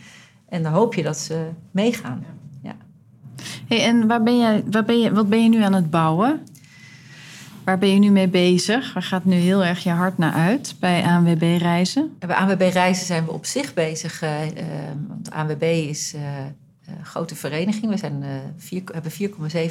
En 0.48 0.62
dan 0.62 0.72
hoop 0.72 0.94
je 0.94 1.02
dat 1.02 1.18
ze 1.18 1.48
meegaan. 1.70 2.24
Ja. 2.62 2.76
Hey, 3.66 3.84
en 3.84 4.06
waar 4.06 4.22
ben 4.22 4.38
jij, 4.38 4.64
waar 4.70 4.84
ben 4.84 5.00
je, 5.00 5.12
wat 5.12 5.28
ben 5.28 5.42
je 5.42 5.48
nu 5.48 5.62
aan 5.62 5.74
het 5.74 5.90
bouwen? 5.90 6.46
Waar 7.64 7.78
ben 7.78 7.88
je 7.88 7.98
nu 7.98 8.10
mee 8.10 8.28
bezig? 8.28 8.92
Waar 8.92 9.02
gaat 9.02 9.24
nu 9.24 9.34
heel 9.34 9.64
erg 9.64 9.82
je 9.82 9.90
hart 9.90 10.18
naar 10.18 10.32
uit 10.32 10.74
bij 10.80 11.02
ANWB 11.02 11.42
Reizen? 11.58 12.16
Bij 12.18 12.36
ANWB 12.36 12.60
Reizen 12.60 13.06
zijn 13.06 13.24
we 13.24 13.32
op 13.32 13.44
zich 13.44 13.74
bezig. 13.74 14.22
Uh, 14.22 14.46
uh, 14.46 14.52
want 15.08 15.30
ANWB 15.30 15.62
is 15.62 16.14
uh, 16.14 16.20
een 16.86 17.04
grote 17.04 17.34
vereniging. 17.34 17.90
We 17.90 17.96
zijn, 17.96 18.24
vier, 18.56 18.82
hebben 18.92 19.12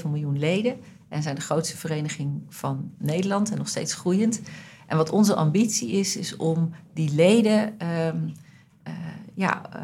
4,7 0.02 0.10
miljoen 0.10 0.40
leden. 0.40 0.76
En 1.10 1.24
zijn 1.24 1.36
de 1.36 1.42
grootste 1.42 1.78
vereniging 1.78 2.42
van 2.50 2.92
Nederland 2.98 3.52
en 3.52 3.58
nog 3.58 3.68
steeds 3.68 3.94
groeiend. 3.94 4.42
En 4.90 4.98
wat 4.98 5.10
onze 5.10 5.36
ambitie 5.36 5.92
is, 5.92 6.18
is 6.18 6.36
om 6.36 6.74
die 6.94 7.14
leden 7.14 7.80
ehm, 7.80 8.18
eh, 8.84 8.94
ja, 9.34 9.62
uh, 9.76 9.82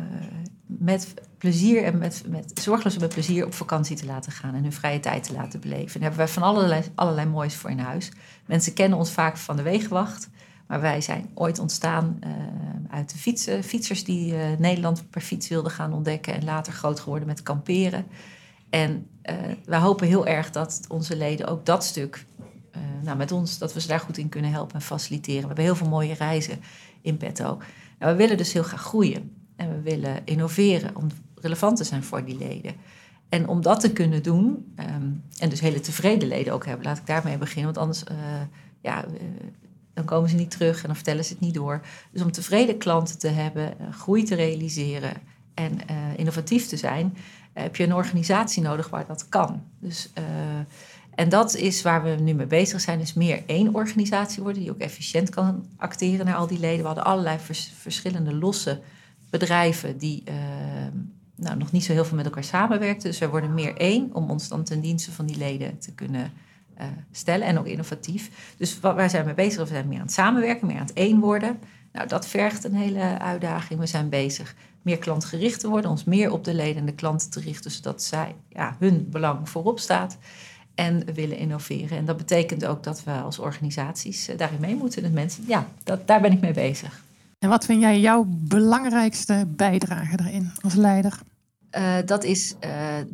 met 0.65 1.13
plezier 1.37 1.83
en 1.83 1.97
met, 1.97 2.23
met 2.27 2.59
zorgeloos 2.61 2.97
met 2.97 3.13
plezier 3.13 3.45
op 3.45 3.53
vakantie 3.53 3.95
te 3.95 4.05
laten 4.05 4.31
gaan 4.31 4.55
en 4.55 4.61
hun 4.61 4.73
vrije 4.73 4.99
tijd 4.99 5.23
te 5.23 5.33
laten 5.33 5.59
beleven. 5.59 5.85
En 5.85 5.91
daar 5.91 6.01
hebben 6.01 6.17
wij 6.17 6.27
van 6.27 6.43
allerlei, 6.43 6.83
allerlei 6.95 7.27
moois 7.27 7.55
voor 7.55 7.69
in 7.69 7.79
huis. 7.79 8.11
Mensen 8.45 8.73
kennen 8.73 8.97
ons 8.97 9.11
vaak 9.11 9.37
van 9.37 9.55
de 9.55 9.61
wegenwacht. 9.61 10.29
Maar 10.67 10.81
wij 10.81 11.01
zijn 11.01 11.29
ooit 11.33 11.59
ontstaan 11.59 12.19
uh, 12.23 12.29
uit 12.89 13.11
de 13.11 13.17
fietsen, 13.17 13.63
fietsers 13.63 14.03
die 14.03 14.33
uh, 14.33 14.39
Nederland 14.57 15.09
per 15.09 15.21
fiets 15.21 15.47
wilden 15.47 15.71
gaan 15.71 15.93
ontdekken 15.93 16.33
en 16.33 16.43
later 16.43 16.73
groot 16.73 16.99
geworden 16.99 17.27
met 17.27 17.43
kamperen. 17.43 18.05
En 18.69 19.07
uh, 19.23 19.35
wij 19.65 19.79
hopen 19.79 20.07
heel 20.07 20.27
erg 20.27 20.51
dat 20.51 20.81
onze 20.87 21.17
leden 21.17 21.47
ook 21.47 21.65
dat 21.65 21.83
stuk, 21.83 22.25
nou, 23.03 23.17
met 23.17 23.31
ons, 23.31 23.57
dat 23.57 23.73
we 23.73 23.81
ze 23.81 23.87
daar 23.87 23.99
goed 23.99 24.17
in 24.17 24.29
kunnen 24.29 24.51
helpen 24.51 24.75
en 24.75 24.81
faciliteren. 24.81 25.41
We 25.41 25.47
hebben 25.47 25.63
heel 25.63 25.75
veel 25.75 25.89
mooie 25.89 26.13
reizen 26.13 26.59
in 27.01 27.17
petto. 27.17 27.57
Nou, 27.99 28.11
we 28.11 28.17
willen 28.17 28.37
dus 28.37 28.53
heel 28.53 28.63
graag 28.63 28.81
groeien 28.81 29.31
en 29.55 29.69
we 29.69 29.81
willen 29.81 30.21
innoveren 30.23 30.95
om 30.95 31.07
relevant 31.45 31.77
te 31.77 31.83
zijn 31.83 32.03
voor 32.03 32.25
die 32.25 32.37
leden. 32.37 32.73
En 33.29 33.47
om 33.47 33.61
dat 33.61 33.79
te 33.79 33.91
kunnen 33.91 34.23
doen, 34.23 34.73
um, 34.79 35.23
en 35.37 35.49
dus 35.49 35.59
hele 35.59 35.79
tevreden 35.79 36.27
leden 36.27 36.53
ook 36.53 36.65
hebben, 36.65 36.85
laat 36.85 36.97
ik 36.97 37.05
daarmee 37.05 37.37
beginnen, 37.37 37.73
want 37.73 37.77
anders 37.77 38.03
ja, 38.81 39.05
dan 39.93 40.05
komen 40.05 40.29
ze 40.29 40.35
niet 40.35 40.51
terug 40.51 40.81
en 40.81 40.85
dan 40.85 40.95
vertellen 40.95 41.25
ze 41.25 41.31
het 41.31 41.41
niet 41.41 41.53
door. 41.53 41.81
Dus 42.11 42.21
om 42.21 42.31
tevreden 42.31 42.77
klanten 42.77 43.17
te 43.19 43.27
hebben, 43.27 43.73
groei 43.91 44.23
te 44.23 44.35
realiseren 44.35 45.13
en 45.53 45.79
innovatief 46.15 46.67
te 46.67 46.77
zijn, 46.77 47.17
heb 47.53 47.75
je 47.75 47.83
een 47.83 47.93
organisatie 47.93 48.63
nodig 48.63 48.89
waar 48.89 49.05
dat 49.05 49.29
kan. 49.29 49.63
Dus, 49.79 50.09
en 51.15 51.29
dat 51.29 51.55
is 51.55 51.81
waar 51.81 52.03
we 52.03 52.09
nu 52.09 52.33
mee 52.33 52.45
bezig 52.45 52.81
zijn, 52.81 52.99
is 52.99 53.13
meer 53.13 53.43
één 53.45 53.73
organisatie 53.73 54.43
worden 54.43 54.61
die 54.61 54.71
ook 54.71 54.79
efficiënt 54.79 55.29
kan 55.29 55.65
acteren 55.77 56.25
naar 56.25 56.35
al 56.35 56.47
die 56.47 56.59
leden. 56.59 56.79
We 56.79 56.85
hadden 56.85 57.05
allerlei 57.05 57.39
vers 57.39 57.71
verschillende 57.75 58.33
losse 58.33 58.81
bedrijven 59.29 59.97
die 59.97 60.23
uh, 60.29 60.35
nou, 61.35 61.57
nog 61.57 61.71
niet 61.71 61.83
zo 61.83 61.91
heel 61.91 62.05
veel 62.05 62.17
met 62.17 62.25
elkaar 62.25 62.43
samenwerkten. 62.43 63.09
Dus 63.09 63.19
we 63.19 63.29
worden 63.29 63.53
meer 63.53 63.77
één 63.77 64.09
om 64.13 64.29
ons 64.29 64.47
dan 64.47 64.63
ten 64.63 64.81
dienste 64.81 65.11
van 65.11 65.25
die 65.25 65.37
leden 65.37 65.79
te 65.79 65.93
kunnen 65.93 66.31
uh, 66.79 66.85
stellen 67.11 67.47
en 67.47 67.59
ook 67.59 67.65
innovatief. 67.65 68.53
Dus 68.57 68.79
wat, 68.79 68.95
waar 68.95 69.09
zijn 69.09 69.25
we 69.25 69.33
bezig? 69.33 69.59
We 69.59 69.67
zijn 69.67 69.87
meer 69.87 69.99
aan 69.99 70.05
het 70.05 70.13
samenwerken, 70.13 70.67
meer 70.67 70.79
aan 70.79 70.85
het 70.85 70.93
één 70.93 71.19
worden. 71.19 71.59
Nou, 71.91 72.07
dat 72.07 72.27
vergt 72.27 72.63
een 72.63 72.75
hele 72.75 73.19
uitdaging. 73.19 73.79
We 73.79 73.85
zijn 73.85 74.09
bezig 74.09 74.55
meer 74.81 74.97
klantgericht 74.97 75.59
te 75.59 75.69
worden, 75.69 75.89
ons 75.89 76.03
meer 76.03 76.31
op 76.31 76.43
de 76.43 76.53
leden 76.53 76.77
en 76.77 76.85
de 76.85 76.93
klanten 76.93 77.29
te 77.29 77.39
richten, 77.39 77.71
zodat 77.71 78.03
zij, 78.03 78.35
ja, 78.49 78.75
hun 78.79 79.07
belang 79.09 79.49
voorop 79.49 79.79
staat. 79.79 80.17
En 80.75 81.13
willen 81.13 81.37
innoveren. 81.37 81.97
En 81.97 82.05
dat 82.05 82.17
betekent 82.17 82.65
ook 82.65 82.83
dat 82.83 83.03
we 83.03 83.11
als 83.11 83.39
organisaties 83.39 84.29
uh, 84.29 84.37
daarin 84.37 84.59
mee 84.59 84.75
moeten. 84.75 85.01
Dus 85.01 85.11
mensen, 85.11 85.43
ja, 85.47 85.67
dat, 85.83 86.07
daar 86.07 86.21
ben 86.21 86.31
ik 86.31 86.41
mee 86.41 86.53
bezig. 86.53 87.03
En 87.45 87.51
wat 87.51 87.65
vind 87.65 87.81
jij 87.81 87.99
jouw 87.99 88.25
belangrijkste 88.27 89.45
bijdrage 89.47 90.17
daarin 90.17 90.51
als 90.61 90.73
leider? 90.73 91.19
Uh, 91.77 91.95
dat 92.05 92.23
is 92.23 92.55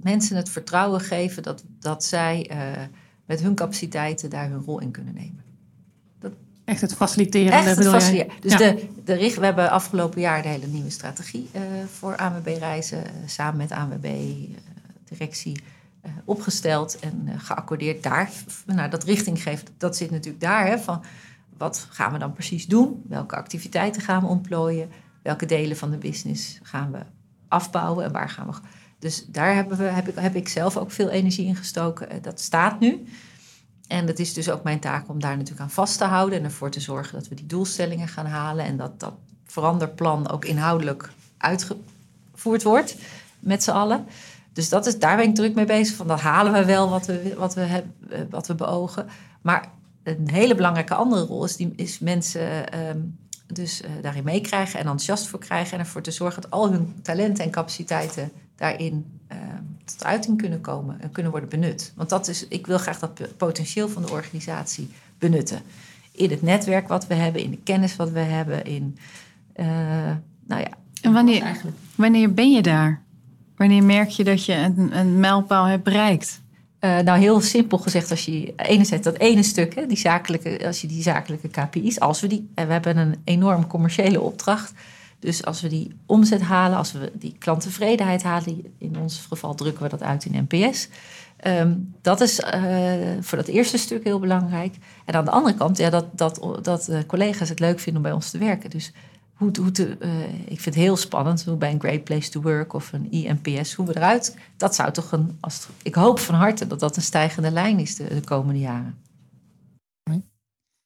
mensen 0.02 0.36
het 0.36 0.50
vertrouwen 0.50 1.00
geven 1.00 1.44
dat, 1.44 1.64
dat 1.80 2.04
zij 2.04 2.52
met 3.26 3.42
hun 3.42 3.56
capaciteiten 3.56 4.30
daar 4.30 4.50
hun 4.50 4.62
rol 4.66 4.80
in 4.80 4.92
kunnen 4.92 5.14
nemen. 5.14 5.44
Dat... 6.20 6.32
Echt 6.66 6.82
het 6.82 6.94
faciliteren. 6.94 7.52
Echt 7.52 7.76
het 7.76 7.88
faciliteren. 7.88 8.42
Dus 8.42 8.52
ja. 8.52 8.58
de, 8.58 8.88
de 9.06 9.14
richt, 9.14 9.38
we 9.38 9.46
hebben 9.46 9.72
afgelopen 9.72 10.22
jaar 10.22 10.42
de 10.42 10.48
hele 10.48 10.68
nieuwe 10.68 10.90
strategie 10.90 11.50
voor 11.94 12.16
ANWB 12.16 12.48
reizen 12.48 13.04
samen 13.26 13.58
met 13.58 13.72
ANWB 13.72 14.08
directie 15.06 15.62
opgesteld 16.26 17.00
en 17.00 17.30
geaccordeerd. 17.38 18.04
Daar, 18.04 18.32
nou, 18.66 18.90
dat 18.90 19.04
richting 19.04 19.44
geeft, 19.44 19.72
dat 19.78 19.98
zit 19.98 20.12
natuurlijk 20.12 20.44
daar. 20.44 20.68
Hè, 20.68 20.80
van 20.80 21.04
wat 21.62 21.88
gaan 21.90 22.12
we 22.12 22.18
dan 22.18 22.34
precies 22.34 22.68
doen? 22.68 23.04
Welke 23.08 23.36
activiteiten 23.36 24.02
gaan 24.02 24.22
we 24.22 24.28
ontplooien? 24.28 24.90
Welke 25.22 25.46
delen 25.46 25.78
van 25.78 25.92
de 25.92 25.98
business 25.98 26.60
gaan 26.64 26.92
we 26.92 27.00
afbouwen 27.48 28.06
en 28.06 28.12
waar 28.12 28.30
gaan 28.30 28.48
we 28.48 28.54
dus 29.02 29.26
daar 29.28 29.56
hebben 29.56 29.78
we, 29.78 29.84
heb, 29.84 30.08
ik, 30.08 30.16
heb 30.16 30.36
ik 30.36 30.48
zelf 30.48 30.78
ook 30.78 30.92
veel 30.92 31.10
energie 31.10 31.46
in 31.46 31.56
gestoken. 31.56 32.10
Eh, 32.10 32.18
dat 32.22 32.40
staat 32.40 32.80
nu. 32.80 33.08
En 33.88 34.08
het 34.08 34.20
is 34.20 34.34
dus 34.34 34.50
ook 34.50 34.64
mijn 34.64 34.80
taak 34.80 35.10
om 35.10 35.20
daar 35.20 35.38
natuurlijk 35.38 35.62
aan 35.62 35.70
vast 35.70 35.98
te 35.98 36.04
houden 36.04 36.40
en 36.40 36.44
ervoor 36.44 36.70
te 36.70 36.80
zorgen 36.80 37.14
dat 37.14 37.28
we 37.28 37.36
die 37.36 37.46
doelstellingen 37.46 38.08
gaan 38.08 38.26
halen 38.26 38.66
en 38.66 38.78
dat 38.78 39.00
dat 39.00 39.14
veranderplan 39.46 40.30
ook 40.30 40.46
inhoudelijk 40.46 41.10
uitgevoerd 41.38 42.64
wordt 42.64 42.96
met 43.40 43.64
z'n 43.64 43.72
allen. 43.72 44.06
Dus 44.54 44.70
dat 44.70 44.86
is, 44.86 45.00
daar 45.00 45.18
ben 45.18 45.28
ik 45.28 45.36
druk 45.36 45.56
mee 45.56 45.66
bezig. 45.66 45.96
Van 45.96 46.08
dat 46.08 46.20
halen 46.20 46.54
we 46.54 46.66
wel 46.66 46.90
wat 46.90 47.06
we, 47.06 47.34
wat 47.38 47.54
we, 47.54 47.62
hebben, 47.62 47.94
eh, 48.10 48.20
wat 48.30 48.48
we 48.48 48.56
beogen. 48.56 49.08
Maar 49.42 49.70
een 50.04 50.30
hele 50.30 50.56
belangrijke 50.56 50.94
andere 50.94 51.22
rol 51.22 51.44
is, 51.44 51.56
die, 51.56 51.74
is 51.76 52.00
mensen 52.00 52.80
um, 52.88 53.18
dus 53.54 53.82
uh, 53.82 53.90
daarin 54.02 54.24
meekrijgen 54.24 54.74
en 54.74 54.86
enthousiast 54.86 55.28
voor 55.28 55.40
krijgen. 55.40 55.74
En 55.74 55.80
ervoor 55.80 56.02
te 56.02 56.12
zorgen 56.12 56.42
dat 56.42 56.52
al 56.52 56.72
hun 56.72 56.96
talenten 57.02 57.44
en 57.44 57.52
capaciteiten 57.52 58.32
daarin 58.56 59.20
uh, 59.32 59.38
tot 59.86 60.04
uiting 60.04 60.38
kunnen 60.38 60.62
komen 60.62 61.02
en 61.02 61.12
kunnen 61.12 61.32
worden 61.32 61.50
benut. 61.50 61.94
Want 61.96 62.10
dat 62.10 62.28
is, 62.28 62.48
ik 62.48 62.68
wil 62.68 62.78
graag 62.78 63.00
dat 63.00 63.38
potentieel 63.38 63.90
van 63.90 64.02
de 64.02 64.12
organisatie 64.12 64.90
benutten. 65.18 65.62
In 66.12 66.30
het 66.30 66.42
netwerk 66.42 66.88
wat 66.88 67.08
we 67.08 67.14
hebben, 67.14 67.42
in 67.42 67.50
de 67.50 67.60
kennis 67.64 67.96
wat 67.96 68.10
we 68.10 68.20
hebben, 68.20 68.66
in. 68.66 68.98
Uh, 69.56 69.66
nou 70.48 70.62
ja. 70.62 70.72
En 71.02 71.14
wanneer, 71.14 71.62
wanneer 71.96 72.34
ben 72.34 72.52
je 72.52 72.62
daar? 72.62 73.02
Wanneer 73.56 73.84
merk 73.84 74.10
je 74.10 74.24
dat 74.24 74.46
je 74.46 74.54
een, 74.54 74.98
een 74.98 75.20
mijlpaal 75.20 75.66
hebt 75.66 75.84
bereikt? 75.84 76.41
Uh, 76.82 77.00
nou, 77.00 77.20
heel 77.20 77.42
simpel 77.42 77.78
gezegd, 77.78 78.12
als 78.12 78.26
je 78.26 78.54
enerzijds 78.56 79.04
dat 79.04 79.18
ene 79.18 79.44
stuk, 79.44 79.76
hè, 79.76 79.86
die 79.86 79.98
zakelijke, 79.98 80.66
als 80.66 80.82
je 80.82 80.88
die 80.88 81.02
zakelijke 81.02 81.48
KPI's, 81.48 82.00
als 82.00 82.22
we 82.22 82.28
die, 82.28 82.50
en 82.56 82.68
we 82.68 82.74
hebben 82.74 82.98
een 82.98 83.16
enorm 83.24 83.68
commerciële 83.68 84.22
opdracht, 84.22 84.74
dus 85.20 85.46
als 85.46 85.62
we 85.62 85.68
die 85.68 85.96
omzet 86.06 86.42
halen, 86.42 86.78
als 86.78 86.92
we 86.92 87.12
die 87.14 87.36
klanttevredenheid 87.40 88.24
halen, 88.24 88.64
in 88.78 88.98
ons 89.00 89.26
geval 89.30 89.56
drukken 89.56 89.84
we 89.84 89.90
dat 89.90 90.04
uit 90.04 90.26
in 90.26 90.48
NPS. 90.50 90.88
Um, 91.48 91.94
dat 92.02 92.22
is 92.22 92.40
uh, 92.40 92.94
voor 93.20 93.38
dat 93.38 93.48
eerste 93.48 93.78
stuk 93.78 94.04
heel 94.04 94.20
belangrijk. 94.20 94.76
En 95.06 95.14
aan 95.14 95.26
de 95.26 95.32
andere 95.32 95.56
kant, 95.56 95.78
ja, 95.78 95.90
dat, 95.90 96.06
dat, 96.12 96.60
dat 96.62 96.90
uh, 96.90 97.00
collega's 97.08 97.50
het 97.50 97.60
leuk 97.60 97.80
vinden 97.80 97.96
om 97.96 98.08
bij 98.08 98.12
ons 98.12 98.30
te 98.30 98.38
werken. 98.38 98.70
Dus 98.70 98.92
hoe, 99.42 99.52
hoe 99.60 99.72
te, 99.72 99.98
uh, 100.00 100.24
ik 100.30 100.60
vind 100.60 100.66
het 100.66 100.84
heel 100.84 100.98
spannend 100.98 101.44
hoe 101.44 101.56
bij 101.56 101.72
een 101.72 101.80
Great 101.80 102.04
Place 102.04 102.30
to 102.30 102.42
Work 102.42 102.74
of 102.74 102.94
een 102.94 103.12
INPS, 103.12 103.74
hoe 103.74 103.86
we 103.86 103.96
eruit. 103.96 104.38
Dat 104.58 104.76
zou 104.76 104.92
toch 104.92 105.12
een. 105.12 105.38
Als, 105.40 105.68
ik 105.84 105.96
hoop 105.96 106.20
van 106.20 106.36
harte 106.36 106.68
dat 106.68 106.80
dat 106.80 106.96
een 106.96 107.02
stijgende 107.02 107.52
lijn 107.52 107.80
is 107.80 107.96
de, 107.96 108.08
de 108.08 108.24
komende 108.24 108.60
jaren. 108.60 108.98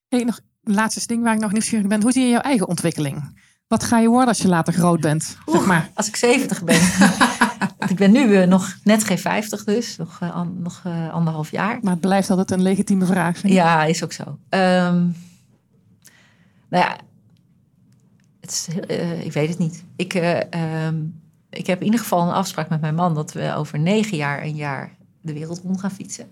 Hey, 0.07 0.23
nog 0.23 0.39
een 0.63 0.73
laatste 0.73 1.07
ding 1.07 1.23
waar 1.23 1.33
ik 1.33 1.39
nog 1.39 1.51
nieuwsgierig 1.51 1.87
ben. 1.87 2.01
Hoe 2.01 2.11
zie 2.11 2.23
je 2.23 2.29
jouw 2.29 2.41
eigen 2.41 2.67
ontwikkeling? 2.67 3.39
Wat 3.67 3.83
ga 3.83 3.99
je 3.99 4.07
worden 4.07 4.27
als 4.27 4.37
je 4.37 4.47
later 4.47 4.73
groot 4.73 5.01
bent? 5.01 5.37
Oeh, 5.47 5.57
zeg 5.57 5.67
maar. 5.67 5.89
Als 5.93 6.07
ik 6.07 6.15
70 6.15 6.63
ben. 6.63 6.81
Want 7.79 7.89
ik 7.89 7.97
ben 7.97 8.11
nu 8.11 8.27
uh, 8.27 8.47
nog 8.47 8.77
net 8.83 9.03
geen 9.03 9.19
50 9.19 9.63
dus, 9.63 9.97
nog, 9.97 10.19
uh, 10.23 10.35
an, 10.35 10.61
nog 10.61 10.83
uh, 10.87 11.13
anderhalf 11.13 11.51
jaar. 11.51 11.79
Maar 11.81 11.91
het 11.91 12.01
blijft 12.01 12.29
altijd 12.29 12.51
een 12.51 12.61
legitieme 12.61 13.05
vraag. 13.05 13.47
Ja, 13.47 13.83
is 13.83 14.03
ook 14.03 14.11
zo. 14.11 14.23
Um, 14.49 15.15
nou 16.69 16.83
ja, 16.83 16.97
het 18.45 18.51
is, 18.51 18.67
ik 19.25 19.33
weet 19.33 19.49
het 19.49 19.57
niet. 19.57 19.83
Ik, 19.95 20.13
um, 20.13 21.21
ik 21.49 21.67
heb 21.67 21.79
in 21.79 21.85
ieder 21.85 21.99
geval 21.99 22.21
een 22.21 22.33
afspraak 22.33 22.69
met 22.69 22.81
mijn 22.81 22.95
man 22.95 23.15
dat 23.15 23.33
we 23.33 23.53
over 23.55 23.79
negen 23.79 24.17
jaar 24.17 24.43
een 24.43 24.55
jaar 24.55 24.95
de 25.21 25.33
wereld 25.33 25.61
rond 25.63 25.79
gaan 25.79 25.91
fietsen. 25.91 26.27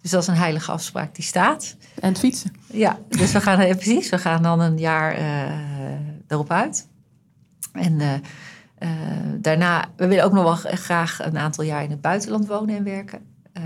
Dus 0.00 0.10
dat 0.10 0.22
is 0.22 0.28
een 0.28 0.34
heilige 0.34 0.72
afspraak 0.72 1.14
die 1.14 1.24
staat. 1.24 1.76
En 2.00 2.08
het 2.08 2.18
fietsen. 2.18 2.52
Ja, 2.66 2.98
dus 3.08 3.32
we 3.32 3.40
gaan, 3.40 3.66
ja, 3.66 3.74
precies, 3.74 4.08
we 4.08 4.18
gaan 4.18 4.42
dan 4.42 4.60
een 4.60 4.78
jaar 4.78 5.16
erop 6.28 6.50
uit. 6.50 6.88
En 7.72 8.22
daarna, 9.40 9.84
we 9.96 10.06
willen 10.06 10.24
ook 10.24 10.32
nog 10.32 10.62
wel 10.62 10.74
graag 10.74 11.24
een 11.24 11.38
aantal 11.38 11.64
jaar 11.64 11.82
in 11.82 11.90
het 11.90 12.00
buitenland 12.00 12.46
wonen 12.46 12.76
en 12.76 12.84
werken. 12.84 13.20
Uh, 13.58 13.64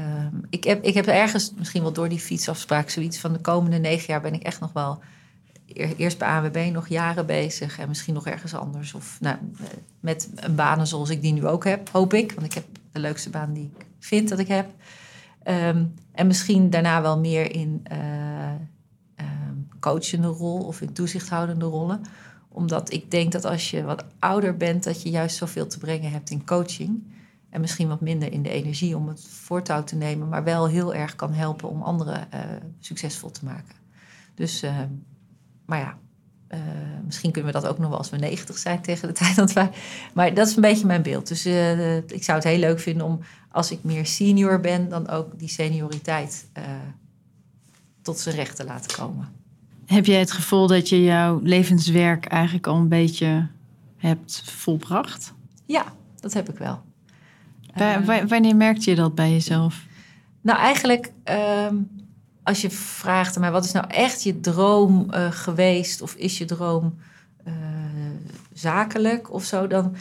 ik, 0.51 0.65
heb, 0.65 0.85
ik 0.85 0.95
heb 0.95 1.07
ergens, 1.07 1.53
misschien 1.57 1.83
wel 1.83 1.93
door 1.93 2.09
die 2.09 2.19
fietsafspraak, 2.19 2.91
zoiets 2.91 3.19
van 3.19 3.33
de 3.33 3.39
komende 3.39 3.79
negen 3.79 4.07
jaar 4.07 4.21
ben 4.21 4.35
ik 4.35 4.43
echt 4.43 4.61
nog 4.61 4.73
wel 4.73 5.03
eerst 5.67 6.19
bij 6.19 6.29
ANWB 6.29 6.71
nog 6.73 6.89
jaren 6.89 7.27
bezig 7.27 7.79
en 7.79 7.89
misschien 7.89 8.15
nog 8.15 8.27
ergens 8.27 8.55
anders. 8.55 8.95
Of 8.95 9.19
nou, 9.21 9.37
met 10.01 10.31
een 10.35 10.55
banen 10.55 10.87
zoals 10.87 11.11
ik 11.11 11.23
die 11.23 11.33
nu 11.33 11.47
ook 11.47 11.65
heb, 11.65 11.89
hoop 11.89 12.15
ik. 12.15 12.33
Want 12.33 12.47
ik 12.47 12.53
heb 12.53 12.65
de 12.93 13.01
leukste 13.01 13.31
baan 13.31 13.53
die 13.53 13.71
ik 13.77 13.87
vind 13.99 14.29
dat 14.29 14.39
ik 14.39 14.49
heb. 14.49 14.67
Um, 15.47 15.95
en 16.13 16.27
misschien 16.27 16.71
daarna 16.71 17.03
wel 17.03 17.19
meer 17.19 17.55
in 17.55 17.83
uh, 17.93 18.51
um, 19.17 19.69
coachende 19.81 20.29
rol 20.29 20.59
of 20.59 20.81
in 20.81 20.93
toezichthoudende 20.93 21.65
rollen 21.65 22.01
omdat 22.55 22.93
ik 22.93 23.11
denk 23.11 23.33
dat 23.33 23.45
als 23.45 23.71
je 23.71 23.85
wat 23.85 24.05
ouder 24.19 24.57
bent, 24.57 24.85
dat 24.85 25.03
je 25.03 25.11
juist 25.11 25.37
zoveel 25.37 25.67
te 25.67 25.79
brengen 25.79 26.11
hebt 26.11 26.31
in 26.31 26.45
coaching. 26.45 27.03
En 27.51 27.61
misschien 27.61 27.89
wat 27.89 28.01
minder 28.01 28.33
in 28.33 28.43
de 28.43 28.51
energie 28.51 28.97
om 28.97 29.09
het 29.09 29.27
voortouw 29.27 29.85
te 29.85 29.97
nemen, 29.97 30.29
maar 30.29 30.45
wel 30.45 30.69
heel 30.69 30.95
erg 30.95 31.17
kan 31.17 31.33
helpen 31.33 31.69
om 31.69 31.83
anderen 31.83 32.29
uh, 32.35 32.41
succesvol 32.81 33.31
te 33.31 33.45
maken. 33.45 33.75
Dus, 34.35 34.63
uh, 34.63 34.79
maar 35.65 35.79
ja, 35.79 35.97
eh, 36.49 36.61
misschien 37.05 37.31
kunnen 37.31 37.53
we 37.53 37.61
dat 37.61 37.71
ook 37.71 37.79
nog 37.79 37.89
wel 37.89 37.99
als 37.99 38.11
we 38.11 38.17
90 38.17 38.59
zijn 38.59 38.81
tegen 38.81 39.09
de 39.09 39.15
tijd 39.23 39.37
dat 39.37 39.53
wij. 39.53 39.71
Maar 40.15 40.35
dat 40.35 40.49
is 40.49 40.57
een 40.57 40.63
beetje 40.63 40.87
mijn 40.87 41.03
beeld. 41.03 41.29
Dus 41.29 41.45
eh, 41.45 41.97
ik 41.97 42.23
zou 42.25 42.39
het 42.39 42.47
heel 42.47 42.59
leuk 42.59 42.81
vinden 42.81 43.07
om 43.07 43.21
als 43.51 43.71
ik 43.71 43.79
meer 43.83 44.07
senior 44.07 44.61
ben, 44.61 44.89
dan 44.89 45.09
ook 45.09 45.39
die 45.39 45.49
senioriteit 45.49 46.47
eh, 46.53 46.63
tot 48.03 48.19
zijn 48.19 48.35
recht 48.35 48.57
te 48.57 48.65
laten 48.65 48.97
komen. 48.97 49.29
Heb 49.87 50.07
jij 50.07 50.19
het 50.19 50.33
gevoel 50.33 50.67
dat 50.67 50.89
je 50.89 51.03
jouw 51.03 51.41
levenswerk 51.43 52.25
eigenlijk 52.27 52.67
al 52.67 52.77
een 52.77 52.89
beetje 52.89 53.47
hebt 53.97 54.43
volbracht? 54.51 55.33
Ja, 55.67 55.85
dat 56.21 56.33
heb 56.33 56.49
ik 56.49 56.59
wel. 56.59 56.83
Wa- 57.75 58.05
wa- 58.05 58.27
wanneer 58.27 58.57
merkte 58.57 58.91
je 58.91 58.97
dat 58.97 59.15
bij 59.15 59.31
jezelf? 59.31 59.85
Nou, 60.41 60.59
eigenlijk, 60.59 61.13
ehm, 61.25 61.75
als 62.45 62.61
je 62.61 62.71
vraagt 62.71 63.35
aan 63.35 63.41
mij, 63.41 63.51
wat 63.51 63.65
is 63.65 63.73
nou 63.73 63.87
echt 63.89 64.23
je 64.23 64.41
droom 64.41 65.11
eh, 65.11 65.31
geweest? 65.31 66.03
Of 66.03 66.15
is 66.15 66.39
je 66.39 66.45
droom 66.45 66.99
eh, 67.45 67.53
zakelijk 68.53 69.33
of 69.33 69.45
zo? 69.45 69.67
Dan 69.67 69.97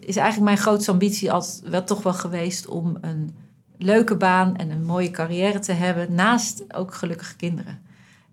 is 0.00 0.16
eigenlijk 0.16 0.46
mijn 0.46 0.58
grootste 0.58 0.90
ambitie 0.90 1.32
altijd 1.32 1.62
wel 1.70 1.84
toch 1.84 2.02
wel 2.02 2.14
geweest 2.14 2.66
om 2.66 2.98
een 3.00 3.34
leuke 3.78 4.16
baan 4.16 4.56
en 4.56 4.70
een 4.70 4.84
mooie 4.84 5.10
carrière 5.10 5.58
te 5.58 5.72
hebben, 5.72 6.14
naast 6.14 6.74
ook 6.74 6.94
gelukkige 6.94 7.36
kinderen. 7.36 7.82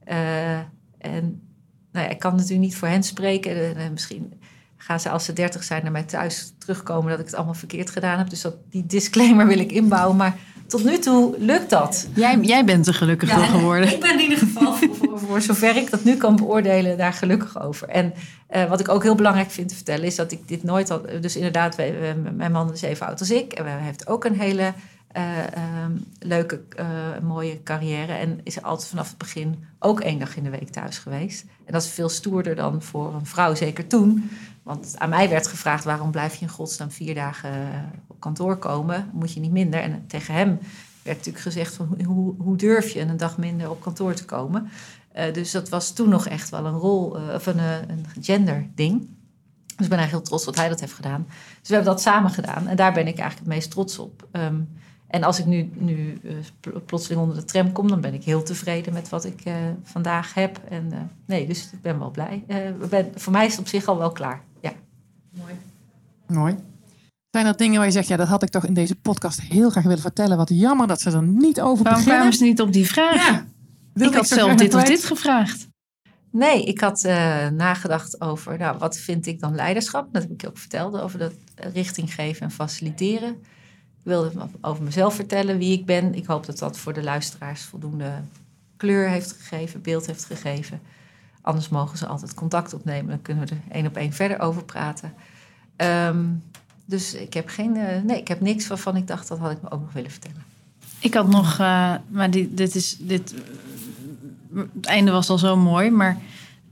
Eh, 0.03 0.57
en 0.97 1.41
nou 1.91 2.05
ja, 2.05 2.07
ik 2.07 2.19
kan 2.19 2.31
natuurlijk 2.31 2.61
niet 2.61 2.75
voor 2.75 2.87
hen 2.87 3.03
spreken. 3.03 3.91
Misschien 3.91 4.33
gaan 4.77 4.99
ze 4.99 5.09
als 5.09 5.25
ze 5.25 5.33
dertig 5.33 5.63
zijn 5.63 5.83
naar 5.83 5.91
mij 5.91 6.03
thuis 6.03 6.53
terugkomen 6.57 7.09
dat 7.09 7.19
ik 7.19 7.25
het 7.25 7.35
allemaal 7.35 7.53
verkeerd 7.53 7.89
gedaan 7.89 8.17
heb. 8.17 8.29
Dus 8.29 8.41
dat, 8.41 8.55
die 8.69 8.85
disclaimer 8.85 9.47
wil 9.47 9.59
ik 9.59 9.71
inbouwen. 9.71 10.17
Maar 10.17 10.37
tot 10.67 10.83
nu 10.83 10.97
toe 10.97 11.35
lukt 11.39 11.69
dat. 11.69 12.07
Jij, 12.15 12.39
jij 12.39 12.65
bent 12.65 12.87
er 12.87 12.93
gelukkig 12.93 13.29
door 13.33 13.43
geworden. 13.43 13.91
Ik 13.93 13.99
ben 13.99 14.13
in 14.13 14.19
ieder 14.19 14.37
geval, 14.37 14.73
voor, 15.15 15.41
zover 15.41 15.75
ik 15.75 15.89
dat 15.89 16.03
nu 16.03 16.15
kan 16.15 16.35
beoordelen, 16.35 16.97
daar 16.97 17.13
gelukkig 17.13 17.61
over. 17.61 17.87
En 17.89 18.13
eh, 18.47 18.69
wat 18.69 18.79
ik 18.79 18.89
ook 18.89 19.03
heel 19.03 19.15
belangrijk 19.15 19.51
vind 19.51 19.69
te 19.69 19.75
vertellen, 19.75 20.05
is 20.05 20.15
dat 20.15 20.31
ik 20.31 20.47
dit 20.47 20.63
nooit 20.63 20.89
had. 20.89 21.07
Dus 21.21 21.35
inderdaad, 21.35 21.75
wij, 21.75 21.99
wij- 21.99 22.15
mijn 22.15 22.51
man 22.51 22.73
is 22.73 22.81
even 22.81 23.07
oud 23.07 23.19
als 23.19 23.31
ik. 23.31 23.53
En 23.53 23.65
hij 23.65 23.81
heeft 23.81 24.07
ook 24.07 24.25
een 24.25 24.39
hele 24.39 24.73
eh, 25.11 25.37
ehm, 25.39 25.91
leuke, 26.19 26.61
eh, 26.75 26.85
mooie 27.23 27.63
carrière. 27.63 28.13
En 28.13 28.39
is 28.43 28.61
altijd 28.61 28.89
vanaf 28.89 29.07
het 29.09 29.17
begin 29.17 29.63
ook 29.79 29.99
één 30.01 30.19
dag 30.19 30.37
in 30.37 30.43
de 30.43 30.49
week 30.49 30.69
thuis 30.69 30.97
geweest. 30.97 31.45
En 31.65 31.73
dat 31.73 31.81
is 31.83 31.89
veel 31.89 32.09
stoerder 32.09 32.55
dan 32.55 32.81
voor 32.81 33.13
een 33.13 33.25
vrouw, 33.25 33.55
zeker 33.55 33.87
toen. 33.87 34.29
Want 34.67 34.93
aan 34.97 35.09
mij 35.09 35.29
werd 35.29 35.47
gevraagd: 35.47 35.83
waarom 35.83 36.11
blijf 36.11 36.35
je 36.35 36.41
in 36.41 36.51
godsnaam 36.51 36.91
vier 36.91 37.15
dagen 37.15 37.51
eh, 37.51 37.79
op 38.07 38.19
kantoor 38.19 38.57
komen? 38.57 39.09
Moet 39.13 39.33
je 39.33 39.39
niet 39.39 39.51
minder? 39.51 39.79
En 39.81 40.03
tegen 40.07 40.33
hem 40.33 40.59
werd 41.03 41.17
natuurlijk 41.17 41.43
gezegd: 41.45 41.73
van, 41.75 41.97
hoe- 42.05 42.35
hoe, 42.37 42.55
durf 42.57 42.89
je 42.89 42.99
een 43.01 43.17
dag 43.17 43.37
minder 43.37 43.69
op 43.69 43.81
kantoor 43.81 44.13
te 44.13 44.25
komen? 44.25 44.69
Eh, 45.11 45.33
dus 45.33 45.51
dat 45.51 45.69
was 45.69 45.91
toen 45.93 46.09
nog 46.09 46.27
echt 46.27 46.49
wel 46.49 46.65
een 46.65 46.77
rol, 46.77 47.17
eh, 47.17 47.33
of 47.35 47.45
een, 47.45 47.59
een 47.59 48.05
gender 48.21 48.67
ding. 48.75 48.99
Dus 49.75 49.85
ik 49.85 49.91
ben 49.91 49.97
eigenlijk 49.97 50.11
heel 50.11 50.21
trots 50.21 50.45
dat 50.45 50.55
hij 50.55 50.69
dat 50.69 50.79
heeft 50.79 50.93
gedaan. 50.93 51.25
Dus 51.59 51.69
we 51.69 51.73
hebben 51.75 51.93
dat 51.93 52.01
samen 52.01 52.31
gedaan. 52.31 52.67
En 52.67 52.75
daar 52.75 52.93
ben 52.93 53.07
ik 53.07 53.17
eigenlijk 53.17 53.39
het 53.39 53.47
meest 53.57 53.71
trots 53.71 53.99
op. 53.99 54.27
Ehm, 54.31 54.59
en 55.07 55.23
als 55.23 55.39
ik 55.39 55.45
nu, 55.45 55.69
nu 55.73 56.19
pl- 56.59 56.79
plotseling 56.85 57.21
onder 57.21 57.35
de 57.37 57.45
tram 57.45 57.71
kom, 57.71 57.87
dan 57.87 58.01
ben 58.01 58.13
ik 58.13 58.23
heel 58.23 58.43
tevreden 58.43 58.93
met 58.93 59.09
wat 59.09 59.25
ik 59.25 59.43
vandaag 59.83 60.33
heb. 60.33 60.61
En 60.69 61.11
nee, 61.25 61.47
dus 61.47 61.69
ik 61.71 61.81
ben 61.81 61.99
wel 61.99 62.11
blij. 62.11 62.43
Ben, 62.89 63.11
voor 63.15 63.31
mij 63.33 63.45
is 63.45 63.51
het 63.51 63.59
op 63.59 63.67
zich 63.67 63.85
al 63.87 63.97
wel 63.97 64.11
klaar. 64.11 64.41
Ja. 65.37 66.33
Mooi. 66.33 66.55
Zijn 67.31 67.45
er 67.45 67.57
dingen 67.57 67.77
waar 67.77 67.85
je 67.85 67.91
zegt, 67.91 68.07
ja, 68.07 68.17
dat 68.17 68.27
had 68.27 68.43
ik 68.43 68.49
toch 68.49 68.65
in 68.65 68.73
deze 68.73 68.95
podcast 68.95 69.41
heel 69.41 69.69
graag 69.69 69.83
willen 69.83 69.99
vertellen. 69.99 70.37
Wat 70.37 70.49
jammer 70.49 70.87
dat 70.87 71.01
ze 71.01 71.11
er 71.11 71.23
niet 71.23 71.61
over 71.61 71.83
Waarom 71.83 72.03
beginnen. 72.03 72.13
kwamen 72.13 72.33
ze 72.33 72.43
niet 72.43 72.61
op 72.61 72.73
die 72.73 72.87
vraag? 72.87 73.27
Ja, 73.27 73.45
ik 74.05 74.13
had 74.13 74.27
zo 74.27 74.35
zelf 74.35 74.55
dit 74.55 74.73
of 74.73 74.83
dit 74.83 75.03
gevraagd. 75.03 75.67
Nee, 76.31 76.63
ik 76.63 76.79
had 76.79 77.03
eh, 77.03 77.47
nagedacht 77.47 78.21
over, 78.21 78.57
nou, 78.57 78.77
wat 78.77 78.97
vind 78.97 79.25
ik 79.25 79.39
dan 79.39 79.55
leiderschap? 79.55 80.13
Dat 80.13 80.21
heb 80.21 80.31
ik 80.31 80.41
je 80.41 80.47
ook 80.47 80.57
verteld, 80.57 80.99
over 80.99 81.19
dat 81.19 81.33
richting 81.55 82.13
geven 82.13 82.41
en 82.41 82.51
faciliteren. 82.51 83.29
Ik 83.97 84.03
wilde 84.03 84.31
over 84.61 84.83
mezelf 84.83 85.15
vertellen, 85.15 85.57
wie 85.57 85.79
ik 85.79 85.85
ben. 85.85 86.15
Ik 86.15 86.25
hoop 86.25 86.45
dat 86.45 86.59
dat 86.59 86.77
voor 86.77 86.93
de 86.93 87.03
luisteraars 87.03 87.61
voldoende 87.61 88.11
kleur 88.77 89.09
heeft 89.09 89.31
gegeven, 89.31 89.81
beeld 89.81 90.05
heeft 90.05 90.25
gegeven. 90.25 90.81
Anders 91.47 91.69
mogen 91.69 91.97
ze 91.97 92.07
altijd 92.07 92.33
contact 92.33 92.73
opnemen. 92.73 93.09
Dan 93.09 93.21
kunnen 93.21 93.47
we 93.47 93.55
er 93.55 93.61
één 93.71 93.85
op 93.85 93.95
één 93.95 94.13
verder 94.13 94.39
over 94.39 94.63
praten. 94.63 95.13
Ehm, 95.75 96.25
dus 96.85 97.13
ik 97.13 97.33
heb 97.33 97.49
geen, 97.49 97.75
eh, 97.75 98.01
nee, 98.03 98.19
ik 98.19 98.27
heb 98.27 98.41
niks 98.41 98.67
waarvan 98.67 98.95
ik 98.95 99.07
dacht, 99.07 99.27
dat 99.27 99.39
had 99.39 99.51
ik 99.51 99.61
me 99.61 99.71
ook 99.71 99.81
nog 99.81 99.93
willen 99.93 100.11
vertellen. 100.11 100.43
Ik 100.99 101.13
had 101.13 101.27
nog, 101.27 101.51
eh, 101.59 101.93
maar 102.07 102.31
die, 102.31 102.53
dit 102.53 102.75
is, 102.75 102.97
dit, 102.99 103.33
het 104.53 104.85
einde 104.85 105.11
was 105.11 105.29
al 105.29 105.37
zo 105.37 105.55
mooi, 105.57 105.89
maar 105.89 106.17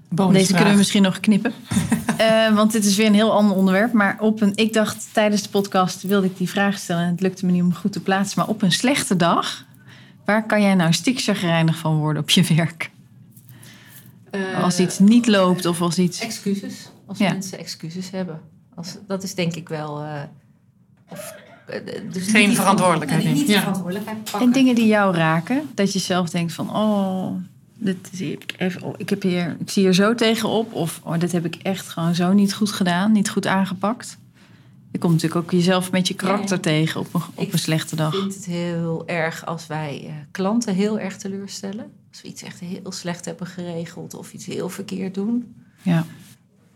Bonusvraag. 0.09 0.41
deze 0.41 0.53
kunnen 0.53 0.71
we 0.71 0.77
misschien 0.77 1.03
nog 1.03 1.19
knippen. 1.19 1.53
Eh, 2.15 2.55
want 2.55 2.71
dit 2.71 2.85
is 2.85 2.95
weer 2.95 3.05
een 3.05 3.13
heel 3.13 3.31
ander 3.31 3.55
onderwerp. 3.55 3.93
Maar 3.93 4.17
op 4.19 4.41
een, 4.41 4.51
ik 4.55 4.73
dacht 4.73 5.07
tijdens 5.11 5.41
de 5.41 5.49
podcast 5.49 6.01
wilde 6.01 6.27
ik 6.27 6.37
die 6.37 6.49
vraag 6.49 6.77
stellen 6.77 7.03
en 7.03 7.11
het 7.11 7.21
lukte 7.21 7.45
me 7.45 7.51
niet 7.51 7.61
om 7.61 7.73
goed 7.73 7.91
te 7.91 7.99
plaatsen. 7.99 8.39
Maar 8.39 8.47
op 8.47 8.61
een 8.61 8.71
slechte 8.71 9.15
dag, 9.15 9.65
waar 10.25 10.45
kan 10.45 10.61
jij 10.61 10.75
nou 10.75 10.93
stikzagrijnig 10.93 11.77
van 11.77 11.97
worden 11.97 12.21
op 12.21 12.29
je 12.29 12.43
werk? 12.55 12.91
Als 14.61 14.79
iets 14.79 14.99
niet 14.99 15.27
loopt 15.27 15.65
of 15.65 15.81
als 15.81 15.97
iets. 15.97 16.19
Excuses. 16.19 16.89
Als 17.05 17.17
Ja. 17.17 17.31
mensen 17.31 17.59
excuses 17.59 18.09
hebben. 18.11 18.39
Als, 18.75 18.97
dat 19.07 19.23
is 19.23 19.35
denk 19.35 19.55
ik 19.55 19.69
wel. 19.69 20.01
eh, 20.03 20.21
of, 21.09 21.33
eh, 21.67 21.79
dus 22.11 22.27
Geen 22.27 22.47
niet- 22.49 22.57
verantwoordelijkheid 22.57 23.23
Niet, 23.23 23.33
niet 23.35 23.47
Ja. 23.47 23.59
verantwoordelijkheid 23.59 24.23
pakken. 24.23 24.41
En 24.41 24.51
dingen 24.51 24.75
die 24.75 24.87
jou 24.87 25.15
raken, 25.15 25.61
dat 25.75 25.93
je 25.93 25.99
zelf 25.99 26.29
denkt 26.29 26.53
van, 26.53 26.75
oh, 26.75 27.31
dit 27.77 27.97
is, 28.11 28.21
ik, 28.21 28.53
even, 28.57 28.81
oh, 28.81 28.93
ik, 28.97 29.09
heb 29.09 29.21
hier, 29.21 29.55
ik 29.59 29.69
zie 29.69 29.83
hier 29.83 29.93
zo 29.93 30.15
tegenop. 30.15 30.73
Of 30.73 31.01
oh, 31.03 31.19
dit 31.19 31.31
heb 31.31 31.45
ik 31.45 31.55
echt 31.55 31.87
gewoon 31.89 32.15
zo 32.15 32.33
niet 32.33 32.53
goed 32.53 32.71
gedaan, 32.71 33.11
niet 33.11 33.29
goed 33.29 33.47
aangepakt. 33.47 34.17
Je 34.95 35.01
komt 35.01 35.13
natuurlijk 35.13 35.41
ook 35.45 35.51
jezelf 35.51 35.91
met 35.91 36.07
je 36.07 36.13
karakter 36.13 36.55
Ja, 36.55 36.61
tegen 36.61 36.99
op 36.99 37.13
een, 37.13 37.21
op 37.35 37.53
een 37.53 37.59
slechte 37.59 37.95
dag. 37.95 38.13
Ik 38.13 38.19
vind 38.19 38.35
het 38.35 38.45
heel 38.45 39.07
erg 39.07 39.45
als 39.45 39.67
wij 39.67 40.03
eh, 40.07 40.13
klanten 40.31 40.75
heel 40.75 40.99
erg 40.99 41.17
teleurstellen. 41.17 41.91
Als 42.09 42.21
we 42.21 42.27
iets 42.27 42.43
echt 42.43 42.59
heel 42.59 42.91
slecht 42.91 43.25
hebben 43.25 43.47
geregeld 43.47 44.13
of 44.13 44.33
iets 44.33 44.45
heel 44.45 44.69
verkeerd 44.69 45.13
doen. 45.13 45.55
Ja. 45.81 46.05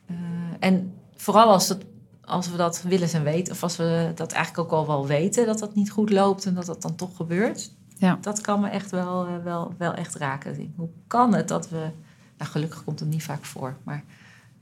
Eh, 0.06 0.16
en 0.60 0.94
vooral 1.16 1.52
als, 1.52 1.70
het, 1.70 1.86
als 2.24 2.50
we 2.52 2.58
dat 2.58 2.82
willen 2.82 3.12
en 3.12 3.24
weten, 3.24 3.54
of 3.54 3.64
als 3.64 3.76
we 3.76 4.12
dat 4.16 4.32
eigenlijk 4.32 4.66
ook 4.66 4.80
al 4.80 4.88
wel 4.88 5.08
weten 5.08 5.46
dat 5.46 5.60
dat 5.60 5.76
niet 5.76 5.92
goed 5.92 6.10
loopt 6.10 6.46
en 6.46 6.54
dat 6.54 6.66
dat 6.66 6.82
dan 6.82 6.96
toch 6.96 7.16
gebeurt. 7.16 7.72
Ja. 7.98 8.18
Dat 8.22 8.42
kan 8.42 8.60
me 8.60 8.68
echt 8.68 8.92
wel, 8.92 9.26
eh, 9.26 9.44
wel, 9.44 9.74
wel 9.78 9.94
echt 9.94 10.16
raken. 10.16 10.74
Hoe 10.76 10.90
kan 11.08 11.34
het 11.34 11.48
dat 11.48 11.70
we. 11.70 11.90
Nou, 12.38 12.52
gelukkig 12.52 12.84
komt 12.84 13.00
het 13.00 13.10
niet 13.10 13.24
vaak 13.24 13.46
voor. 13.46 13.78
Maar 13.84 14.04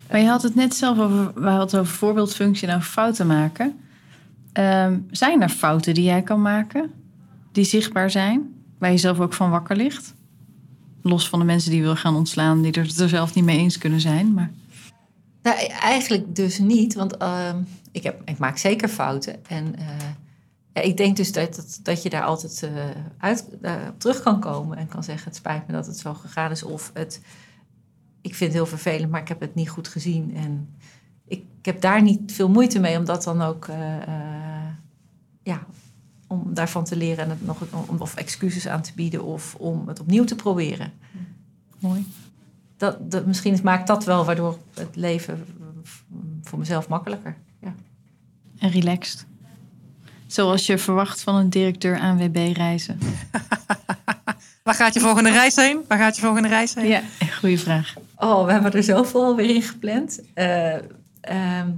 Maar 0.09 0.19
je 0.19 0.27
had 0.27 0.41
het 0.41 0.55
net 0.55 0.75
zelf 0.75 0.99
over, 0.99 1.33
we 1.33 1.49
hadden 1.49 1.79
over 1.79 1.93
voorbeeldfunctie 1.93 2.67
en 2.67 2.75
over 2.75 2.89
fouten 2.89 3.27
maken. 3.27 3.79
Ehm, 4.53 4.99
zijn 5.11 5.41
er 5.41 5.49
fouten 5.49 5.93
die 5.93 6.03
jij 6.03 6.21
kan 6.21 6.41
maken, 6.41 6.91
die 7.51 7.63
zichtbaar 7.63 8.11
zijn, 8.11 8.55
waar 8.77 8.91
je 8.91 8.97
zelf 8.97 9.19
ook 9.19 9.33
van 9.33 9.49
wakker 9.49 9.75
ligt? 9.75 10.13
Los 11.01 11.29
van 11.29 11.39
de 11.39 11.45
mensen 11.45 11.69
die 11.69 11.79
je 11.79 11.85
wil 11.85 11.95
gaan 11.95 12.15
ontslaan, 12.15 12.61
die 12.61 12.71
er, 12.71 13.01
er 13.01 13.09
zelf 13.09 13.33
niet 13.33 13.45
mee 13.45 13.57
eens 13.57 13.77
kunnen 13.77 14.01
zijn. 14.01 14.33
Maar 14.33 14.51
Nou, 15.41 15.57
eigenlijk 15.81 16.35
dus 16.35 16.59
niet, 16.59 16.93
want 16.93 17.17
ehm, 17.17 17.57
ik, 17.91 18.03
heb, 18.03 18.21
ik 18.25 18.37
maak 18.37 18.57
zeker 18.57 18.87
fouten. 18.87 19.45
En 19.45 19.75
eh, 19.75 19.85
ja, 20.73 20.81
ik 20.81 20.97
denk 20.97 21.17
dus 21.17 21.31
dat, 21.31 21.55
dat, 21.55 21.79
dat 21.83 22.03
je 22.03 22.09
daar 22.09 22.23
altijd 22.23 22.63
eh, 22.63 22.71
uit, 23.17 23.47
eh, 23.61 23.73
op 23.89 23.99
terug 23.99 24.21
kan 24.21 24.39
komen 24.39 24.77
en 24.77 24.87
kan 24.87 25.03
zeggen: 25.03 25.25
Het 25.25 25.35
spijt 25.35 25.67
me 25.67 25.73
dat 25.73 25.85
het 25.85 25.97
zo 25.97 26.13
gegaan 26.13 26.51
is. 26.51 26.63
Of 26.63 26.91
het, 26.93 27.21
ik 28.27 28.35
vind 28.35 28.53
het 28.53 28.61
heel 28.61 28.77
vervelend, 28.77 29.11
maar 29.11 29.21
ik 29.21 29.27
heb 29.27 29.39
het 29.39 29.55
niet 29.55 29.69
goed 29.69 29.87
gezien. 29.87 30.35
En 30.35 30.75
ik, 31.27 31.43
ik 31.59 31.65
heb 31.65 31.81
daar 31.81 32.01
niet 32.01 32.31
veel 32.31 32.49
moeite 32.49 32.79
mee 32.79 32.97
om 32.97 33.05
dat 33.05 33.23
dan 33.23 33.41
ook. 33.41 33.67
eh, 33.67 34.01
eh, 34.01 34.73
ja, 35.43 35.65
om 36.27 36.53
daarvan 36.53 36.83
te 36.83 36.95
leren 36.95 37.23
en 37.23 37.29
het 37.29 37.45
nog 37.45 37.61
om, 37.87 37.97
of 37.99 38.15
excuses 38.15 38.67
aan 38.67 38.81
te 38.81 38.91
bieden 38.95 39.23
of 39.23 39.55
om 39.55 39.87
het 39.87 39.99
opnieuw 39.99 40.23
te 40.23 40.35
proberen. 40.35 40.93
mooi. 41.79 42.05
Dat, 42.77 43.11
dat, 43.11 43.25
misschien 43.25 43.59
maakt 43.63 43.87
dat 43.87 44.05
wel 44.05 44.25
waardoor 44.25 44.57
het 44.73 44.95
leven 44.95 45.45
voor 46.43 46.59
mezelf 46.59 46.87
makkelijker. 46.87 47.35
Ja. 47.61 47.73
En 48.57 48.69
relaxed. 48.69 49.25
Zoals 50.27 50.65
je 50.65 50.77
verwacht 50.77 51.21
van 51.21 51.35
een 51.35 51.49
directeur 51.49 51.99
ANWB 51.99 52.35
reizen. 52.53 52.99
Waar 54.63 54.75
gaat 54.75 54.93
je 54.93 54.99
volgende 54.99 55.31
reis 55.31 55.55
heen? 55.55 55.79
Waar 55.87 55.97
gaat 55.97 56.15
je 56.15 56.21
volgende 56.21 56.47
reis 56.47 56.73
heen? 56.73 56.87
Ja, 56.87 57.01
goede 57.39 57.57
vraag. 57.57 57.93
Oh, 58.19 58.45
we 58.45 58.51
hebben 58.51 58.73
er 58.73 58.83
zoveel 58.83 59.23
alweer 59.23 59.55
in 59.55 59.61
gepland. 59.61 60.21
Ehm, 60.33 61.71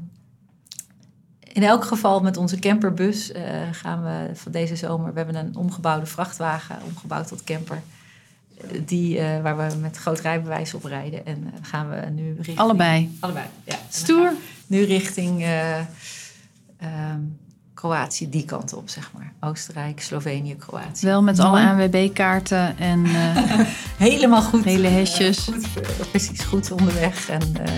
in 1.39 1.63
elk 1.63 1.83
geval 1.85 2.19
met 2.21 2.37
onze 2.37 2.59
camperbus 2.59 3.31
eh, 3.31 3.43
gaan 3.71 4.03
we 4.03 4.35
van 4.35 4.51
deze 4.51 4.75
zomer... 4.75 5.11
We 5.13 5.17
hebben 5.17 5.35
een 5.35 5.55
omgebouwde 5.55 6.05
vrachtwagen, 6.05 6.77
omgebouwd 6.85 7.27
tot 7.27 7.43
camper. 7.43 7.81
eh, 8.57 8.81
Die, 8.85 9.21
waar 9.21 9.57
we 9.57 9.75
met 9.75 9.97
groot 9.97 10.19
rijbewijs 10.19 10.73
op 10.73 10.83
rijden. 10.83 11.25
En 11.25 11.53
gaan 11.61 11.89
we 11.89 12.05
nu 12.09 12.33
richting... 12.35 12.57
Allebei. 12.57 13.17
Allebei, 13.19 13.45
ja. 13.63 13.75
Stoer. 13.89 14.33
Nu 14.67 14.83
richting 14.83 15.41
eh, 15.41 15.79
ehm, 16.77 17.21
Kroatië 17.79 18.29
die 18.29 18.45
kant 18.45 18.73
op, 18.73 18.89
zeg 18.89 19.11
maar. 19.13 19.49
Oostenrijk, 19.49 20.01
Slovenië, 20.01 20.55
Kroatië. 20.55 21.05
Wel 21.05 21.23
met 21.23 21.39
alle. 21.39 21.59
ANWB-kaarten 21.59 22.77
en 22.77 23.05
eh, 23.05 23.65
Helemaal 24.07 24.41
goed. 24.41 24.63
hele 24.63 24.87
hesjes. 24.87 25.39
goed, 25.39 25.63
eh, 25.83 26.07
precies, 26.09 26.41
goed 26.41 26.71
onderweg 26.71 27.29
en 27.29 27.41
eh, 27.41 27.71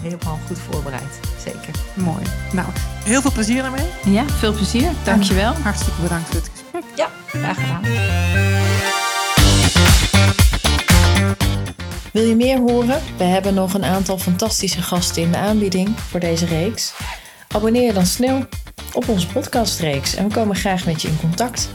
helemaal 0.00 0.38
goed 0.46 0.58
voorbereid. 0.58 1.20
Zeker. 1.44 1.74
Mooi. 1.94 2.22
Nou, 2.52 2.68
heel 3.04 3.20
veel 3.20 3.32
plezier 3.32 3.62
daarmee. 3.62 3.86
Ja, 4.04 4.28
veel 4.28 4.52
plezier. 4.52 4.90
Dankjewel. 5.04 5.54
En 5.54 5.62
Hartstikke 5.62 6.00
bedankt 6.02 6.26
voor 6.26 6.36
het 6.40 6.50
gesprek. 6.50 6.84
Ja, 6.96 7.08
graag 7.26 7.56
gedaan. 7.56 7.82
Wil 12.12 12.24
je 12.24 12.36
meer 12.36 12.58
horen? 12.58 13.00
We 13.16 13.24
hebben 13.24 13.54
nog 13.54 13.74
een 13.74 13.84
aantal 13.84 14.18
fantastische 14.18 14.82
gasten 14.82 15.22
in 15.22 15.30
de 15.30 15.38
aanbieding 15.38 15.98
voor 16.00 16.20
deze 16.20 16.46
reeks. 16.46 16.94
Abonneer 17.48 17.86
je 17.86 17.92
dan 17.92 18.06
snel 18.06 18.46
op 18.92 19.08
onze 19.08 19.26
podcastreeks 19.26 20.14
en 20.14 20.28
we 20.28 20.34
komen 20.34 20.56
graag 20.56 20.86
met 20.86 21.02
je 21.02 21.08
in 21.08 21.20
contact. 21.20 21.70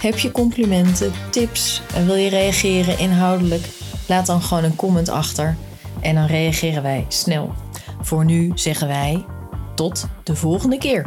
Heb 0.00 0.18
je 0.18 0.32
complimenten, 0.32 1.12
tips 1.30 1.82
en 1.94 2.06
wil 2.06 2.14
je 2.14 2.28
reageren 2.28 2.98
inhoudelijk? 2.98 3.68
Laat 4.08 4.26
dan 4.26 4.42
gewoon 4.42 4.64
een 4.64 4.76
comment 4.76 5.08
achter 5.08 5.56
en 6.00 6.14
dan 6.14 6.26
reageren 6.26 6.82
wij 6.82 7.04
snel. 7.08 7.54
Voor 8.00 8.24
nu 8.24 8.52
zeggen 8.54 8.88
wij 8.88 9.24
tot 9.74 10.06
de 10.22 10.36
volgende 10.36 10.78
keer. 10.78 11.06